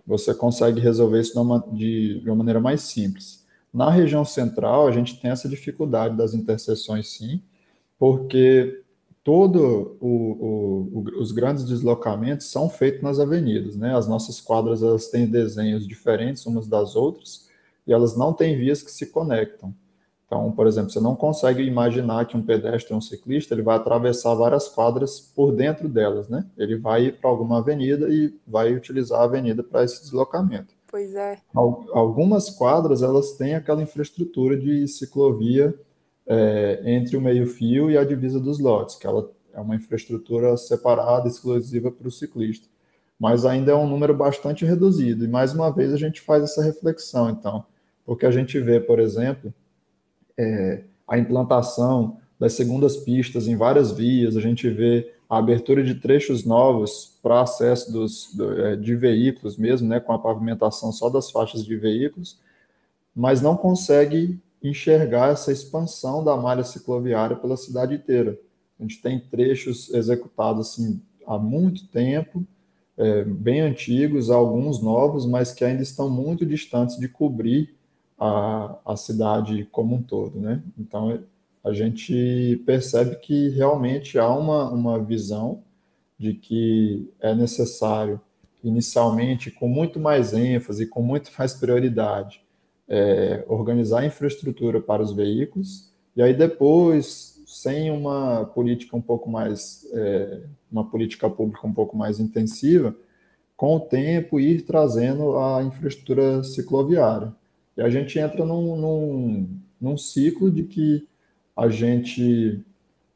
você 0.07 0.34
consegue 0.34 0.80
resolver 0.80 1.20
isso 1.20 1.32
de 1.32 1.38
uma, 1.38 1.64
de, 1.72 2.22
uma 2.26 2.36
maneira 2.36 2.61
mais 2.61 2.82
simples. 2.82 3.44
Na 3.72 3.90
região 3.90 4.24
central, 4.24 4.86
a 4.86 4.92
gente 4.92 5.20
tem 5.20 5.30
essa 5.30 5.48
dificuldade 5.48 6.16
das 6.16 6.34
interseções, 6.34 7.09
sim, 7.09 7.42
porque 7.98 8.84
todo 9.24 9.96
o, 10.00 10.90
o, 10.92 11.04
os 11.18 11.32
grandes 11.32 11.64
deslocamentos 11.64 12.50
são 12.50 12.68
feitos 12.68 13.02
nas 13.02 13.18
avenidas, 13.18 13.74
né? 13.74 13.96
As 13.96 14.06
nossas 14.06 14.38
quadras 14.38 14.82
elas 14.82 15.08
têm 15.08 15.26
desenhos 15.26 15.88
diferentes 15.88 16.44
umas 16.44 16.68
das 16.68 16.94
outras 16.94 17.48
e 17.86 17.92
elas 17.92 18.14
não 18.16 18.34
têm 18.34 18.56
vias 18.56 18.82
que 18.82 18.90
se 18.90 19.06
conectam. 19.06 19.74
Então, 20.26 20.52
por 20.52 20.66
exemplo, 20.66 20.90
você 20.90 21.00
não 21.00 21.16
consegue 21.16 21.62
imaginar 21.62 22.26
que 22.26 22.36
um 22.36 22.42
pedestre 22.42 22.92
ou 22.92 22.98
um 22.98 23.00
ciclista 23.00 23.54
ele 23.54 23.62
vai 23.62 23.76
atravessar 23.76 24.34
várias 24.34 24.68
quadras 24.68 25.20
por 25.20 25.52
dentro 25.52 25.88
delas, 25.88 26.28
né? 26.28 26.46
Ele 26.56 26.76
vai 26.76 27.06
ir 27.06 27.18
para 27.18 27.30
alguma 27.30 27.58
avenida 27.58 28.08
e 28.08 28.34
vai 28.46 28.74
utilizar 28.74 29.20
a 29.20 29.24
avenida 29.24 29.62
para 29.62 29.84
esse 29.84 30.02
deslocamento. 30.02 30.74
Pois 30.86 31.14
é. 31.14 31.38
Algumas 31.54 32.50
quadras 32.50 33.02
elas 33.02 33.32
têm 33.32 33.54
aquela 33.54 33.82
infraestrutura 33.82 34.56
de 34.56 34.86
ciclovia 34.86 35.74
é, 36.26 36.82
entre 36.84 37.16
o 37.16 37.20
meio-fio 37.20 37.90
e 37.90 37.98
a 37.98 38.04
divisa 38.04 38.40
dos 38.40 38.58
lotes, 38.58 38.96
que 38.96 39.06
ela 39.06 39.30
é 39.52 39.60
uma 39.60 39.76
infraestrutura 39.76 40.56
separada, 40.56 41.28
exclusiva 41.28 41.90
para 41.90 42.08
o 42.08 42.10
ciclista. 42.10 42.66
Mas 43.18 43.44
ainda 43.44 43.72
é 43.72 43.74
um 43.74 43.88
número 43.88 44.14
bastante 44.14 44.64
reduzido. 44.64 45.24
E 45.24 45.28
mais 45.28 45.54
uma 45.54 45.70
vez 45.70 45.92
a 45.92 45.96
gente 45.96 46.20
faz 46.20 46.42
essa 46.42 46.62
reflexão, 46.62 47.30
então, 47.30 47.64
porque 48.04 48.26
a 48.26 48.30
gente 48.30 48.58
vê, 48.58 48.80
por 48.80 48.98
exemplo, 48.98 49.54
é, 50.36 50.82
a 51.06 51.16
implantação 51.16 52.18
das 52.38 52.54
segundas 52.54 52.96
pistas 52.96 53.46
em 53.46 53.56
várias 53.56 53.92
vias, 53.92 54.36
a 54.36 54.40
gente 54.40 54.68
vê 54.68 55.12
a 55.28 55.38
abertura 55.38 55.82
de 55.82 55.94
trechos 55.94 56.44
novos 56.44 57.18
para 57.22 57.40
acesso 57.40 57.92
dos, 57.92 58.34
do, 58.34 58.60
é, 58.60 58.76
de 58.76 58.94
veículos 58.94 59.56
mesmo, 59.56 59.88
né, 59.88 60.00
com 60.00 60.12
a 60.12 60.18
pavimentação 60.18 60.92
só 60.92 61.08
das 61.08 61.30
faixas 61.30 61.64
de 61.64 61.76
veículos, 61.76 62.38
mas 63.14 63.40
não 63.40 63.56
consegue 63.56 64.38
enxergar 64.64 65.30
essa 65.30 65.52
expansão 65.52 66.24
da 66.24 66.36
malha 66.36 66.64
cicloviária 66.64 67.36
pela 67.36 67.56
cidade 67.56 67.94
inteira. 67.94 68.38
A 68.80 68.82
gente 68.82 69.00
tem 69.00 69.20
trechos 69.20 69.92
executados 69.92 70.70
assim, 70.70 71.00
há 71.26 71.38
muito 71.38 71.86
tempo, 71.88 72.44
é, 72.96 73.24
bem 73.24 73.60
antigos, 73.60 74.30
alguns 74.30 74.82
novos, 74.82 75.26
mas 75.26 75.52
que 75.52 75.64
ainda 75.64 75.82
estão 75.82 76.08
muito 76.08 76.46
distantes 76.46 76.98
de 76.98 77.08
cobrir 77.08 77.74
a, 78.18 78.78
a 78.86 78.96
cidade 78.96 79.68
como 79.70 79.96
um 79.96 80.02
todo. 80.02 80.40
Né? 80.40 80.62
Então, 80.78 81.20
a 81.62 81.72
gente 81.72 82.62
percebe 82.64 83.16
que 83.16 83.48
realmente 83.50 84.18
há 84.18 84.28
uma, 84.28 84.70
uma 84.70 85.02
visão 85.02 85.62
de 86.18 86.34
que 86.34 87.10
é 87.20 87.34
necessário, 87.34 88.20
inicialmente, 88.62 89.50
com 89.50 89.68
muito 89.68 89.98
mais 89.98 90.32
ênfase, 90.32 90.86
com 90.86 91.02
muito 91.02 91.30
mais 91.36 91.54
prioridade, 91.54 92.43
é, 92.89 93.45
organizar 93.49 94.01
a 94.01 94.07
infraestrutura 94.07 94.80
para 94.80 95.03
os 95.03 95.12
veículos, 95.12 95.93
e 96.16 96.22
aí 96.22 96.35
depois, 96.35 97.43
sem 97.47 97.91
uma 97.91 98.45
política 98.45 98.97
um 98.97 99.01
pouco 99.01 99.28
mais, 99.30 99.87
é, 99.93 100.43
uma 100.70 100.89
política 100.89 101.28
pública 101.28 101.66
um 101.66 101.72
pouco 101.72 101.97
mais 101.97 102.20
intensiva, 102.20 102.95
com 103.57 103.76
o 103.76 103.80
tempo 103.80 104.41
ir 104.41 104.62
trazendo 104.62 105.37
a 105.39 105.62
infraestrutura 105.62 106.43
cicloviária. 106.43 107.32
E 107.76 107.82
a 107.82 107.89
gente 107.89 108.18
entra 108.18 108.45
num, 108.45 108.76
num, 108.76 109.49
num 109.80 109.97
ciclo 109.97 110.51
de 110.51 110.64
que 110.64 111.07
a 111.57 111.68
gente 111.68 112.61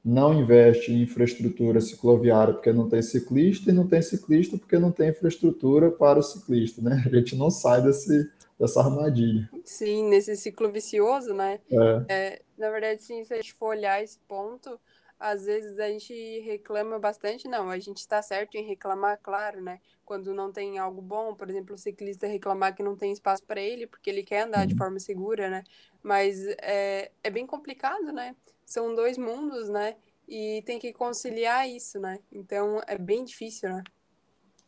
não 0.05 0.33
investe 0.41 0.93
em 0.93 1.03
infraestrutura 1.03 1.81
cicloviária 1.81 2.55
porque 2.55 2.73
não 2.73 2.89
tem 2.89 3.03
ciclista 3.03 3.71
e 3.71 3.75
não 3.75 3.87
tem 3.87 4.01
ciclista 4.01 4.57
porque 4.57 4.79
não 4.79 4.91
tem 4.91 5.11
infraestrutura 5.11 5.91
para 5.91 6.19
o 6.21 6.23
ciclista, 6.23 6.81
né? 6.81 7.03
A 7.05 7.09
gente 7.09 7.37
não 7.37 7.51
sai 7.51 7.83
desse, 7.83 8.31
dessa 8.59 8.81
armadilha. 8.81 9.49
Sim, 9.65 10.09
nesse 10.09 10.37
ciclo 10.37 10.71
vicioso, 10.71 11.33
né? 11.33 11.61
É. 11.71 12.05
É, 12.09 12.43
na 12.57 12.71
verdade, 12.71 13.03
sim, 13.03 13.23
se 13.25 13.33
a 13.33 13.37
gente 13.37 13.55
for 13.55 13.69
olhar 13.69 14.03
esse 14.03 14.19
ponto, 14.27 14.79
às 15.19 15.45
vezes 15.45 15.79
a 15.79 15.89
gente 15.89 16.41
reclama 16.41 16.99
bastante, 16.99 17.49
não, 17.49 17.71
a 17.71 17.79
gente 17.79 17.99
está 17.99 18.23
certo 18.23 18.57
em 18.57 18.67
reclamar, 18.67 19.19
claro, 19.23 19.61
né? 19.61 19.81
Quando 20.05 20.33
não 20.33 20.53
tem 20.53 20.79
algo 20.79 21.03
bom, 21.03 21.35
por 21.35 21.51
exemplo, 21.51 21.75
o 21.75 21.79
ciclista 21.79 22.27
reclamar 22.27 22.75
que 22.75 22.83
não 22.83 22.97
tem 22.97 23.13
espaço 23.13 23.43
para 23.45 23.61
ele, 23.61 23.87
porque 23.87 24.09
ele 24.09 24.23
quer 24.23 24.47
andar 24.47 24.67
de 24.67 24.75
uhum. 24.75 24.79
forma 24.79 24.99
segura, 24.99 25.51
né? 25.51 25.65
Mas 26.03 26.47
é, 26.63 27.11
é 27.23 27.31
bem 27.31 27.47
complicado, 27.47 28.13
né? 28.13 28.35
São 28.65 28.95
dois 28.95 29.19
mundos, 29.19 29.69
né? 29.69 29.97
E 30.29 30.63
tem 30.67 30.79
que 30.79 30.93
conciliar 30.93 31.69
isso, 31.69 31.99
né? 31.99 32.21
Então 32.33 32.81
é 32.87 32.97
bem 32.97 33.25
difícil, 33.25 33.71
né? 33.71 33.83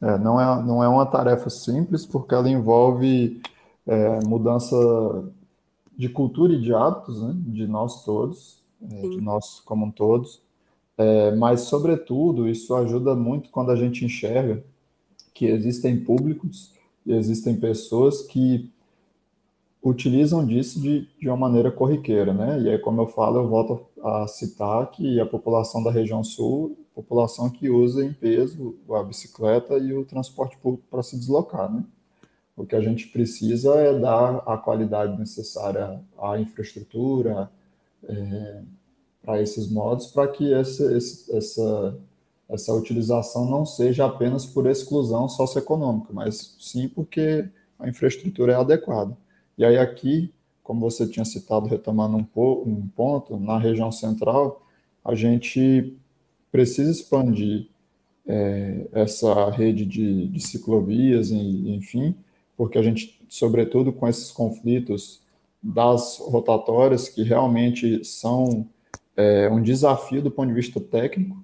É, 0.03 0.19
não, 0.19 0.41
é, 0.41 0.63
não 0.63 0.83
é 0.83 0.89
uma 0.89 1.07
tarefa 1.07 1.51
simples, 1.51 2.07
porque 2.07 2.35
ela 2.35 2.49
envolve 2.49 3.41
é, 3.87 4.25
mudança 4.25 4.77
de 5.97 6.09
cultura 6.09 6.53
e 6.53 6.61
de 6.61 6.73
hábitos, 6.73 7.23
né? 7.23 7.35
De 7.37 7.67
nós 7.67 8.05
todos 8.05 8.61
é, 8.83 9.09
de 9.09 9.21
nós 9.21 9.61
como 9.61 9.87
um 9.87 9.91
todos. 9.91 10.43
É, 10.97 11.35
mas, 11.37 11.63
sobretudo, 11.63 12.49
isso 12.49 12.75
ajuda 12.75 13.15
muito 13.15 13.51
quando 13.51 13.71
a 13.71 13.77
gente 13.77 14.05
enxerga 14.05 14.63
que 15.35 15.47
existem 15.47 15.99
públicos 16.05 16.75
e 17.07 17.13
existem 17.13 17.57
pessoas 17.59 18.23
que 18.23 18.71
utilizam 19.83 20.45
disso 20.45 20.81
de, 20.81 21.09
de 21.19 21.29
uma 21.29 21.37
maneira 21.37 21.71
corriqueira, 21.71 22.35
né? 22.35 22.61
E 22.61 22.69
aí, 22.69 22.79
como 22.79 23.01
eu 23.01 23.07
falo, 23.07 23.39
eu 23.39 23.49
volto 23.49 23.87
a 24.03 24.27
citar 24.27 24.91
que 24.91 25.19
a 25.19 25.27
população 25.27 25.83
da 25.83 25.91
região 25.91 26.23
sul, 26.23 26.77
população 26.95 27.49
que 27.49 27.71
usa 27.71 28.05
em 28.05 28.13
peso 28.13 28.77
a 28.91 29.03
bicicleta 29.03 29.79
e 29.79 29.95
o 29.95 30.05
transporte 30.05 30.59
público 30.59 30.85
para 30.91 31.03
se 31.03 31.19
deslocar, 31.19 31.73
né? 31.73 31.83
O 32.57 32.67
que 32.67 32.77
a 32.77 32.81
gente 32.81 33.09
precisa 33.09 33.75
é 33.77 33.99
dar 33.99 34.43
a 34.47 34.57
qualidade 34.59 35.19
necessária 35.19 36.01
à 36.19 36.39
infraestrutura, 36.39 37.51
é, 38.05 38.63
para 39.23 39.41
esses 39.41 39.71
modos, 39.71 40.07
para 40.09 40.29
que 40.29 40.53
essa, 40.53 40.93
essa, 40.95 41.99
essa 42.49 42.75
utilização 42.75 43.45
não 43.45 43.65
seja 43.65 44.07
apenas 44.07 44.47
por 44.47 44.67
exclusão 44.67 45.29
socioeconômica, 45.29 46.13
mas 46.13 46.57
sim 46.59 46.89
porque 46.89 47.49
a 47.79 47.89
infraestrutura 47.89 48.53
é 48.53 48.57
adequada. 48.57 49.17
E 49.57 49.65
aí 49.65 49.79
aqui, 49.79 50.33
como 50.63 50.81
você 50.81 51.07
tinha 51.07 51.25
citado, 51.25 51.67
retomando 51.67 52.17
um, 52.17 52.41
um 52.67 52.89
ponto, 52.89 53.39
na 53.39 53.59
região 53.59 53.93
central, 53.93 54.67
a 55.05 55.15
gente 55.15 55.97
precisa 56.51 56.91
expandir 56.91 57.69
é, 58.27 58.87
essa 58.93 59.51
rede 59.51 59.85
de, 59.85 60.29
de 60.29 60.41
ciclovias, 60.41 61.31
e, 61.31 61.75
enfim, 61.75 62.15
porque 62.61 62.77
a 62.77 62.83
gente, 62.83 63.19
sobretudo 63.27 63.91
com 63.91 64.07
esses 64.07 64.31
conflitos 64.31 65.23
das 65.63 66.19
rotatórias, 66.19 67.09
que 67.09 67.23
realmente 67.23 68.05
são 68.05 68.69
é, 69.17 69.49
um 69.49 69.63
desafio 69.63 70.21
do 70.21 70.31
ponto 70.31 70.49
de 70.49 70.55
vista 70.55 70.79
técnico, 70.79 71.43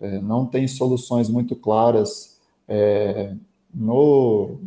é, 0.00 0.18
não 0.18 0.44
tem 0.44 0.66
soluções 0.66 1.28
muito 1.28 1.54
claras 1.54 2.40
é, 2.66 3.36
no, 3.72 4.58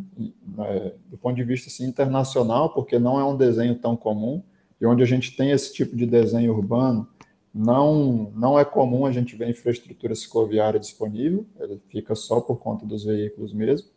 é, 0.60 0.94
do 1.10 1.18
ponto 1.18 1.36
de 1.36 1.44
vista 1.44 1.68
assim, 1.68 1.84
internacional, 1.84 2.70
porque 2.70 2.98
não 2.98 3.20
é 3.20 3.24
um 3.26 3.36
desenho 3.36 3.74
tão 3.74 3.94
comum, 3.94 4.42
e 4.80 4.86
onde 4.86 5.02
a 5.02 5.06
gente 5.06 5.36
tem 5.36 5.50
esse 5.50 5.74
tipo 5.74 5.94
de 5.94 6.06
desenho 6.06 6.54
urbano, 6.54 7.06
não, 7.54 8.32
não 8.34 8.58
é 8.58 8.64
comum 8.64 9.04
a 9.04 9.12
gente 9.12 9.36
ver 9.36 9.50
infraestrutura 9.50 10.14
cicloviária 10.14 10.80
disponível, 10.80 11.44
ele 11.60 11.78
fica 11.90 12.14
só 12.14 12.40
por 12.40 12.56
conta 12.56 12.86
dos 12.86 13.04
veículos 13.04 13.52
mesmo, 13.52 13.90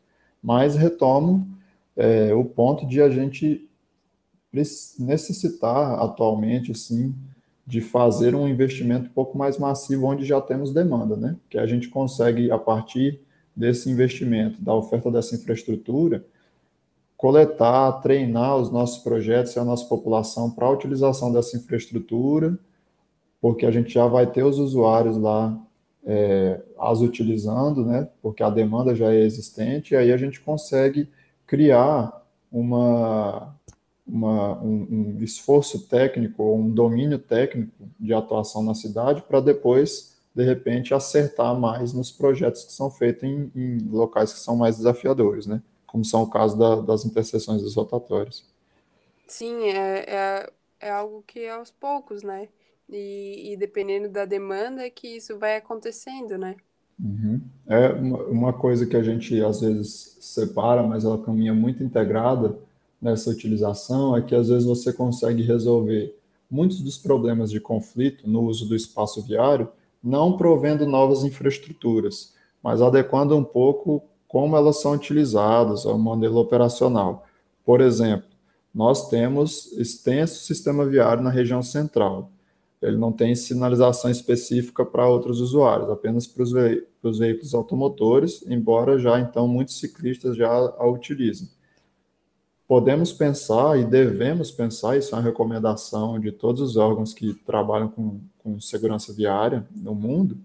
mas 0.43 0.75
retomo 0.75 1.47
é, 1.95 2.33
o 2.33 2.43
ponto 2.43 2.85
de 2.85 3.01
a 3.01 3.09
gente 3.09 3.69
necessitar 4.99 5.99
atualmente, 5.99 6.73
sim, 6.73 7.13
de 7.67 7.81
fazer 7.81 8.35
um 8.35 8.47
investimento 8.47 9.07
um 9.07 9.13
pouco 9.13 9.37
mais 9.37 9.57
massivo 9.57 10.05
onde 10.05 10.23
já 10.23 10.39
temos 10.39 10.71
demanda, 10.71 11.15
né? 11.15 11.35
Que 11.49 11.57
a 11.57 11.65
gente 11.65 11.89
consegue, 11.89 12.51
a 12.51 12.57
partir 12.57 13.19
desse 13.55 13.89
investimento, 13.89 14.61
da 14.61 14.73
oferta 14.73 15.09
dessa 15.09 15.35
infraestrutura, 15.35 16.23
coletar, 17.17 17.91
treinar 18.01 18.57
os 18.57 18.71
nossos 18.71 19.01
projetos 19.01 19.55
e 19.55 19.59
a 19.59 19.65
nossa 19.65 19.85
população 19.85 20.51
para 20.51 20.67
a 20.67 20.71
utilização 20.71 21.31
dessa 21.31 21.57
infraestrutura, 21.57 22.57
porque 23.41 23.65
a 23.65 23.71
gente 23.71 23.93
já 23.93 24.05
vai 24.05 24.27
ter 24.27 24.43
os 24.43 24.59
usuários 24.59 25.17
lá 25.17 25.57
é, 26.05 26.61
as 26.77 27.01
utilizando, 27.01 27.83
né? 27.83 28.07
Porque 28.21 28.43
a 28.43 28.49
demanda 28.49 28.93
já 28.93 29.11
é 29.11 29.21
existente, 29.21 29.93
e 29.93 29.97
aí 29.97 30.11
a 30.11 30.17
gente 30.17 30.39
consegue 30.39 31.09
criar 31.45 32.25
uma, 32.51 33.55
uma, 34.05 34.61
um, 34.61 35.17
um, 35.17 35.23
esforço 35.23 35.87
técnico 35.87 36.43
ou 36.43 36.57
um 36.57 36.69
domínio 36.69 37.19
técnico 37.19 37.71
de 37.99 38.13
atuação 38.13 38.63
na 38.63 38.73
cidade 38.73 39.21
para 39.21 39.39
depois, 39.39 40.17
de 40.33 40.43
repente, 40.43 40.93
acertar 40.93 41.57
mais 41.59 41.93
nos 41.93 42.11
projetos 42.11 42.63
que 42.63 42.71
são 42.71 42.89
feitos 42.89 43.23
em, 43.23 43.51
em 43.55 43.77
locais 43.89 44.33
que 44.33 44.39
são 44.39 44.55
mais 44.55 44.77
desafiadores, 44.77 45.45
né? 45.45 45.61
Como 45.85 46.03
são 46.03 46.23
o 46.23 46.29
caso 46.29 46.57
da, 46.57 46.81
das 46.81 47.05
interseções 47.05 47.61
dos 47.61 47.75
rotatórios. 47.75 48.43
Sim, 49.27 49.69
é, 49.69 50.05
é, 50.07 50.49
é 50.79 50.89
algo 50.91 51.23
que 51.25 51.39
é 51.39 51.51
aos 51.51 51.71
poucos, 51.71 52.21
né? 52.21 52.49
E, 52.87 53.53
e 53.53 53.57
dependendo 53.57 54.09
da 54.09 54.25
demanda 54.25 54.85
é 54.85 54.89
que 54.89 55.07
isso 55.07 55.37
vai 55.39 55.55
acontecendo, 55.55 56.37
né? 56.37 56.55
Uhum. 56.99 57.41
É 57.67 57.89
uma, 57.89 58.53
coisa 58.53 58.85
que 58.85 58.95
a 58.95 59.03
gente 59.03 59.41
às 59.43 59.61
vezes 59.61 60.17
separa, 60.21 60.83
mas 60.83 61.03
ela 61.03 61.17
caminha 61.17 61.53
muito 61.53 61.83
integrada 61.83 62.57
nessa 63.01 63.29
utilização, 63.29 64.15
é 64.15 64.21
que 64.21 64.33
às 64.33 64.47
vezes 64.47 64.65
você 64.65 64.93
consegue 64.93 65.43
resolver 65.43 66.17
muitos 66.49 66.81
dos 66.81 66.97
problemas 66.97 67.51
de 67.51 67.59
conflito 67.59 68.29
no 68.29 68.43
uso 68.43 68.67
do 68.67 68.75
espaço 68.75 69.21
viário, 69.21 69.67
não 70.03 70.37
provendo 70.37 70.85
novas 70.85 71.23
infraestruturas, 71.23 72.33
mas 72.63 72.81
adequando 72.81 73.35
um 73.35 73.43
pouco 73.43 74.03
como 74.27 74.55
elas 74.55 74.79
são 74.81 74.93
utilizadas 74.93 75.85
ao 75.85 75.97
modelo 75.97 76.37
operacional. 76.37 77.25
Por 77.65 77.81
exemplo, 77.81 78.27
nós 78.73 79.09
temos 79.09 79.71
extenso 79.73 80.43
sistema 80.43 80.85
viário 80.85 81.23
na 81.23 81.29
região 81.29 81.61
central 81.61 82.31
ele 82.81 82.97
não 82.97 83.11
tem 83.11 83.35
sinalização 83.35 84.11
específica 84.11 84.85
para 84.85 85.07
outros 85.07 85.39
usuários, 85.39 85.89
apenas 85.89 86.27
para 86.27 86.43
os, 86.43 86.51
ve 86.51 86.85
veículos 87.03 87.53
automotores, 87.53 88.43
embora 88.47 88.99
já 88.99 89.19
então 89.19 89.47
muitos 89.47 89.79
ciclistas 89.79 90.35
já 90.35 90.49
a 90.49 90.87
utilizem. 90.87 91.49
Podemos 92.67 93.13
pensar 93.13 93.79
e 93.79 93.85
devemos 93.85 94.51
pensar, 94.51 94.97
isso 94.97 95.13
é 95.13 95.17
uma 95.17 95.23
recomendação 95.23 96.19
de 96.19 96.31
todos 96.31 96.61
os 96.61 96.77
órgãos 96.77 97.13
que 97.13 97.33
trabalham 97.45 97.87
com, 97.89 98.19
com 98.39 98.59
segurança 98.59 99.13
viária 99.13 99.67
no 99.75 99.93
mundo, 99.93 100.37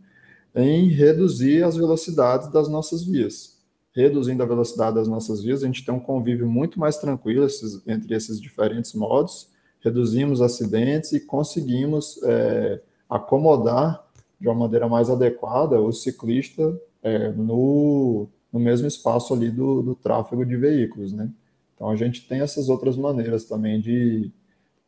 em 0.54 0.88
reduzir 0.88 1.62
as 1.62 1.76
velocidades 1.76 2.50
das 2.52 2.68
nossas 2.68 3.02
vias. 3.02 3.58
Reduzindo 3.92 4.42
a 4.42 4.46
velocidade 4.46 4.96
das 4.96 5.08
nossas 5.08 5.42
vias, 5.42 5.62
a 5.62 5.66
gente 5.66 5.84
tem 5.84 5.94
um 5.94 6.00
convívio 6.00 6.48
muito 6.48 6.78
mais 6.78 6.98
tranquilo 6.98 7.44
esses, 7.44 7.82
entre 7.86 8.14
esses 8.14 8.40
diferentes 8.40 8.92
modos, 8.92 9.48
reduzimos 9.82 10.40
acidentes 10.40 11.12
e 11.12 11.20
conseguimos 11.20 12.20
é, 12.22 12.80
acomodar 13.08 14.06
de 14.40 14.48
uma 14.48 14.54
maneira 14.54 14.88
mais 14.88 15.10
adequada 15.10 15.80
o 15.80 15.92
ciclista 15.92 16.80
é, 17.02 17.30
no, 17.30 18.28
no 18.52 18.60
mesmo 18.60 18.86
espaço 18.86 19.34
ali 19.34 19.50
do, 19.50 19.82
do 19.82 19.94
tráfego 19.94 20.44
de 20.44 20.56
veículos, 20.56 21.12
né? 21.12 21.30
Então 21.74 21.88
a 21.88 21.96
gente 21.96 22.26
tem 22.28 22.40
essas 22.40 22.68
outras 22.68 22.96
maneiras 22.96 23.44
também 23.46 23.80
de, 23.80 24.30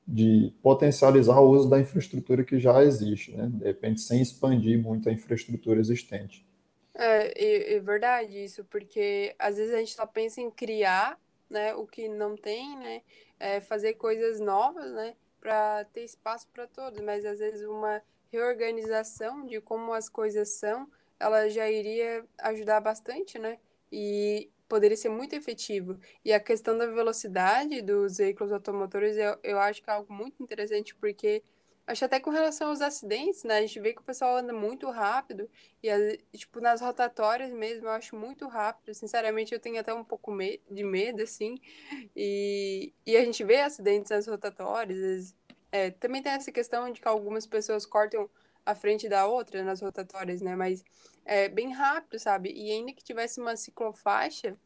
de 0.06 0.52
potencializar 0.62 1.40
o 1.40 1.50
uso 1.50 1.68
da 1.68 1.80
infraestrutura 1.80 2.44
que 2.44 2.58
já 2.58 2.82
existe, 2.84 3.32
né? 3.32 3.50
De 3.52 3.64
repente 3.64 4.00
sem 4.00 4.20
expandir 4.20 4.80
muito 4.80 5.08
a 5.08 5.12
infraestrutura 5.12 5.80
existente. 5.80 6.46
É, 6.94 7.76
é 7.76 7.80
verdade 7.80 8.44
isso, 8.44 8.64
porque 8.64 9.34
às 9.38 9.56
vezes 9.56 9.74
a 9.74 9.78
gente 9.78 9.94
só 9.94 10.06
pensa 10.06 10.40
em 10.40 10.50
criar 10.50 11.18
né, 11.52 11.74
o 11.74 11.86
que 11.86 12.08
não 12.08 12.36
tem, 12.36 12.76
né, 12.78 13.02
é 13.38 13.60
fazer 13.60 13.94
coisas 13.94 14.40
novas, 14.40 14.90
né, 14.92 15.14
para 15.40 15.84
ter 15.86 16.04
espaço 16.04 16.48
para 16.52 16.66
todos, 16.66 17.00
mas 17.00 17.24
às 17.24 17.38
vezes 17.38 17.62
uma 17.66 18.02
reorganização 18.32 19.46
de 19.46 19.60
como 19.60 19.92
as 19.92 20.08
coisas 20.08 20.48
são, 20.48 20.90
ela 21.20 21.48
já 21.48 21.70
iria 21.70 22.24
ajudar 22.38 22.80
bastante, 22.80 23.38
né, 23.38 23.58
e 23.90 24.50
poderia 24.68 24.96
ser 24.96 25.10
muito 25.10 25.34
efetivo. 25.34 25.98
E 26.24 26.32
a 26.32 26.40
questão 26.40 26.78
da 26.78 26.86
velocidade 26.86 27.82
dos 27.82 28.16
veículos 28.16 28.50
automotores, 28.52 29.16
eu, 29.18 29.36
eu 29.42 29.58
acho 29.58 29.82
que 29.82 29.90
é 29.90 29.92
algo 29.92 30.12
muito 30.12 30.42
interessante, 30.42 30.94
porque 30.94 31.42
Acho 31.84 32.04
até 32.04 32.20
com 32.20 32.30
relação 32.30 32.68
aos 32.68 32.80
acidentes, 32.80 33.42
né? 33.42 33.58
A 33.58 33.60
gente 33.60 33.80
vê 33.80 33.92
que 33.92 34.00
o 34.00 34.04
pessoal 34.04 34.36
anda 34.36 34.52
muito 34.52 34.88
rápido 34.88 35.50
e, 35.82 35.88
tipo, 36.36 36.60
nas 36.60 36.80
rotatórias 36.80 37.52
mesmo, 37.52 37.86
eu 37.86 37.90
acho 37.90 38.14
muito 38.14 38.46
rápido. 38.46 38.94
Sinceramente, 38.94 39.52
eu 39.52 39.58
tenho 39.58 39.80
até 39.80 39.92
um 39.92 40.04
pouco 40.04 40.32
de 40.70 40.84
medo, 40.84 41.22
assim. 41.22 41.58
E, 42.14 42.92
e 43.04 43.16
a 43.16 43.24
gente 43.24 43.42
vê 43.42 43.60
acidentes 43.60 44.10
nas 44.10 44.28
rotatórias. 44.28 45.34
É, 45.72 45.90
também 45.90 46.22
tem 46.22 46.32
essa 46.32 46.52
questão 46.52 46.90
de 46.90 47.00
que 47.00 47.08
algumas 47.08 47.46
pessoas 47.46 47.84
cortam 47.84 48.30
a 48.64 48.74
frente 48.74 49.08
da 49.08 49.26
outra 49.26 49.64
nas 49.64 49.80
rotatórias, 49.80 50.40
né? 50.40 50.54
Mas 50.54 50.84
é 51.24 51.48
bem 51.48 51.72
rápido, 51.72 52.18
sabe? 52.18 52.52
E 52.52 52.70
ainda 52.70 52.92
que 52.92 53.02
tivesse 53.02 53.40
uma 53.40 53.56
ciclofaixa 53.56 54.56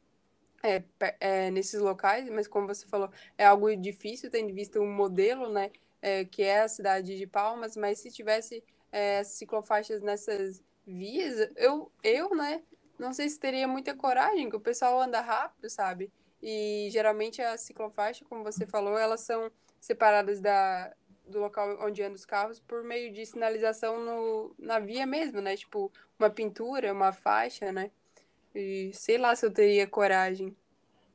é, 0.62 0.82
é, 1.20 1.50
nesses 1.50 1.80
locais, 1.80 2.28
mas 2.28 2.46
como 2.46 2.66
você 2.66 2.86
falou, 2.86 3.10
é 3.38 3.44
algo 3.44 3.74
difícil, 3.76 4.30
tendo 4.30 4.52
visto 4.52 4.80
um 4.80 4.92
modelo, 4.92 5.48
né? 5.48 5.70
É, 6.00 6.24
que 6.24 6.42
é 6.42 6.62
a 6.62 6.68
cidade 6.68 7.16
de 7.16 7.26
Palmas, 7.26 7.76
mas 7.76 7.98
se 7.98 8.10
tivesse 8.10 8.62
é, 8.92 9.22
ciclofaixas 9.24 10.02
nessas 10.02 10.62
vias, 10.86 11.50
eu, 11.56 11.90
eu, 12.02 12.34
né, 12.34 12.62
não 12.98 13.12
sei 13.12 13.28
se 13.28 13.38
teria 13.38 13.66
muita 13.66 13.94
coragem, 13.94 14.48
que 14.48 14.56
o 14.56 14.60
pessoal 14.60 15.00
anda 15.00 15.20
rápido, 15.20 15.68
sabe? 15.68 16.10
E 16.42 16.88
geralmente 16.90 17.42
a 17.42 17.56
ciclofaixa, 17.56 18.24
como 18.24 18.44
você 18.44 18.66
falou, 18.66 18.98
elas 18.98 19.20
são 19.20 19.50
separadas 19.80 20.40
da, 20.40 20.94
do 21.26 21.40
local 21.40 21.78
onde 21.80 22.02
andam 22.02 22.14
os 22.14 22.24
carros 22.24 22.60
por 22.60 22.84
meio 22.84 23.12
de 23.12 23.26
sinalização 23.26 23.98
no, 24.00 24.54
na 24.58 24.78
via 24.78 25.06
mesmo, 25.06 25.40
né? 25.40 25.56
Tipo, 25.56 25.90
uma 26.18 26.30
pintura, 26.30 26.92
uma 26.92 27.12
faixa, 27.12 27.72
né? 27.72 27.90
E 28.54 28.90
sei 28.94 29.18
lá 29.18 29.34
se 29.34 29.44
eu 29.44 29.50
teria 29.50 29.86
coragem. 29.86 30.56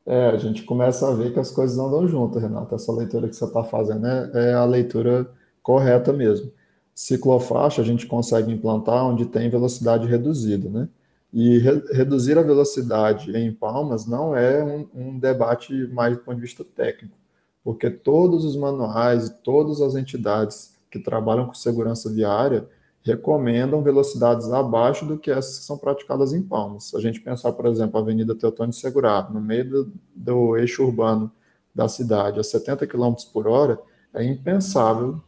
É, 0.05 0.27
a 0.29 0.37
gente 0.37 0.63
começa 0.63 1.07
a 1.07 1.13
ver 1.13 1.31
que 1.31 1.39
as 1.39 1.51
coisas 1.51 1.77
andam 1.77 2.07
juntas, 2.07 2.41
Renata. 2.41 2.75
Essa 2.75 2.91
leitura 2.91 3.27
que 3.27 3.35
você 3.35 3.45
está 3.45 3.63
fazendo 3.63 4.07
é, 4.07 4.31
é, 4.33 4.53
a 4.53 4.65
leitura 4.65 5.29
correta 5.61 6.11
mesmo. 6.11 6.51
Ciclofaixa 6.93 7.81
a 7.81 7.85
gente 7.85 8.07
consegue 8.07 8.51
implantar 8.51 9.05
onde 9.05 9.25
tem 9.25 9.49
velocidade 9.49 10.07
reduzida, 10.07 10.69
né? 10.69 10.89
E 11.33 11.59
re 11.59 11.81
reduzir 11.93 12.37
a 12.37 12.41
velocidade 12.41 13.35
em 13.35 13.53
palmas 13.53 14.05
não 14.05 14.35
é 14.35 14.63
um, 14.63 14.87
um 14.93 15.19
debate 15.19 15.87
mais 15.87 16.17
do 16.17 16.23
ponto 16.23 16.35
de 16.35 16.41
vista 16.41 16.63
técnico, 16.63 17.15
porque 17.63 17.89
todos 17.89 18.43
os 18.43 18.57
manuais 18.57 19.29
todas 19.41 19.81
as 19.81 19.95
entidades 19.95 20.75
que 20.89 20.99
trabalham 20.99 21.47
com 21.47 21.53
segurança 21.53 22.09
viária 22.11 22.67
recomendam 23.03 23.81
velocidades 23.81 24.51
abaixo 24.51 25.05
do 25.05 25.17
que 25.17 25.31
essas 25.31 25.59
que 25.59 25.65
são 25.65 25.77
praticadas 25.77 26.33
em 26.33 26.41
Palmas. 26.41 26.85
Se 26.85 26.97
a 26.97 26.99
gente 26.99 27.19
pensar, 27.19 27.51
por 27.53 27.65
exemplo, 27.65 27.97
a 27.97 28.01
Avenida 28.01 28.35
Teotônio 28.35 28.73
Segurado, 28.73 29.33
no 29.33 29.41
meio 29.41 29.69
do, 29.69 29.93
do 30.15 30.57
eixo 30.57 30.83
urbano 30.83 31.31
da 31.73 31.87
cidade, 31.87 32.39
a 32.39 32.43
70 32.43 32.85
km 32.85 33.15
por 33.33 33.47
hora, 33.47 33.79
é 34.13 34.23
impensável 34.23 35.19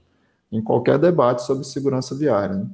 em 0.52 0.62
qualquer 0.62 1.00
debate 1.00 1.44
sobre 1.44 1.64
segurança 1.64 2.14
viária. 2.14 2.58
Né? 2.58 2.70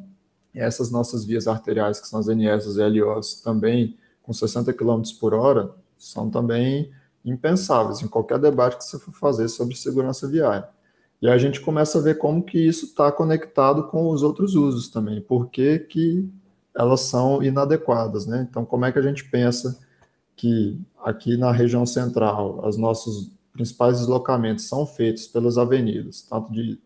Essas 0.54 0.92
nossas 0.92 1.24
vias 1.24 1.48
arteriais, 1.48 2.00
que 2.02 2.08
são 2.08 2.20
as 2.20 2.28
NS 2.28 2.76
e 2.76 3.00
LOs, 3.00 3.36
também 3.36 3.98
com 4.22 4.34
60 4.34 4.74
km 4.74 5.02
por 5.20 5.34
hora, 5.34 5.72
são 5.98 6.30
também 6.30 6.92
impensáveis 7.24 8.02
em 8.02 8.08
qualquer 8.08 8.40
debate 8.40 8.78
que 8.78 8.84
você 8.84 9.00
for 9.00 9.14
fazer 9.14 9.48
sobre 9.48 9.76
segurança 9.76 10.28
viária. 10.28 10.68
E 11.22 11.28
a 11.28 11.38
gente 11.38 11.60
começa 11.60 12.00
a 12.00 12.02
ver 12.02 12.18
como 12.18 12.44
que 12.44 12.58
isso 12.58 12.86
está 12.86 13.12
conectado 13.12 13.88
com 13.88 14.10
os 14.10 14.24
outros 14.24 14.56
usos 14.56 14.88
também. 14.88 15.22
Por 15.22 15.50
que, 15.50 15.80
que 15.80 16.30
elas 16.76 17.02
são 17.02 17.44
inadequadas, 17.44 18.26
né? 18.26 18.48
Então, 18.50 18.64
como 18.64 18.86
é 18.86 18.92
que 18.92 19.00
a 19.00 19.02
gente 19.02 19.30
pensa 19.30 19.78
que 20.36 20.80
aqui 21.04 21.36
na 21.36 21.52
região 21.52 21.86
central, 21.86 22.66
os 22.66 22.78
nossos 22.78 23.30
principais 23.52 24.00
deslocamentos 24.00 24.70
são 24.70 24.86
feitos 24.86 25.28
pelas 25.28 25.58
avenidas, 25.58 26.22
tanto 26.22 26.54
de 26.54 26.80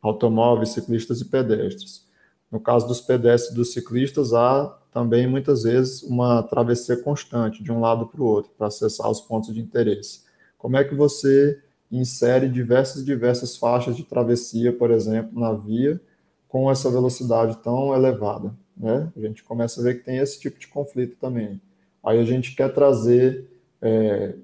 automóveis, 0.00 0.70
ciclistas 0.70 1.20
e 1.20 1.24
pedestres. 1.24 2.06
No 2.50 2.60
caso 2.60 2.86
dos 2.86 3.00
pedestres 3.00 3.52
e 3.52 3.56
dos 3.56 3.72
ciclistas, 3.72 4.32
há 4.32 4.78
também 4.92 5.26
muitas 5.26 5.62
vezes 5.62 6.02
uma 6.02 6.42
travessia 6.42 6.96
constante 6.96 7.62
de 7.62 7.72
um 7.72 7.80
lado 7.80 8.06
para 8.06 8.20
o 8.20 8.26
outro 8.26 8.52
para 8.56 8.66
acessar 8.66 9.10
os 9.10 9.20
pontos 9.20 9.52
de 9.52 9.60
interesse. 9.60 10.20
Como 10.58 10.76
é 10.76 10.84
que 10.84 10.94
você 10.94 11.60
insere 11.92 12.48
diversas 12.48 13.04
diversas 13.04 13.56
faixas 13.56 13.96
de 13.96 14.04
travessia, 14.04 14.72
por 14.72 14.90
exemplo, 14.90 15.38
na 15.38 15.52
via 15.52 16.00
com 16.48 16.70
essa 16.70 16.90
velocidade 16.90 17.56
tão 17.62 17.94
elevada, 17.94 18.54
né? 18.76 19.10
A 19.16 19.20
gente 19.20 19.42
começa 19.42 19.80
a 19.80 19.84
ver 19.84 19.98
que 19.98 20.04
tem 20.04 20.18
esse 20.18 20.38
tipo 20.40 20.58
de 20.58 20.68
conflito 20.68 21.16
também. 21.16 21.60
Aí 22.04 22.18
a 22.18 22.24
gente 22.24 22.54
quer 22.54 22.72
trazer 22.72 23.48
é, 23.80 24.34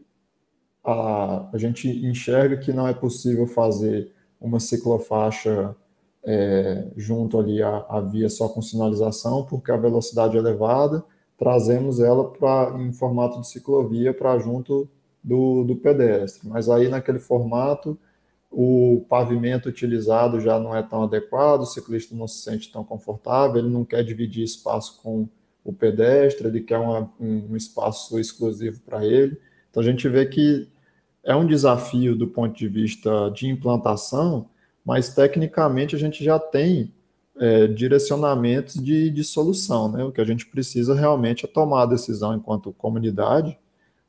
a, 0.84 1.50
a 1.52 1.58
gente 1.58 1.88
enxerga 1.88 2.56
que 2.56 2.72
não 2.72 2.88
é 2.88 2.94
possível 2.94 3.46
fazer 3.46 4.10
uma 4.40 4.60
ciclofaixa 4.60 5.76
é, 6.24 6.86
junto 6.96 7.38
ali 7.38 7.62
à, 7.62 7.84
à, 7.88 8.00
via 8.00 8.28
só 8.28 8.48
com 8.48 8.62
sinalização, 8.62 9.44
porque 9.44 9.70
a 9.70 9.76
velocidade 9.76 10.36
é 10.36 10.40
elevada, 10.40 11.04
trazemos 11.36 12.00
ela 12.00 12.30
pra, 12.30 12.74
em 12.78 12.92
formato 12.92 13.40
de 13.40 13.48
ciclovia 13.48 14.14
para 14.14 14.38
junto 14.38 14.88
do, 15.28 15.62
do 15.62 15.76
pedestre. 15.76 16.48
Mas 16.48 16.70
aí 16.70 16.88
naquele 16.88 17.18
formato, 17.18 17.98
o 18.50 19.04
pavimento 19.08 19.68
utilizado 19.68 20.40
já 20.40 20.58
não 20.58 20.74
é 20.74 20.82
tão 20.82 21.02
adequado, 21.02 21.60
o 21.60 21.66
ciclista 21.66 22.14
não 22.14 22.26
se 22.26 22.42
sente 22.42 22.72
tão 22.72 22.82
confortável, 22.82 23.58
ele 23.58 23.68
não 23.68 23.84
quer 23.84 24.02
dividir 24.02 24.42
espaço 24.42 25.02
com 25.02 25.28
o 25.62 25.72
pedestre, 25.72 26.48
ele 26.48 26.62
quer 26.62 26.78
uma, 26.78 27.12
um 27.20 27.54
espaço 27.54 28.18
exclusivo 28.18 28.80
para 28.80 29.04
ele. 29.04 29.38
Então 29.70 29.82
a 29.82 29.86
gente 29.86 30.08
vê 30.08 30.24
que 30.24 30.66
é 31.22 31.36
um 31.36 31.46
desafio 31.46 32.16
do 32.16 32.26
ponto 32.26 32.56
de 32.56 32.66
vista 32.66 33.30
de 33.34 33.48
implantação, 33.48 34.48
mas 34.82 35.14
tecnicamente 35.14 35.94
a 35.94 35.98
gente 35.98 36.24
já 36.24 36.38
tem 36.38 36.94
é, 37.38 37.66
direcionamentos 37.66 38.82
de, 38.82 39.10
de 39.10 39.22
solução. 39.22 39.92
Né? 39.92 40.02
O 40.04 40.10
que 40.10 40.22
a 40.22 40.24
gente 40.24 40.46
precisa 40.46 40.94
realmente 40.94 41.44
é 41.44 41.48
tomar 41.48 41.82
a 41.82 41.86
decisão 41.86 42.34
enquanto 42.34 42.72
comunidade 42.72 43.58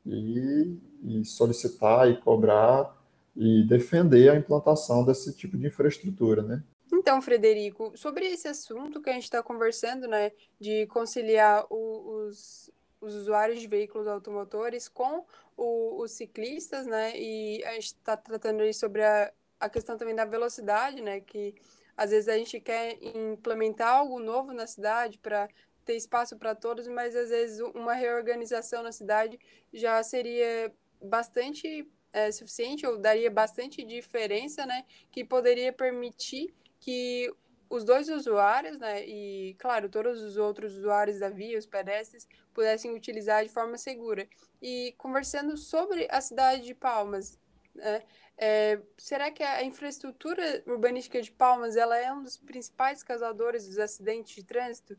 e, 0.06 0.78
e 1.02 1.24
solicitar 1.24 2.08
e 2.10 2.20
cobrar 2.20 2.96
e 3.36 3.64
defender 3.66 4.30
a 4.30 4.36
implantação 4.36 5.04
desse 5.04 5.34
tipo 5.34 5.56
de 5.56 5.66
infraestrutura, 5.66 6.42
né? 6.42 6.62
Então, 6.92 7.22
Frederico, 7.22 7.96
sobre 7.96 8.26
esse 8.26 8.48
assunto 8.48 9.00
que 9.00 9.08
a 9.08 9.12
gente 9.12 9.24
está 9.24 9.42
conversando, 9.42 10.08
né, 10.08 10.32
de 10.58 10.86
conciliar 10.88 11.64
o, 11.70 12.26
os, 12.26 12.70
os 13.00 13.14
usuários 13.14 13.60
de 13.60 13.66
veículos 13.66 14.06
automotores 14.08 14.88
com 14.88 15.24
o, 15.56 16.02
os 16.02 16.10
ciclistas, 16.10 16.86
né, 16.86 17.12
e 17.16 17.64
a 17.64 17.72
gente 17.74 17.86
está 17.86 18.16
tratando 18.16 18.62
aí 18.62 18.74
sobre 18.74 19.04
a, 19.04 19.32
a 19.60 19.68
questão 19.68 19.96
também 19.96 20.14
da 20.14 20.24
velocidade, 20.24 21.00
né, 21.00 21.20
que 21.20 21.54
às 21.96 22.10
vezes 22.10 22.28
a 22.28 22.36
gente 22.36 22.58
quer 22.58 22.98
implementar 23.02 23.94
algo 23.96 24.18
novo 24.18 24.52
na 24.52 24.66
cidade 24.66 25.18
para 25.18 25.48
ter 25.84 25.96
espaço 25.96 26.36
para 26.36 26.54
todos, 26.54 26.88
mas 26.88 27.14
às 27.14 27.30
vezes 27.30 27.60
uma 27.74 27.94
reorganização 27.94 28.82
na 28.82 28.92
cidade 28.92 29.38
já 29.72 30.02
seria 30.02 30.72
bastante 31.02 31.88
é, 32.12 32.30
suficiente 32.32 32.86
ou 32.86 32.98
daria 32.98 33.30
bastante 33.30 33.84
diferença, 33.84 34.66
né, 34.66 34.84
que 35.10 35.24
poderia 35.24 35.72
permitir 35.72 36.54
que 36.78 37.32
os 37.68 37.84
dois 37.84 38.08
usuários, 38.08 38.78
né, 38.78 39.06
e 39.06 39.54
claro, 39.58 39.88
todos 39.88 40.20
os 40.22 40.36
outros 40.36 40.76
usuários 40.76 41.20
da 41.20 41.28
via, 41.28 41.58
os 41.58 41.66
pedestres, 41.66 42.26
pudessem 42.52 42.92
utilizar 42.94 43.44
de 43.44 43.48
forma 43.48 43.78
segura. 43.78 44.26
E 44.60 44.92
conversando 44.98 45.56
sobre 45.56 46.08
a 46.10 46.20
cidade 46.20 46.62
de 46.62 46.74
Palmas, 46.74 47.38
né, 47.74 48.02
é, 48.36 48.80
será 48.96 49.30
que 49.30 49.42
a 49.42 49.62
infraestrutura 49.62 50.62
urbanística 50.66 51.20
de 51.20 51.30
Palmas 51.30 51.76
ela 51.76 51.96
é 51.96 52.12
um 52.12 52.22
dos 52.22 52.38
principais 52.38 53.02
causadores 53.02 53.66
dos 53.66 53.78
acidentes 53.78 54.34
de 54.34 54.42
trânsito 54.42 54.96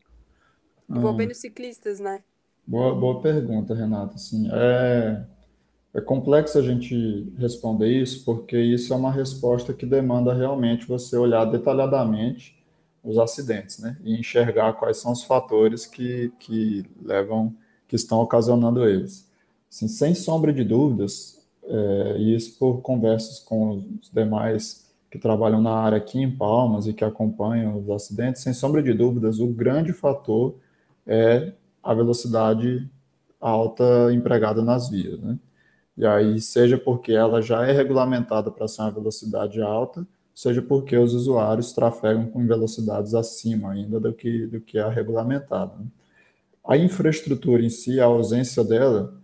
envolvendo 0.88 1.32
ah, 1.32 1.34
ciclistas, 1.34 1.98
né? 2.00 2.22
Boa, 2.66 2.94
boa 2.94 3.20
pergunta, 3.20 3.74
Renata. 3.74 4.14
Assim, 4.14 4.48
é, 4.52 5.26
é 5.94 6.00
complexo 6.00 6.58
a 6.58 6.62
gente 6.62 7.32
responder 7.38 7.88
isso, 7.88 8.24
porque 8.24 8.58
isso 8.58 8.92
é 8.92 8.96
uma 8.96 9.12
resposta 9.12 9.74
que 9.74 9.84
demanda 9.84 10.32
realmente 10.32 10.86
você 10.86 11.16
olhar 11.16 11.44
detalhadamente 11.44 12.56
os 13.04 13.18
acidentes, 13.18 13.78
né? 13.78 13.98
E 14.02 14.18
enxergar 14.18 14.74
quais 14.74 14.98
são 14.98 15.12
os 15.12 15.22
fatores 15.22 15.84
que, 15.86 16.32
que 16.38 16.84
levam, 17.02 17.54
que 17.86 17.96
estão 17.96 18.20
ocasionando 18.20 18.86
eles. 18.86 19.28
Assim, 19.70 19.88
sem 19.88 20.14
sombra 20.14 20.52
de 20.52 20.64
dúvidas, 20.64 21.44
é, 21.64 22.16
e 22.18 22.34
isso 22.34 22.58
por 22.58 22.80
conversas 22.80 23.38
com 23.40 23.84
os 24.00 24.10
demais 24.10 24.90
que 25.10 25.18
trabalham 25.18 25.60
na 25.60 25.74
área 25.74 25.98
aqui 25.98 26.18
em 26.18 26.30
Palmas 26.30 26.86
e 26.86 26.94
que 26.94 27.04
acompanham 27.04 27.78
os 27.78 27.90
acidentes, 27.90 28.42
sem 28.42 28.54
sombra 28.54 28.82
de 28.82 28.94
dúvidas, 28.94 29.40
o 29.40 29.46
grande 29.46 29.92
fator 29.92 30.54
é 31.06 31.52
a 31.82 31.92
velocidade 31.92 32.88
alta 33.38 34.12
empregada 34.12 34.62
nas 34.62 34.88
vias, 34.88 35.20
né? 35.20 35.38
E 35.96 36.06
aí, 36.06 36.40
seja 36.40 36.78
porque 36.78 37.12
ela 37.12 37.42
já 37.42 37.66
é 37.66 37.72
regulamentada 37.72 38.50
para 38.50 38.66
ser 38.68 38.82
uma 38.82 38.90
velocidade 38.90 39.60
alta, 39.60 40.06
seja 40.34 40.62
porque 40.62 40.96
os 40.96 41.12
usuários 41.14 41.72
trafegam 41.72 42.26
com 42.26 42.46
velocidades 42.46 43.14
acima 43.14 43.72
ainda 43.72 44.00
do 44.00 44.12
que, 44.12 44.46
do 44.46 44.60
que 44.60 44.78
é 44.78 44.88
regulamentada. 44.88 45.74
Né? 45.78 45.86
A 46.64 46.76
infraestrutura 46.76 47.62
em 47.62 47.70
si, 47.70 48.00
a 48.00 48.04
ausência 48.04 48.64
dela, 48.64 49.14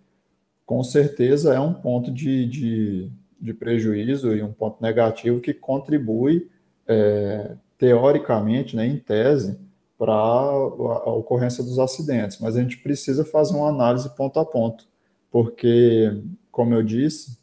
com 0.66 0.82
certeza 0.82 1.54
é 1.54 1.60
um 1.60 1.72
ponto 1.72 2.10
de, 2.12 2.46
de, 2.46 3.10
de 3.40 3.54
prejuízo 3.54 4.34
e 4.34 4.42
um 4.42 4.52
ponto 4.52 4.82
negativo 4.82 5.40
que 5.40 5.54
contribui, 5.54 6.50
é, 6.86 7.52
teoricamente, 7.78 8.74
né, 8.76 8.86
em 8.86 8.98
tese, 8.98 9.58
para 9.96 10.12
a 10.12 11.10
ocorrência 11.10 11.62
dos 11.62 11.78
acidentes. 11.78 12.38
Mas 12.40 12.56
a 12.56 12.60
gente 12.60 12.78
precisa 12.78 13.24
fazer 13.24 13.56
uma 13.56 13.68
análise 13.68 14.08
ponto 14.16 14.38
a 14.38 14.44
ponto, 14.44 14.84
porque 15.30 16.20
como 16.58 16.74
eu 16.74 16.82
disse, 16.82 17.38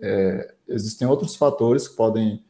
é, 0.00 0.54
existem 0.66 1.06
outros 1.06 1.36
fatores 1.36 1.86
que 1.86 1.94
podem 1.94 2.42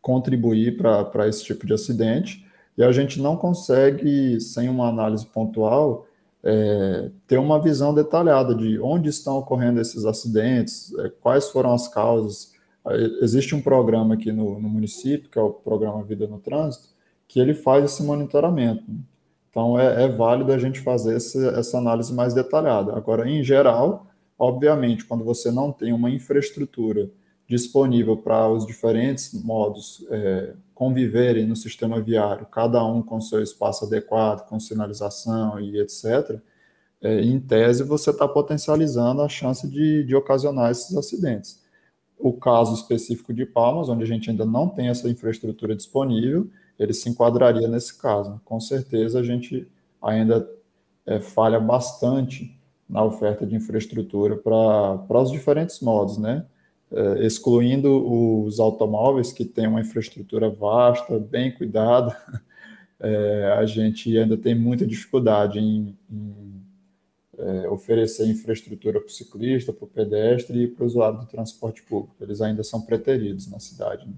contribuir 0.00 0.76
para 0.76 1.26
esse 1.26 1.42
tipo 1.42 1.66
de 1.66 1.74
acidente, 1.74 2.46
e 2.78 2.84
a 2.84 2.92
gente 2.92 3.20
não 3.20 3.36
consegue, 3.36 4.40
sem 4.40 4.68
uma 4.68 4.88
análise 4.88 5.26
pontual, 5.26 6.06
é, 6.44 7.10
ter 7.26 7.38
uma 7.38 7.60
visão 7.60 7.92
detalhada 7.92 8.54
de 8.54 8.78
onde 8.78 9.08
estão 9.08 9.36
ocorrendo 9.36 9.80
esses 9.80 10.04
acidentes, 10.04 10.96
é, 11.00 11.08
quais 11.08 11.50
foram 11.50 11.74
as 11.74 11.88
causas. 11.88 12.52
Existe 13.20 13.52
um 13.52 13.60
programa 13.60 14.14
aqui 14.14 14.30
no, 14.30 14.60
no, 14.60 14.68
município, 14.68 15.28
que 15.28 15.40
é 15.40 15.42
o 15.42 15.50
Programa 15.50 16.04
Vida 16.04 16.28
no 16.28 16.38
Trânsito, 16.38 16.90
que 17.26 17.40
ele 17.40 17.52
faz 17.52 17.84
esse 17.84 18.00
monitoramento. 18.00 18.84
Então, 19.50 19.76
é, 19.76 20.04
é 20.04 20.08
válido 20.08 20.52
a 20.52 20.58
gente 20.58 20.78
fazer 20.78 21.16
essa, 21.16 21.48
essa 21.58 21.78
análise 21.78 22.14
mais 22.14 22.32
detalhada. 22.32 22.96
Agora, 22.96 23.28
em 23.28 23.42
geral, 23.42 24.05
Obviamente, 24.38 25.04
quando 25.04 25.24
você 25.24 25.50
não 25.50 25.72
tem 25.72 25.92
uma 25.92 26.10
infraestrutura 26.10 27.10
disponível 27.48 28.16
para 28.16 28.48
os 28.48 28.66
diferentes 28.66 29.32
modos 29.32 30.04
é, 30.10 30.54
conviverem 30.74 31.46
no 31.46 31.56
sistema 31.56 32.00
viário, 32.00 32.44
cada 32.46 32.84
um 32.84 33.00
com 33.02 33.20
seu 33.20 33.42
espaço 33.42 33.84
adequado, 33.84 34.46
com 34.48 34.58
sinalização 34.58 35.60
e 35.60 35.80
etc., 35.80 36.40
é, 37.00 37.20
em 37.20 37.38
tese 37.38 37.84
você 37.84 38.10
está 38.10 38.26
potencializando 38.26 39.22
a 39.22 39.28
chance 39.28 39.68
de, 39.68 40.04
de 40.04 40.14
ocasionar 40.16 40.70
esses 40.70 40.96
acidentes. 40.96 41.62
O 42.18 42.32
caso 42.32 42.74
específico 42.74 43.32
de 43.32 43.44
Palmas, 43.44 43.88
onde 43.88 44.02
a 44.02 44.06
gente 44.06 44.30
ainda 44.30 44.44
não 44.44 44.68
tem 44.68 44.88
essa 44.88 45.08
infraestrutura 45.08 45.76
disponível, 45.76 46.50
ele 46.78 46.94
se 46.94 47.08
enquadraria 47.08 47.68
nesse 47.68 47.96
caso. 47.98 48.40
Com 48.44 48.58
certeza 48.58 49.20
a 49.20 49.22
gente 49.22 49.68
ainda 50.02 50.48
é, 51.04 51.20
falha 51.20 51.60
bastante 51.60 52.55
na 52.88 53.02
oferta 53.02 53.46
de 53.46 53.54
infraestrutura 53.54 54.36
para 54.36 55.22
os 55.22 55.30
diferentes 55.30 55.80
modos, 55.80 56.18
né? 56.18 56.46
É, 56.90 57.26
excluindo 57.26 58.44
os 58.44 58.60
automóveis 58.60 59.32
que 59.32 59.44
têm 59.44 59.66
uma 59.66 59.80
infraestrutura 59.80 60.48
vasta, 60.48 61.18
bem 61.18 61.50
cuidada, 61.52 62.16
é, 63.00 63.56
a 63.58 63.66
gente 63.66 64.16
ainda 64.16 64.36
tem 64.36 64.54
muita 64.54 64.86
dificuldade 64.86 65.58
em, 65.58 65.98
em 66.08 66.62
é, 67.38 67.68
oferecer 67.68 68.26
infraestrutura 68.26 69.00
para 69.00 69.08
o 69.08 69.12
ciclista, 69.12 69.72
para 69.72 69.84
o 69.84 69.88
pedestre 69.88 70.62
e 70.62 70.68
para 70.68 70.84
o 70.84 70.86
usuário 70.86 71.18
do 71.18 71.26
transporte 71.26 71.82
público. 71.82 72.14
Eles 72.20 72.40
ainda 72.40 72.62
são 72.62 72.80
preteridos 72.80 73.50
na 73.50 73.58
cidade. 73.58 74.06
Né? 74.06 74.14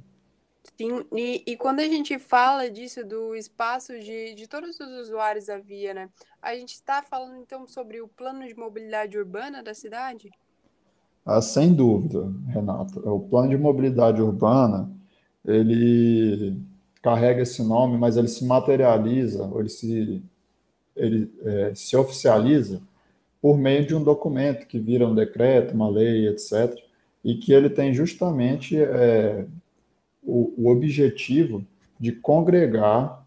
Sim, 0.79 1.05
e, 1.12 1.43
e 1.45 1.57
quando 1.57 1.81
a 1.81 1.85
gente 1.85 2.20
fala 2.20 2.70
disso, 2.70 3.05
do 3.05 3.35
espaço 3.35 3.99
de, 3.99 4.33
de 4.37 4.47
todos 4.47 4.79
os 4.79 5.09
usuários 5.09 5.47
da 5.47 5.59
via, 5.59 5.93
né? 5.93 6.09
A 6.41 6.55
gente 6.55 6.74
está 6.74 7.03
falando 7.03 7.37
então 7.37 7.66
sobre 7.66 8.01
o 8.01 8.07
plano 8.07 8.47
de 8.47 8.55
mobilidade 8.55 9.18
urbana 9.18 9.61
da 9.61 9.74
cidade? 9.74 10.31
Ah, 11.26 11.43
sem 11.43 11.74
dúvida, 11.74 12.33
Renata. 12.47 13.01
O 13.11 13.18
plano 13.18 13.49
de 13.49 13.59
mobilidade 13.59 14.22
urbana, 14.22 14.89
ele 15.45 16.57
carrega 17.03 17.43
esse 17.43 17.61
nome, 17.61 17.99
mas 17.99 18.16
ele 18.16 18.29
se 18.29 18.45
materializa, 18.45 19.47
ou 19.47 19.59
ele 19.59 19.68
se 19.68 20.22
ele 20.95 21.33
é, 21.43 21.74
se 21.74 21.97
oficializa 21.97 22.81
por 23.43 23.59
meio 23.59 23.85
de 23.85 23.97
um 23.97 24.03
documento 24.03 24.66
que 24.66 24.79
vira 24.79 25.09
um 25.09 25.14
decreto, 25.14 25.74
uma 25.74 25.91
lei, 25.91 26.29
etc., 26.29 26.72
e 27.24 27.35
que 27.35 27.53
ele 27.53 27.68
tem 27.68 27.93
justamente 27.93 28.81
é, 28.81 29.45
o, 30.29 30.53
o 30.59 30.70
objetivo 30.70 31.64
de 31.99 32.12
congregar 32.12 33.26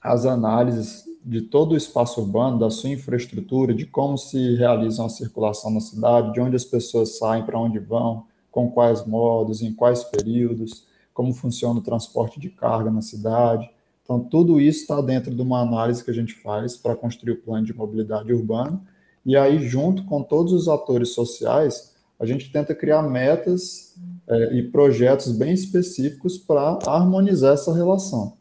as 0.00 0.26
análises 0.26 1.04
de 1.24 1.40
todo 1.40 1.72
o 1.72 1.76
espaço 1.76 2.20
urbano, 2.20 2.58
da 2.58 2.68
sua 2.68 2.90
infraestrutura, 2.90 3.72
de 3.72 3.86
como 3.86 4.18
se 4.18 4.56
realiza 4.56 5.04
a 5.04 5.08
circulação 5.08 5.70
na 5.70 5.80
cidade, 5.80 6.32
de 6.32 6.40
onde 6.40 6.56
as 6.56 6.64
pessoas 6.64 7.16
saem, 7.16 7.44
para 7.44 7.58
onde 7.58 7.78
vão, 7.78 8.26
com 8.50 8.70
quais 8.70 9.06
modos, 9.06 9.62
em 9.62 9.72
quais 9.72 10.04
períodos, 10.04 10.86
como 11.14 11.32
funciona 11.32 11.78
o 11.78 11.82
transporte 11.82 12.38
de 12.38 12.50
carga 12.50 12.90
na 12.90 13.00
cidade. 13.00 13.70
Então, 14.02 14.20
tudo 14.20 14.60
isso 14.60 14.80
está 14.80 15.00
dentro 15.00 15.34
de 15.34 15.40
uma 15.40 15.60
análise 15.60 16.04
que 16.04 16.10
a 16.10 16.14
gente 16.14 16.34
faz 16.34 16.76
para 16.76 16.96
construir 16.96 17.32
o 17.32 17.40
plano 17.40 17.64
de 17.64 17.72
mobilidade 17.72 18.32
urbana. 18.32 18.82
E 19.24 19.36
aí, 19.36 19.60
junto 19.66 20.04
com 20.04 20.22
todos 20.22 20.52
os 20.52 20.68
atores 20.68 21.10
sociais, 21.10 21.94
a 22.18 22.26
gente 22.26 22.50
tenta 22.50 22.74
criar 22.74 23.02
metas 23.02 23.96
é, 24.28 24.54
e 24.54 24.62
projetos 24.62 25.32
bem 25.32 25.52
específicos 25.52 26.38
para 26.38 26.78
harmonizar 26.86 27.54
essa 27.54 27.72
relação. 27.74 28.34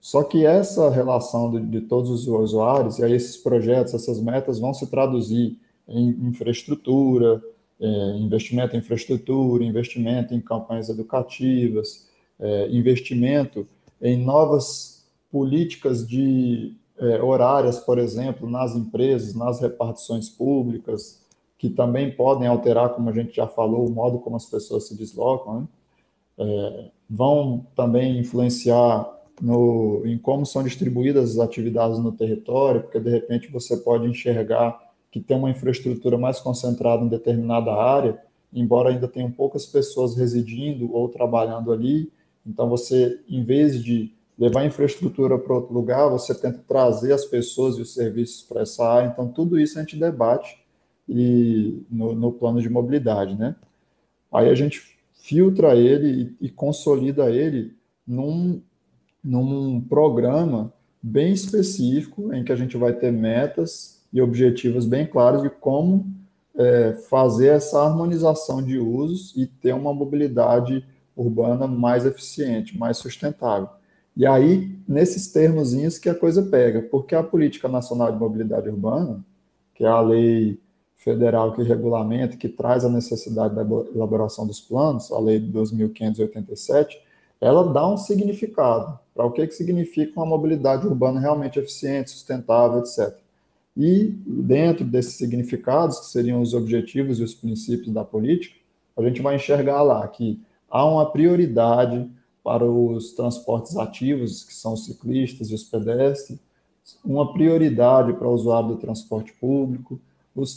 Só 0.00 0.22
que 0.22 0.46
essa 0.46 0.88
relação 0.90 1.50
de, 1.50 1.66
de, 1.66 1.80
todos 1.82 2.10
os 2.10 2.26
usuários, 2.26 2.98
e 2.98 3.04
aí 3.04 3.12
esses 3.12 3.36
projetos, 3.36 3.92
essas 3.92 4.18
metas 4.20 4.58
vão 4.58 4.72
se 4.72 4.86
traduzir 4.86 5.58
em 5.86 6.08
infraestrutura, 6.28 7.42
é, 7.78 8.16
investimento 8.18 8.76
em 8.76 8.78
infraestrutura, 8.78 9.64
investimento 9.64 10.34
em 10.34 10.40
campanhas 10.40 10.88
educativas, 10.88 12.08
é, 12.38 12.68
investimento 12.70 13.66
em 14.00 14.16
novas 14.16 15.04
políticas 15.30 16.06
de 16.06 16.74
é, 16.98 17.22
horárias, 17.22 17.78
por 17.78 17.98
exemplo, 17.98 18.48
nas 18.48 18.74
empresas, 18.74 19.34
nas 19.34 19.60
repartições 19.60 20.28
públicas, 20.28 21.19
que 21.60 21.68
também 21.68 22.10
podem 22.10 22.48
alterar, 22.48 22.88
como 22.94 23.10
a 23.10 23.12
gente 23.12 23.36
já 23.36 23.46
falou, 23.46 23.86
o 23.86 23.90
modo 23.90 24.18
como 24.18 24.34
as 24.34 24.46
pessoas 24.46 24.88
se 24.88 24.96
deslocam, 24.96 25.60
né? 25.60 25.68
É, 26.38 26.90
vão 27.08 27.66
também 27.76 28.18
influenciar 28.18 29.06
no, 29.42 30.00
em 30.06 30.16
como 30.16 30.46
são 30.46 30.62
distribuídas 30.62 31.32
as 31.32 31.38
atividades 31.38 31.98
no 31.98 32.12
território, 32.12 32.80
porque 32.80 32.98
de 32.98 33.10
repente 33.10 33.52
você 33.52 33.76
pode 33.76 34.06
enxergar 34.06 34.80
que 35.10 35.20
tem 35.20 35.36
uma 35.36 35.50
infraestrutura 35.50 36.16
mais 36.16 36.40
concentrada 36.40 37.04
em 37.04 37.08
determinada 37.08 37.74
área, 37.74 38.18
embora 38.50 38.88
ainda 38.88 39.06
tenham 39.06 39.30
poucas 39.30 39.66
pessoas 39.66 40.16
residindo 40.16 40.90
ou 40.94 41.10
trabalhando 41.10 41.70
ali. 41.70 42.10
Então, 42.46 42.70
você, 42.70 43.20
em 43.28 43.44
vez 43.44 43.84
de 43.84 44.14
levar 44.38 44.62
a 44.62 44.66
infraestrutura 44.66 45.38
para 45.38 45.56
outro 45.56 45.74
lugar, 45.74 46.08
você 46.08 46.34
tenta 46.34 46.64
trazer 46.66 47.12
as 47.12 47.26
pessoas 47.26 47.76
e 47.76 47.82
os 47.82 47.92
serviços 47.92 48.40
para 48.44 48.62
essa 48.62 48.82
área. 48.82 49.08
Então, 49.08 49.28
tudo 49.28 49.60
isso 49.60 49.78
a 49.78 49.82
gente 49.82 49.98
debate 49.98 50.59
e, 51.10 51.82
no, 51.90 52.14
no 52.14 52.32
plano 52.32 52.62
de 52.62 52.70
mobilidade, 52.70 53.34
né? 53.34 53.56
Aí 54.32 54.48
a 54.48 54.54
gente 54.54 54.80
filtra 55.12 55.74
ele 55.74 56.36
e, 56.40 56.46
e 56.46 56.48
consolida 56.48 57.30
ele 57.30 57.74
num 58.06 58.62
num 59.22 59.80
programa 59.80 60.72
bem 61.02 61.32
específico, 61.32 62.32
em 62.32 62.42
que 62.42 62.52
a 62.52 62.56
gente 62.56 62.76
vai 62.76 62.92
ter 62.92 63.12
metas 63.12 64.02
e 64.12 64.20
objetivos 64.20 64.86
bem 64.86 65.06
claros 65.06 65.42
de 65.42 65.50
como 65.50 66.06
é, 66.56 66.92
fazer 67.08 67.48
essa 67.48 67.82
harmonização 67.82 68.62
de 68.62 68.78
usos 68.78 69.34
e 69.36 69.46
ter 69.46 69.74
uma 69.74 69.94
mobilidade 69.94 70.84
urbana 71.16 71.66
mais 71.66 72.04
eficiente, 72.04 72.78
mais 72.78 72.96
sustentável. 72.96 73.68
E 74.16 74.26
aí, 74.26 74.76
nesses 74.88 75.30
termozinhos 75.32 75.98
que 75.98 76.08
a 76.08 76.14
coisa 76.14 76.42
pega, 76.42 76.82
porque 76.82 77.14
a 77.14 77.22
Política 77.22 77.68
Nacional 77.68 78.12
de 78.12 78.18
Mobilidade 78.18 78.68
Urbana, 78.68 79.24
que 79.74 79.84
é 79.84 79.88
a 79.88 80.00
lei 80.00 80.58
federal 81.00 81.54
que 81.54 81.62
regulamenta, 81.62 82.36
que 82.36 82.48
traz 82.48 82.84
a 82.84 82.90
necessidade 82.90 83.54
da 83.54 83.62
elaboração 83.94 84.46
dos 84.46 84.60
planos, 84.60 85.10
a 85.10 85.18
lei 85.18 85.40
de 85.40 85.46
2587, 85.46 87.00
ela 87.40 87.72
dá 87.72 87.88
um 87.88 87.96
significado 87.96 88.98
para 89.14 89.24
o 89.24 89.32
que, 89.32 89.46
que 89.46 89.54
significa 89.54 90.12
uma 90.20 90.26
mobilidade 90.26 90.86
urbana 90.86 91.18
realmente 91.18 91.58
eficiente, 91.58 92.10
sustentável, 92.10 92.80
etc. 92.80 93.16
E 93.74 94.14
dentro 94.26 94.84
desses 94.84 95.14
significados, 95.14 96.00
que 96.00 96.06
seriam 96.06 96.42
os 96.42 96.52
objetivos 96.52 97.18
e 97.18 97.22
os 97.22 97.34
princípios 97.34 97.94
da 97.94 98.04
política, 98.04 98.56
a 98.94 99.02
gente 99.02 99.22
vai 99.22 99.36
enxergar 99.36 99.80
lá 99.80 100.06
que 100.06 100.38
há 100.70 100.84
uma 100.84 101.10
prioridade 101.10 102.10
para 102.44 102.64
os 102.64 103.12
transportes 103.12 103.74
ativos, 103.78 104.44
que 104.44 104.52
são 104.52 104.74
os 104.74 104.84
ciclistas 104.84 105.50
e 105.50 105.54
os 105.54 105.64
pedestres, 105.64 106.38
uma 107.02 107.32
prioridade 107.32 108.12
para 108.12 108.28
o 108.28 108.34
usuário 108.34 108.68
do 108.68 108.76
transporte 108.76 109.32
público, 109.32 109.98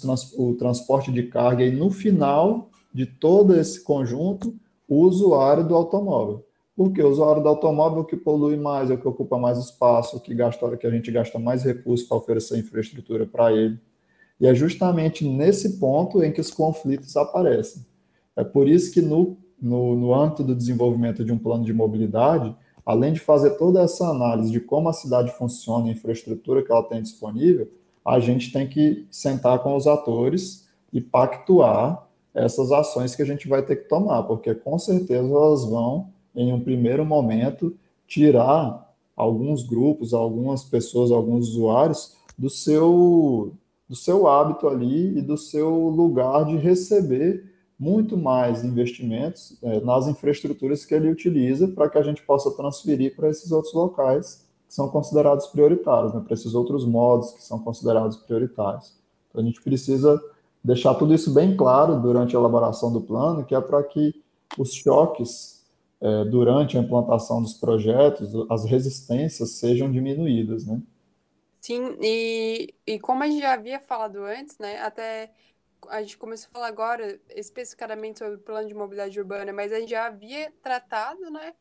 trans, 0.02 0.34
o 0.38 0.54
transporte 0.56 1.12
de 1.12 1.24
carga, 1.24 1.64
e 1.64 1.72
no 1.72 1.92
final 1.92 2.70
de 2.94 3.06
todo 3.06 3.56
esse 3.56 3.84
conjunto, 3.84 4.54
o 4.88 5.02
usuário 5.02 5.68
do 5.68 5.76
automóvel. 5.76 6.46
Porque 6.76 7.02
o 7.02 7.10
usuário 7.10 7.42
do 7.42 7.50
automóvel 7.50 8.04
que 8.04 8.16
polui 8.16 8.58
mais, 8.58 8.90
é 8.90 8.96
o 8.96 8.98
que 8.98 9.08
ocupa 9.08 9.38
mais 9.38 9.58
espaço, 9.58 10.20
que 10.20 10.34
gasta, 10.34 10.76
que 10.78 10.88
a 10.88 10.92
gente 10.92 11.12
gasta 11.12 11.38
mais 11.38 11.64
recursos 11.64 12.08
para 12.08 12.18
oferecer 12.18 12.58
infraestrutura 12.58 13.26
para 13.26 13.52
ele. 13.52 13.80
E 14.40 14.48
é 14.48 14.56
justamente 14.56 15.28
nesse 15.28 15.80
ponto 15.80 16.24
em 16.24 16.32
que 16.32 16.42
os 16.42 16.52
conflitos 16.52 17.16
aparecem. 17.16 17.86
É 18.36 18.44
por 18.44 18.68
isso 18.68 18.92
que 18.92 19.02
no, 19.02 19.38
no, 19.62 19.96
no 19.96 20.14
âmbito 20.14 20.44
do 20.44 20.56
desenvolvimento 20.56 21.24
de 21.24 21.32
um 21.32 21.38
plano 21.38 21.64
de 21.64 21.74
mobilidade, 21.74 22.56
além 22.86 23.14
de 23.14 23.20
fazer 23.20 23.52
toda 23.52 23.82
essa 23.82 24.08
análise 24.08 24.52
de 24.52 24.60
como 24.60 24.90
a 24.90 24.94
cidade 24.94 25.32
funciona, 25.38 25.88
a 25.88 25.92
infraestrutura 25.92 26.64
que 26.64 26.72
ela 26.72 26.84
tem 26.84 27.02
disponível, 27.02 27.72
a 28.06 28.20
gente 28.20 28.52
tem 28.52 28.68
que 28.68 29.08
sentar 29.10 29.60
com 29.60 29.76
os 29.76 29.88
atores 29.88 30.68
e 30.92 31.00
pactuar 31.00 32.08
essas 32.34 32.72
ações 32.72 33.16
que 33.16 33.22
a 33.22 33.26
gente 33.26 33.48
vai 33.48 33.64
ter 33.64 33.76
que 33.78 33.90
tomar, 33.90 34.24
porque 34.24 34.54
com 34.54 34.78
certeza 34.78 35.28
elas 35.28 35.66
vão 35.66 36.10
em 36.36 36.52
um 36.52 36.60
primeiro 36.60 37.06
momento, 37.06 37.76
tirar 38.08 38.92
alguns 39.16 39.64
grupos, 39.64 40.14
algumas 40.14 40.64
pessoas, 40.64 41.12
alguns 41.12 41.50
usuários 41.50 42.16
do 42.38 42.50
seu 42.50 43.54
do 43.88 43.96
seu 43.96 44.28
hábito 44.28 44.68
ali 44.68 45.20
e 45.20 45.22
do 45.22 45.38
seu 45.38 45.70
lugar 45.70 46.46
de 46.46 46.56
receber 46.56 47.44
muito 47.78 48.18
mais 48.18 48.64
investimentos 48.64 49.58
é, 49.62 49.80
nas 49.82 50.08
infraestruturas 50.08 50.86
que 50.86 50.96
ele 50.96 51.12
utiliza 51.12 51.68
para 51.68 51.90
que 51.90 51.98
a 51.98 52.02
gente 52.02 52.24
possa 52.24 52.50
transferir 52.52 53.16
para 53.16 53.30
esses 53.30 53.52
outros 53.52 53.74
locais 53.74 54.48
são 54.74 54.90
considerados 54.90 55.46
prioritários, 55.46 56.14
né, 56.14 56.22
para 56.22 56.34
esses 56.34 56.56
outros 56.56 56.84
modos 56.84 57.32
que 57.32 57.44
são 57.44 57.60
considerados 57.60 58.18
prioritários. 58.18 58.96
Então, 59.30 59.42
a 59.42 59.46
gente 59.46 59.62
precisa 59.62 60.20
deixar 60.64 60.96
tudo 60.96 61.14
isso 61.14 61.32
bem 61.32 61.56
claro 61.56 62.02
durante 62.02 62.36
a 62.36 62.40
elaboração 62.40 62.92
do 62.92 63.00
plano, 63.00 63.46
que 63.46 63.54
é 63.54 63.62
para 63.62 63.84
que 63.84 64.24
os 64.58 64.74
choques 64.74 65.64
é, 66.02 66.26
durante 66.26 66.76
a 66.76 66.82
implantação 66.82 67.40
dos 67.40 67.54
projetos, 67.54 68.32
as 68.50 68.66
resistências 68.66 69.52
sejam 69.52 69.92
diminuídas, 69.92 70.66
né? 70.66 70.82
Sim, 71.62 71.96
e, 72.02 72.74
e 72.86 73.00
como 73.00 73.22
a 73.22 73.28
gente 73.28 73.42
já 73.42 73.54
havia 73.54 73.80
falado 73.80 74.24
antes, 74.24 74.58
né, 74.58 74.82
até 74.82 75.32
a 75.88 76.02
gente 76.02 76.18
começou 76.18 76.50
a 76.50 76.54
falar 76.54 76.68
agora 76.68 77.20
especificamente 77.30 78.20
sobre 78.20 78.36
o 78.36 78.40
plano 78.40 78.68
de 78.68 78.74
mobilidade 78.74 79.20
urbana, 79.20 79.54
mas 79.54 79.72
a 79.72 79.80
gente 79.80 79.92
já 79.92 80.08
havia 80.08 80.52
tratado, 80.64 81.30
né, 81.30 81.54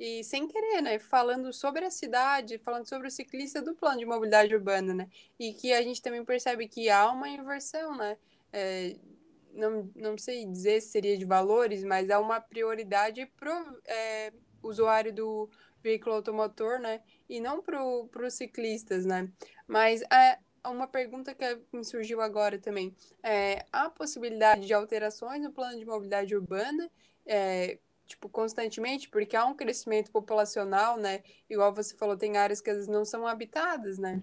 e 0.00 0.24
sem 0.24 0.48
querer, 0.48 0.80
né, 0.80 0.98
falando 0.98 1.52
sobre 1.52 1.84
a 1.84 1.90
cidade, 1.90 2.56
falando 2.56 2.88
sobre 2.88 3.06
o 3.06 3.10
ciclista 3.10 3.60
do 3.60 3.74
plano 3.74 3.98
de 3.98 4.06
mobilidade 4.06 4.54
urbana, 4.54 4.94
né, 4.94 5.08
e 5.38 5.52
que 5.52 5.74
a 5.74 5.82
gente 5.82 6.00
também 6.00 6.24
percebe 6.24 6.66
que 6.66 6.88
há 6.88 7.10
uma 7.10 7.28
inversão, 7.28 7.94
né, 7.94 8.16
é, 8.50 8.96
não, 9.52 9.90
não 9.94 10.16
sei 10.16 10.46
dizer 10.46 10.80
se 10.80 10.88
seria 10.88 11.18
de 11.18 11.26
valores, 11.26 11.84
mas 11.84 12.08
há 12.08 12.18
uma 12.18 12.40
prioridade 12.40 13.26
para 13.38 13.54
o 13.54 13.78
é, 13.84 14.32
usuário 14.62 15.12
do 15.12 15.50
veículo 15.82 16.16
automotor, 16.16 16.78
né? 16.78 17.00
E 17.28 17.40
não 17.40 17.62
para 17.62 17.82
os 17.82 18.34
ciclistas, 18.34 19.04
né? 19.04 19.30
Mas 19.66 20.02
é, 20.02 20.38
uma 20.64 20.86
pergunta 20.86 21.34
que 21.34 21.58
me 21.72 21.84
surgiu 21.84 22.20
agora 22.20 22.58
também. 22.58 22.94
É, 23.22 23.64
há 23.72 23.88
possibilidade 23.90 24.66
de 24.66 24.74
alterações 24.74 25.42
no 25.42 25.52
plano 25.52 25.78
de 25.78 25.84
mobilidade 25.84 26.34
urbana, 26.34 26.90
é, 27.26 27.78
tipo, 28.10 28.28
constantemente, 28.28 29.08
porque 29.08 29.36
há 29.36 29.44
um 29.46 29.54
crescimento 29.54 30.10
populacional, 30.10 30.96
né? 30.96 31.22
Igual 31.48 31.72
você 31.72 31.96
falou, 31.96 32.16
tem 32.16 32.36
áreas 32.36 32.60
que 32.60 32.68
às 32.68 32.76
vezes 32.76 32.90
não 32.90 33.04
são 33.04 33.26
habitadas, 33.26 33.98
né? 33.98 34.20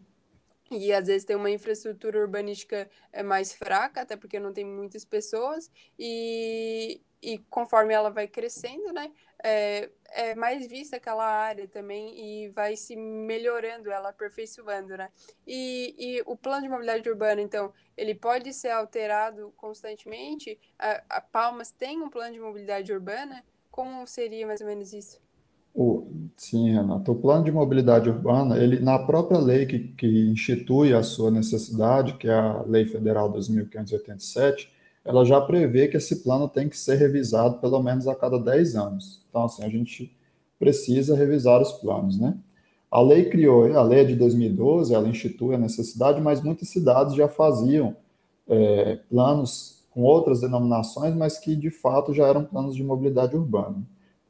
E 0.70 0.92
às 0.92 1.08
vezes 1.08 1.24
tem 1.24 1.38
uma 1.38 1.50
infraestrutura 1.50 2.20
urbanística 2.20 2.90
é, 3.14 3.24
mais 3.24 3.54
fraca, 3.54 4.02
até 4.02 4.18
porque 4.18 4.40
não 4.40 4.52
tem 4.52 4.66
muitas 4.66 5.06
pessoas, 5.06 5.72
e, 5.98 7.02
e 7.22 7.38
conforme 7.50 7.94
ela 7.94 8.10
vai 8.10 8.28
crescendo, 8.28 8.92
né, 8.92 9.10
é, 9.42 9.90
é 10.10 10.36
mais 10.36 10.68
vista 10.68 10.98
aquela 10.98 11.26
área 11.26 11.70
também 11.70 12.20
e 12.20 12.50
vai 12.50 12.76
se 12.76 12.98
melhorando, 12.98 13.90
ela 13.90 14.10
aperfeiçoando, 14.10 14.98
né. 14.98 15.10
E, 15.46 15.96
e 15.98 16.24
o 16.26 16.36
plano 16.36 16.64
de 16.64 16.70
mobilidade 16.70 17.10
urbana, 17.10 17.42
então, 17.42 17.74
ele 17.96 18.14
pode 18.14 18.54
ser 18.54 18.72
alterado 18.72 19.54
constantemente? 19.56 20.60
A, 20.78 21.02
a 21.10 21.22
Palmas 21.22 21.72
tem 21.72 22.02
um 22.02 22.10
plano 22.10 22.34
de 22.34 22.42
mobilidade 22.42 22.92
urbana? 22.92 23.42
Como 23.78 24.08
seria 24.08 24.48
mais 24.48 24.60
ou 24.60 24.66
menos 24.66 24.92
isso? 24.92 25.20
O, 25.72 26.08
sim, 26.36 26.72
Renato. 26.72 27.12
O 27.12 27.16
plano 27.16 27.44
de 27.44 27.52
mobilidade 27.52 28.10
urbana, 28.10 28.58
ele 28.58 28.80
na 28.80 28.98
própria 28.98 29.38
lei 29.38 29.68
que, 29.68 29.78
que 29.90 30.08
institui 30.32 30.96
a 30.96 31.04
sua 31.04 31.30
necessidade, 31.30 32.16
que 32.16 32.28
é 32.28 32.34
a 32.34 32.64
Lei 32.64 32.88
Federal 32.88 33.30
2587, 33.32 34.74
ela 35.06 35.24
já 35.24 35.40
prevê 35.40 35.88
que 35.88 35.96
esse 35.96 36.24
plano 36.24 36.50
tem 36.50 36.68
que 36.68 36.76
ser 36.76 36.96
revisado 36.96 37.60
pelo 37.60 37.80
menos 37.84 38.08
a 38.08 38.16
cada 38.16 38.40
10 38.40 38.76
anos. 38.76 39.24
Então, 39.30 39.46
assim, 39.46 39.64
a 39.64 39.70
gente 39.70 40.12
precisa 40.58 41.16
revisar 41.16 41.62
os 41.62 41.74
planos, 41.74 42.18
né? 42.18 42.36
A 42.90 43.00
lei 43.00 43.30
criou, 43.30 43.72
a 43.78 43.84
lei 43.84 44.00
é 44.00 44.06
de 44.06 44.16
2012, 44.16 44.92
ela 44.92 45.08
institui 45.08 45.54
a 45.54 45.60
necessidade, 45.60 46.20
mas 46.20 46.42
muitas 46.42 46.68
cidades 46.70 47.14
já 47.14 47.28
faziam 47.28 47.96
é, 48.48 48.98
planos 49.08 49.77
com 49.98 50.04
outras 50.04 50.42
denominações, 50.42 51.16
mas 51.16 51.40
que 51.40 51.56
de 51.56 51.72
fato 51.72 52.14
já 52.14 52.28
eram 52.28 52.46
planos 52.46 52.76
de 52.76 52.84
mobilidade 52.84 53.36
urbana. 53.36 53.82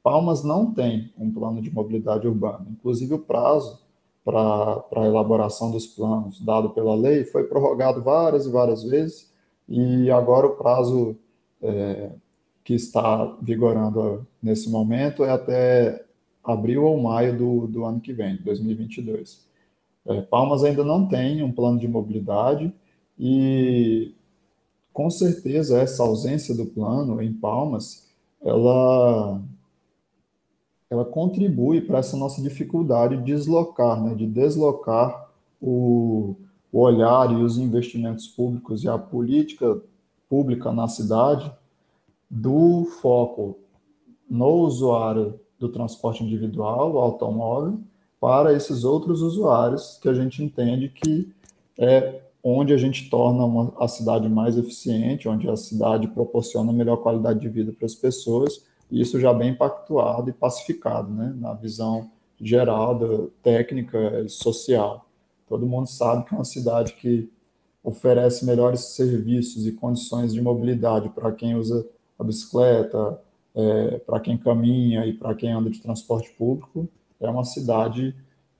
Palmas 0.01 0.41
não 0.41 0.73
tem 0.73 1.11
um 1.17 1.29
plano 1.29 1.61
de 1.61 1.69
mobilidade 1.69 2.25
urbana. 2.25 2.65
Inclusive, 2.71 3.15
o 3.15 3.19
prazo 3.19 3.77
para 4.23 4.81
a 4.95 5.05
elaboração 5.05 5.69
dos 5.69 5.85
planos 5.85 6.39
dado 6.39 6.69
pela 6.69 6.95
lei 6.95 7.25
foi 7.25 7.43
prorrogado 7.43 8.01
várias 8.01 8.45
e 8.45 8.49
várias 8.49 8.81
vezes, 8.81 9.29
e 9.67 10.09
agora 10.09 10.47
o 10.47 10.55
prazo 10.55 11.17
é, 11.61 12.11
que 12.63 12.73
está 12.73 13.25
vigorando 13.41 14.25
nesse 14.41 14.69
momento 14.69 15.25
é 15.25 15.31
até 15.31 16.01
abril 16.45 16.85
ou 16.85 16.97
maio 16.97 17.37
do, 17.37 17.67
do 17.67 17.83
ano 17.83 17.99
que 17.99 18.13
vem, 18.13 18.37
2022. 18.37 19.45
É, 20.05 20.21
Palmas 20.21 20.63
ainda 20.63 20.85
não 20.85 21.05
tem 21.05 21.43
um 21.43 21.51
plano 21.51 21.77
de 21.77 21.89
mobilidade 21.89 22.73
e, 23.19 24.15
com 24.97 25.11
certeza, 25.11 25.79
essa 25.79 26.01
ausência 26.01 26.55
do 26.55 26.65
plano 26.65 27.21
em 27.21 27.31
Palmas, 27.31 28.09
ela, 28.41 29.39
ela 30.89 31.05
contribui 31.05 31.81
para 31.81 31.99
essa 31.99 32.17
nossa 32.17 32.41
dificuldade 32.41 33.15
de 33.17 33.23
deslocar, 33.25 34.03
né, 34.03 34.15
de 34.15 34.25
deslocar 34.25 35.29
o, 35.61 36.35
o 36.71 36.79
olhar 36.79 37.31
e 37.31 37.35
os 37.35 37.59
investimentos 37.59 38.27
públicos 38.27 38.83
e 38.83 38.89
a 38.89 38.97
política 38.97 39.79
pública 40.27 40.71
na 40.71 40.87
cidade 40.87 41.51
do 42.27 42.85
foco 42.99 43.55
no 44.27 44.49
usuário 44.63 45.39
do 45.59 45.69
transporte 45.69 46.23
individual, 46.23 46.93
o 46.93 46.97
automóvel, 46.97 47.79
para 48.19 48.51
esses 48.51 48.83
outros 48.83 49.21
usuários 49.21 49.99
que 50.01 50.09
a 50.09 50.13
gente 50.15 50.43
entende 50.43 50.89
que 50.89 51.31
é 51.77 52.26
onde 52.43 52.73
a 52.73 52.77
gente 52.77 53.09
torna 53.09 53.43
uma, 53.45 53.73
a 53.79 53.87
cidade 53.87 54.29
mais 54.29 54.57
eficiente, 54.57 55.27
onde 55.27 55.49
a 55.49 55.55
cidade 55.55 56.07
proporciona 56.07 56.71
melhor 56.71 56.97
qualidade 56.97 57.39
de 57.39 57.49
vida 57.49 57.73
para 57.73 57.85
as 57.85 57.95
pessoas, 57.95 58.63
e 58.89 59.01
isso 59.01 59.19
já 59.19 59.33
bem 59.33 59.53
pactuado 59.53 60.29
e 60.29 60.33
pacificado, 60.33 61.11
né, 61.11 61.33
na 61.37 61.53
visão 61.53 62.09
geral, 62.39 62.97
da 62.97 63.27
técnica 63.43 64.27
social. 64.29 65.07
Todo 65.47 65.65
mundo 65.65 65.87
sabe 65.87 66.25
que 66.25 66.33
é 66.33 66.37
uma 66.37 66.45
cidade 66.45 66.93
que 66.93 67.29
oferece 67.83 68.45
melhores 68.45 68.81
serviços 68.81 69.65
e 69.65 69.71
condições 69.71 70.33
de 70.33 70.41
mobilidade 70.41 71.09
para 71.09 71.31
quem 71.31 71.55
usa 71.55 71.87
a 72.19 72.23
bicicleta, 72.23 73.19
é, 73.55 73.97
para 73.99 74.19
quem 74.19 74.37
caminha 74.37 75.05
e 75.05 75.13
para 75.13 75.33
quem 75.33 75.51
anda 75.51 75.69
de 75.69 75.79
transporte 75.81 76.29
público, 76.37 76.87
é 77.19 77.29
uma 77.29 77.43
cidade 77.43 78.15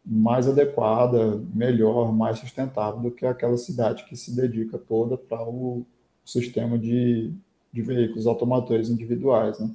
mais 0.09 0.47
adequada, 0.47 1.43
melhor, 1.53 2.13
mais 2.13 2.39
sustentável 2.39 3.01
do 3.01 3.11
que 3.11 3.25
aquela 3.25 3.57
cidade 3.57 4.05
que 4.05 4.15
se 4.15 4.33
dedica 4.33 4.77
toda 4.77 5.17
para 5.17 5.43
o 5.43 5.85
sistema 6.23 6.77
de, 6.79 7.33
de 7.73 7.81
veículos 7.81 8.25
automotores 8.25 8.89
individuais. 8.89 9.59
Né? 9.59 9.69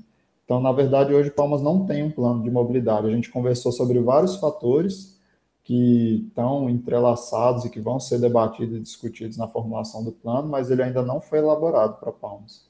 Então, 0.45 0.59
na 0.59 0.73
verdade, 0.73 1.13
hoje 1.13 1.31
Palmas 1.31 1.61
não 1.61 1.85
tem 1.85 2.03
um 2.03 2.11
plano 2.11 2.43
de 2.43 2.51
mobilidade. 2.51 3.07
A 3.07 3.11
gente 3.11 3.31
conversou 3.31 3.73
sobre 3.73 4.01
vários 4.01 4.37
fatores 4.37 5.21
que 5.63 6.25
estão 6.29 6.69
entrelaçados 6.69 7.65
e 7.65 7.71
que 7.71 7.81
vão 7.81 8.01
ser 8.01 8.19
debatidos 8.19 8.77
e 8.77 8.81
discutidos 8.81 9.37
na 9.37 9.47
formulação 9.47 10.03
do 10.03 10.13
plano, 10.13 10.49
mas 10.49 10.71
ele 10.71 10.83
ainda 10.83 11.03
não 11.03 11.21
foi 11.21 11.39
elaborado 11.39 11.99
para 12.01 12.11
Palmas. 12.11 12.67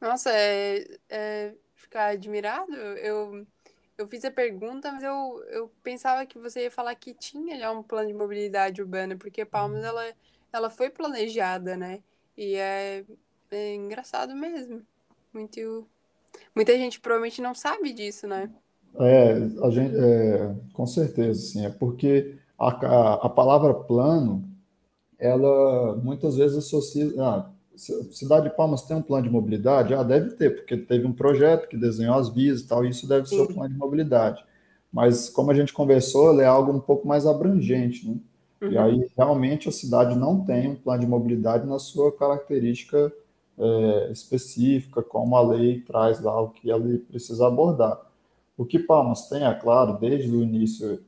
Nossa, 0.00 0.30
é, 0.30 0.98
é, 1.10 1.54
ficar 1.74 2.12
admirado. 2.12 2.72
Eu, 2.74 3.46
eu 4.02 4.08
fiz 4.08 4.24
a 4.24 4.30
pergunta, 4.30 4.90
mas 4.92 5.02
eu, 5.02 5.44
eu 5.50 5.70
pensava 5.82 6.26
que 6.26 6.38
você 6.38 6.64
ia 6.64 6.70
falar 6.70 6.94
que 6.94 7.14
tinha 7.14 7.58
já 7.58 7.70
um 7.70 7.82
plano 7.82 8.08
de 8.08 8.14
mobilidade 8.14 8.82
urbana, 8.82 9.16
porque 9.16 9.44
Palmas 9.44 9.84
ela, 9.84 10.04
ela 10.52 10.68
foi 10.68 10.90
planejada, 10.90 11.76
né? 11.76 12.02
E 12.36 12.56
é, 12.56 13.04
é 13.50 13.74
engraçado 13.74 14.34
mesmo. 14.34 14.82
Muito, 15.32 15.86
muita 16.54 16.76
gente 16.76 17.00
provavelmente 17.00 17.40
não 17.40 17.54
sabe 17.54 17.92
disso, 17.92 18.26
né? 18.26 18.50
É, 18.98 19.32
a 19.64 19.70
gente, 19.70 19.94
é, 19.96 20.54
com 20.72 20.86
certeza, 20.86 21.40
sim. 21.40 21.64
É 21.64 21.70
porque 21.70 22.36
a, 22.58 22.68
a, 22.68 23.14
a 23.26 23.28
palavra 23.28 23.72
plano, 23.72 24.44
ela 25.18 25.96
muitas 25.96 26.36
vezes 26.36 26.58
associa. 26.58 27.10
Ah, 27.18 27.51
Cidade 27.76 28.48
de 28.48 28.56
Palmas 28.56 28.82
tem 28.82 28.96
um 28.96 29.02
plano 29.02 29.24
de 29.24 29.30
mobilidade? 29.30 29.94
Ah, 29.94 30.02
deve 30.02 30.30
ter, 30.30 30.54
porque 30.54 30.76
teve 30.76 31.06
um 31.06 31.12
projeto 31.12 31.68
que 31.68 31.76
desenhou 31.76 32.14
as 32.14 32.28
vias 32.28 32.60
e 32.60 32.66
tal, 32.66 32.84
e 32.84 32.90
isso 32.90 33.08
deve 33.08 33.28
ser 33.28 33.40
o 33.40 33.52
plano 33.52 33.72
de 33.72 33.78
mobilidade. 33.78 34.44
Mas, 34.92 35.30
como 35.30 35.50
a 35.50 35.54
gente 35.54 35.72
conversou, 35.72 36.32
ele 36.32 36.42
é 36.42 36.46
algo 36.46 36.70
um 36.72 36.80
pouco 36.80 37.08
mais 37.08 37.26
abrangente, 37.26 38.06
né? 38.08 38.16
Uhum. 38.60 38.72
E 38.72 38.78
aí, 38.78 39.10
realmente, 39.16 39.68
a 39.68 39.72
cidade 39.72 40.14
não 40.16 40.44
tem 40.44 40.68
um 40.68 40.76
plano 40.76 41.00
de 41.00 41.06
mobilidade 41.06 41.66
na 41.66 41.78
sua 41.78 42.12
característica 42.12 43.12
é, 43.58 44.12
específica, 44.12 45.02
como 45.02 45.34
a 45.34 45.42
lei 45.42 45.80
traz 45.80 46.20
lá 46.20 46.40
o 46.40 46.50
que 46.50 46.70
ela 46.70 46.84
precisa 47.08 47.46
abordar. 47.46 48.00
O 48.56 48.64
que 48.64 48.78
Palmas 48.78 49.28
tem, 49.28 49.44
é 49.44 49.54
claro, 49.54 49.98
desde 49.98 50.30
o 50.30 50.42
início, 50.42 51.02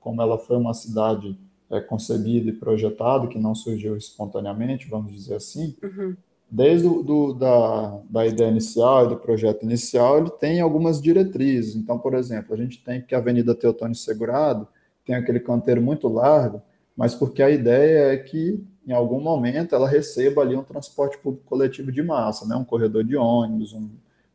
como 0.00 0.22
ela 0.22 0.38
foi 0.38 0.56
uma 0.56 0.72
cidade 0.72 1.36
é, 1.70 1.80
concebido 1.80 2.48
e 2.48 2.52
projetado, 2.52 3.28
que 3.28 3.38
não 3.38 3.54
surgiu 3.54 3.96
espontaneamente, 3.96 4.88
vamos 4.88 5.12
dizer 5.12 5.34
assim, 5.34 5.76
uhum. 5.82 6.16
desde 6.50 6.86
o, 6.86 7.02
do, 7.02 7.34
da, 7.34 8.00
da 8.08 8.26
ideia 8.26 8.50
inicial 8.50 9.04
e 9.04 9.08
do 9.08 9.16
projeto 9.16 9.62
inicial, 9.64 10.18
ele 10.18 10.30
tem 10.30 10.60
algumas 10.60 11.00
diretrizes. 11.00 11.76
Então, 11.76 11.98
por 11.98 12.14
exemplo, 12.14 12.54
a 12.54 12.56
gente 12.56 12.82
tem 12.82 13.02
que 13.02 13.14
a 13.14 13.18
Avenida 13.18 13.54
Teotônio 13.54 13.94
Segurado 13.94 14.66
tem 15.04 15.14
aquele 15.14 15.40
canteiro 15.40 15.80
muito 15.82 16.08
largo, 16.08 16.62
mas 16.96 17.14
porque 17.14 17.42
a 17.42 17.50
ideia 17.50 18.12
é 18.12 18.16
que, 18.16 18.62
em 18.86 18.92
algum 18.92 19.20
momento, 19.20 19.74
ela 19.74 19.88
receba 19.88 20.42
ali 20.42 20.56
um 20.56 20.64
transporte 20.64 21.18
público 21.18 21.46
coletivo 21.46 21.92
de 21.92 22.02
massa, 22.02 22.46
né? 22.46 22.56
um 22.56 22.64
corredor 22.64 23.04
de 23.04 23.16
ônibus, 23.16 23.72
um, 23.72 23.88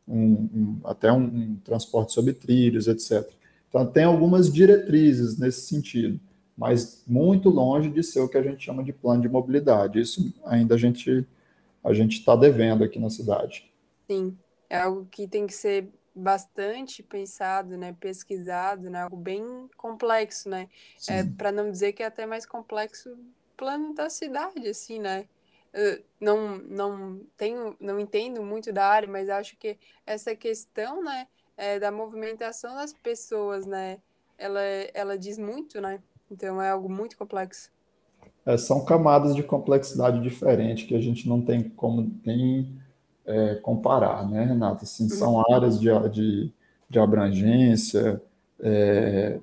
um, 0.06 0.48
um 0.54 0.80
até 0.84 1.12
um, 1.12 1.22
um 1.22 1.56
transporte 1.64 2.12
sobre 2.12 2.32
trilhos, 2.32 2.86
etc. 2.86 3.28
Então, 3.68 3.84
tem 3.86 4.04
algumas 4.04 4.52
diretrizes 4.52 5.36
nesse 5.36 5.62
sentido 5.62 6.20
mas 6.56 7.02
muito 7.06 7.48
longe 7.50 7.90
de 7.90 8.02
ser 8.02 8.20
o 8.20 8.28
que 8.28 8.38
a 8.38 8.42
gente 8.42 8.64
chama 8.64 8.84
de 8.84 8.92
plano 8.92 9.22
de 9.22 9.28
mobilidade. 9.28 10.00
Isso 10.00 10.32
ainda 10.44 10.74
a 10.74 10.78
gente 10.78 11.26
a 11.82 11.92
gente 11.92 12.18
está 12.18 12.34
devendo 12.34 12.82
aqui 12.82 12.98
na 12.98 13.10
cidade. 13.10 13.70
Sim, 14.10 14.38
é 14.70 14.78
algo 14.80 15.06
que 15.10 15.28
tem 15.28 15.46
que 15.46 15.52
ser 15.52 15.88
bastante 16.14 17.02
pensado, 17.02 17.76
né, 17.76 17.92
pesquisado, 17.98 18.88
né, 18.88 19.02
algo 19.02 19.16
bem 19.16 19.68
complexo, 19.76 20.48
né, 20.48 20.68
é, 21.08 21.24
para 21.24 21.50
não 21.50 21.70
dizer 21.70 21.92
que 21.92 22.02
é 22.02 22.06
até 22.06 22.24
mais 22.24 22.46
complexo 22.46 23.18
plano 23.56 23.94
da 23.94 24.08
cidade, 24.08 24.68
assim, 24.68 24.98
né. 25.00 25.26
Eu 25.72 26.04
não 26.20 26.58
não 26.58 27.20
tenho 27.36 27.76
não 27.80 27.98
entendo 27.98 28.42
muito 28.44 28.72
da 28.72 28.86
área, 28.86 29.08
mas 29.08 29.28
acho 29.28 29.56
que 29.56 29.76
essa 30.06 30.34
questão, 30.36 31.02
né, 31.02 31.26
é, 31.56 31.80
da 31.80 31.90
movimentação 31.90 32.76
das 32.76 32.92
pessoas, 32.92 33.66
né, 33.66 34.00
ela 34.38 34.60
ela 34.94 35.18
diz 35.18 35.36
muito, 35.36 35.80
né. 35.80 36.00
Então 36.30 36.60
é 36.60 36.70
algo 36.70 36.88
muito 36.88 37.16
complexo. 37.16 37.70
É, 38.46 38.56
são 38.56 38.84
camadas 38.84 39.34
de 39.34 39.42
complexidade 39.42 40.20
diferente 40.20 40.86
que 40.86 40.94
a 40.94 41.00
gente 41.00 41.28
não 41.28 41.40
tem 41.40 41.62
como 41.62 42.12
nem 42.24 42.76
é, 43.24 43.54
comparar, 43.56 44.28
né, 44.28 44.44
Renata? 44.44 44.84
Assim, 44.84 45.08
são 45.08 45.34
uhum. 45.34 45.54
áreas 45.54 45.80
de, 45.80 45.88
de, 46.10 46.52
de 46.90 46.98
abrangência, 46.98 48.20
é, 48.60 49.38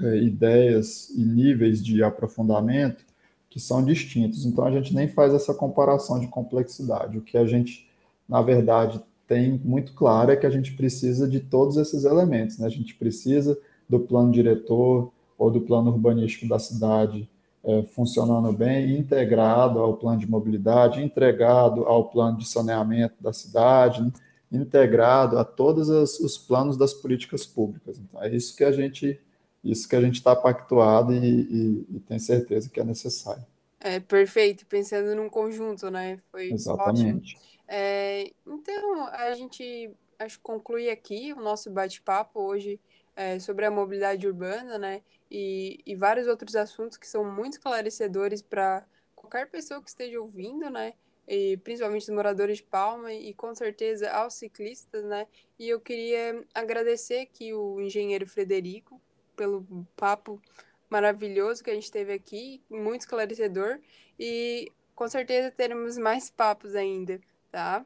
é, 0.00 0.16
ideias 0.18 1.10
e 1.10 1.24
níveis 1.24 1.84
de 1.84 2.02
aprofundamento 2.02 3.04
que 3.48 3.60
são 3.60 3.84
distintos. 3.84 4.44
Então 4.44 4.64
a 4.64 4.70
gente 4.70 4.94
nem 4.94 5.08
faz 5.08 5.32
essa 5.32 5.54
comparação 5.54 6.20
de 6.20 6.28
complexidade. 6.28 7.18
O 7.18 7.22
que 7.22 7.38
a 7.38 7.46
gente, 7.46 7.88
na 8.28 8.42
verdade, 8.42 9.02
tem 9.26 9.60
muito 9.64 9.92
claro 9.94 10.30
é 10.30 10.36
que 10.36 10.46
a 10.46 10.50
gente 10.50 10.74
precisa 10.74 11.28
de 11.28 11.40
todos 11.40 11.76
esses 11.76 12.04
elementos. 12.04 12.58
Né? 12.58 12.66
A 12.66 12.70
gente 12.70 12.94
precisa 12.94 13.58
do 13.88 14.00
plano 14.00 14.30
diretor, 14.30 15.12
ou 15.38 15.50
do 15.50 15.60
plano 15.60 15.90
urbanístico 15.90 16.48
da 16.48 16.58
cidade 16.58 17.28
é, 17.66 17.82
funcionando 17.82 18.52
bem, 18.52 18.96
integrado 18.96 19.80
ao 19.80 19.96
plano 19.96 20.20
de 20.20 20.30
mobilidade, 20.30 21.02
integrado 21.02 21.84
ao 21.84 22.08
plano 22.08 22.38
de 22.38 22.48
saneamento 22.48 23.20
da 23.20 23.32
cidade, 23.32 24.02
né? 24.02 24.12
integrado 24.52 25.36
a 25.36 25.44
todos 25.44 25.88
os, 25.88 26.20
os, 26.20 26.38
planos 26.38 26.76
das 26.76 26.94
políticas 26.94 27.44
públicas. 27.44 27.98
Então, 27.98 28.22
é 28.22 28.34
isso 28.34 28.56
que 28.56 28.62
a 28.62 28.70
gente 28.70 29.20
isso 29.64 29.88
que 29.88 29.96
a 29.96 30.00
gente 30.00 30.14
está 30.14 30.36
pactuado 30.36 31.12
e, 31.12 31.18
e, 31.18 31.86
e, 31.96 32.00
tem 32.00 32.20
certeza 32.20 32.70
que 32.70 32.78
é 32.78 32.84
necessário. 32.84 33.44
É 33.80 33.98
perfeito, 33.98 34.64
pensando 34.64 35.12
num 35.16 35.28
conjunto, 35.28 35.90
né? 35.90 36.20
Foi 36.30 36.52
Exatamente. 36.52 37.36
É, 37.66 38.30
então 38.46 39.08
a 39.08 39.34
gente 39.34 39.90
acho 40.20 40.38
conclui 40.40 40.88
aqui 40.88 41.32
o 41.32 41.40
nosso 41.40 41.68
bate-papo 41.68 42.40
hoje 42.40 42.78
é, 43.16 43.38
sobre 43.40 43.64
a 43.64 43.70
mobilidade 43.70 44.26
urbana, 44.26 44.78
né? 44.78 45.00
E, 45.30 45.80
e 45.86 45.96
vários 45.96 46.28
outros 46.28 46.54
assuntos 46.54 46.98
que 46.98 47.08
são 47.08 47.24
muito 47.24 47.54
esclarecedores 47.54 48.42
para 48.42 48.84
qualquer 49.16 49.50
pessoa 49.50 49.82
que 49.82 49.88
esteja 49.88 50.20
ouvindo, 50.20 50.68
né? 50.70 50.92
E 51.26 51.56
principalmente 51.56 52.02
os 52.02 52.14
moradores 52.14 52.58
de 52.58 52.62
Palma 52.62 53.12
e 53.12 53.34
com 53.34 53.52
certeza 53.54 54.10
aos 54.12 54.34
ciclistas, 54.34 55.02
né? 55.04 55.26
E 55.58 55.68
eu 55.68 55.80
queria 55.80 56.44
agradecer 56.54 57.20
aqui 57.20 57.52
o 57.52 57.80
engenheiro 57.80 58.26
Frederico 58.26 59.00
pelo 59.34 59.66
papo 59.96 60.40
maravilhoso 60.88 61.64
que 61.64 61.70
a 61.70 61.74
gente 61.74 61.90
teve 61.90 62.12
aqui, 62.12 62.62
muito 62.70 63.00
esclarecedor 63.00 63.80
e 64.20 64.70
com 64.94 65.08
certeza 65.08 65.50
teremos 65.50 65.98
mais 65.98 66.30
papos 66.30 66.76
ainda, 66.76 67.20
tá? 67.50 67.84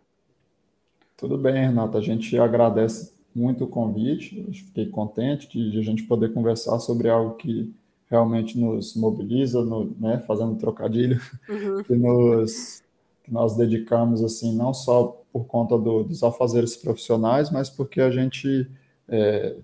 Tudo 1.17 1.39
bem, 1.39 1.55
Renata. 1.55 1.99
A 1.99 2.03
gente 2.03 2.39
agradece 2.39 3.20
muito 3.35 3.65
o 3.65 3.69
convite. 3.69 4.47
Fiquei 4.53 4.87
contente 4.87 5.49
de, 5.49 5.71
de, 5.71 5.79
a 5.79 5.83
gente 5.83 6.03
poder 6.05 6.33
conversar 6.33 6.79
sobre 6.81 7.09
algo 7.09 7.35
que 7.35 7.73
realmente 8.09 8.59
nos 8.59 8.97
mobiliza, 8.97 9.65
no, 9.65 9.95
né, 9.99 10.19
fazendo 10.27 10.57
trocadilho, 10.57 11.21
uhum. 11.49 11.83
que, 11.85 11.95
nos, 11.95 12.83
que 13.23 13.33
nós 13.33 13.57
dedicamos 13.57 14.23
assim 14.23 14.57
não 14.57 14.75
só 14.75 15.23
por 15.33 15.45
conta 15.45 15.79
do, 15.79 16.03
dos 16.03 16.23
afazeres 16.23 16.77
profissionais, 16.77 17.51
mas 17.51 17.71
porque 17.71 18.01
a 18.01 18.11
gente 18.11 18.69
é, 19.09 19.57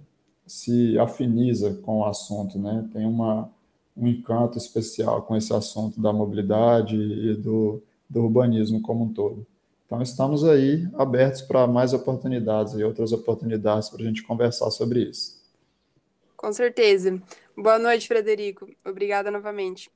se 0.47 0.97
afiniza 0.99 1.75
com 1.83 1.99
o 1.99 2.05
assunto, 2.05 2.57
né? 2.59 2.89
Tem 2.93 3.05
uma, 3.05 3.51
um 3.97 4.07
encanto 4.07 4.57
especial 4.57 5.23
com 5.23 5.37
esse 5.37 5.53
assunto 5.53 6.01
da 6.01 6.13
mobilidade 6.13 6.97
e 6.97 7.35
do, 7.35 7.83
do 8.09 8.23
urbanismo 8.23 8.81
como 8.81 9.05
um 9.05 9.13
todo. 9.13 9.45
Então, 9.87 10.03
estamos 10.03 10.45
aí 10.45 10.89
abertos 10.99 11.43
para 11.43 11.67
mais 11.67 11.93
oportunidades 11.93 12.75
e 12.75 12.83
outras 12.83 13.13
oportunidades 13.13 13.89
para 13.89 14.03
a 14.03 14.05
gente 14.05 14.23
conversar 14.23 14.71
sobre 14.71 15.01
isso. 15.09 15.41
Com 16.37 16.53
certeza. 16.53 17.21
Boa 17.57 17.79
noite, 17.79 18.09
Frederico. 18.09 18.69
Obrigada 18.85 19.31
novamente. 19.31 19.91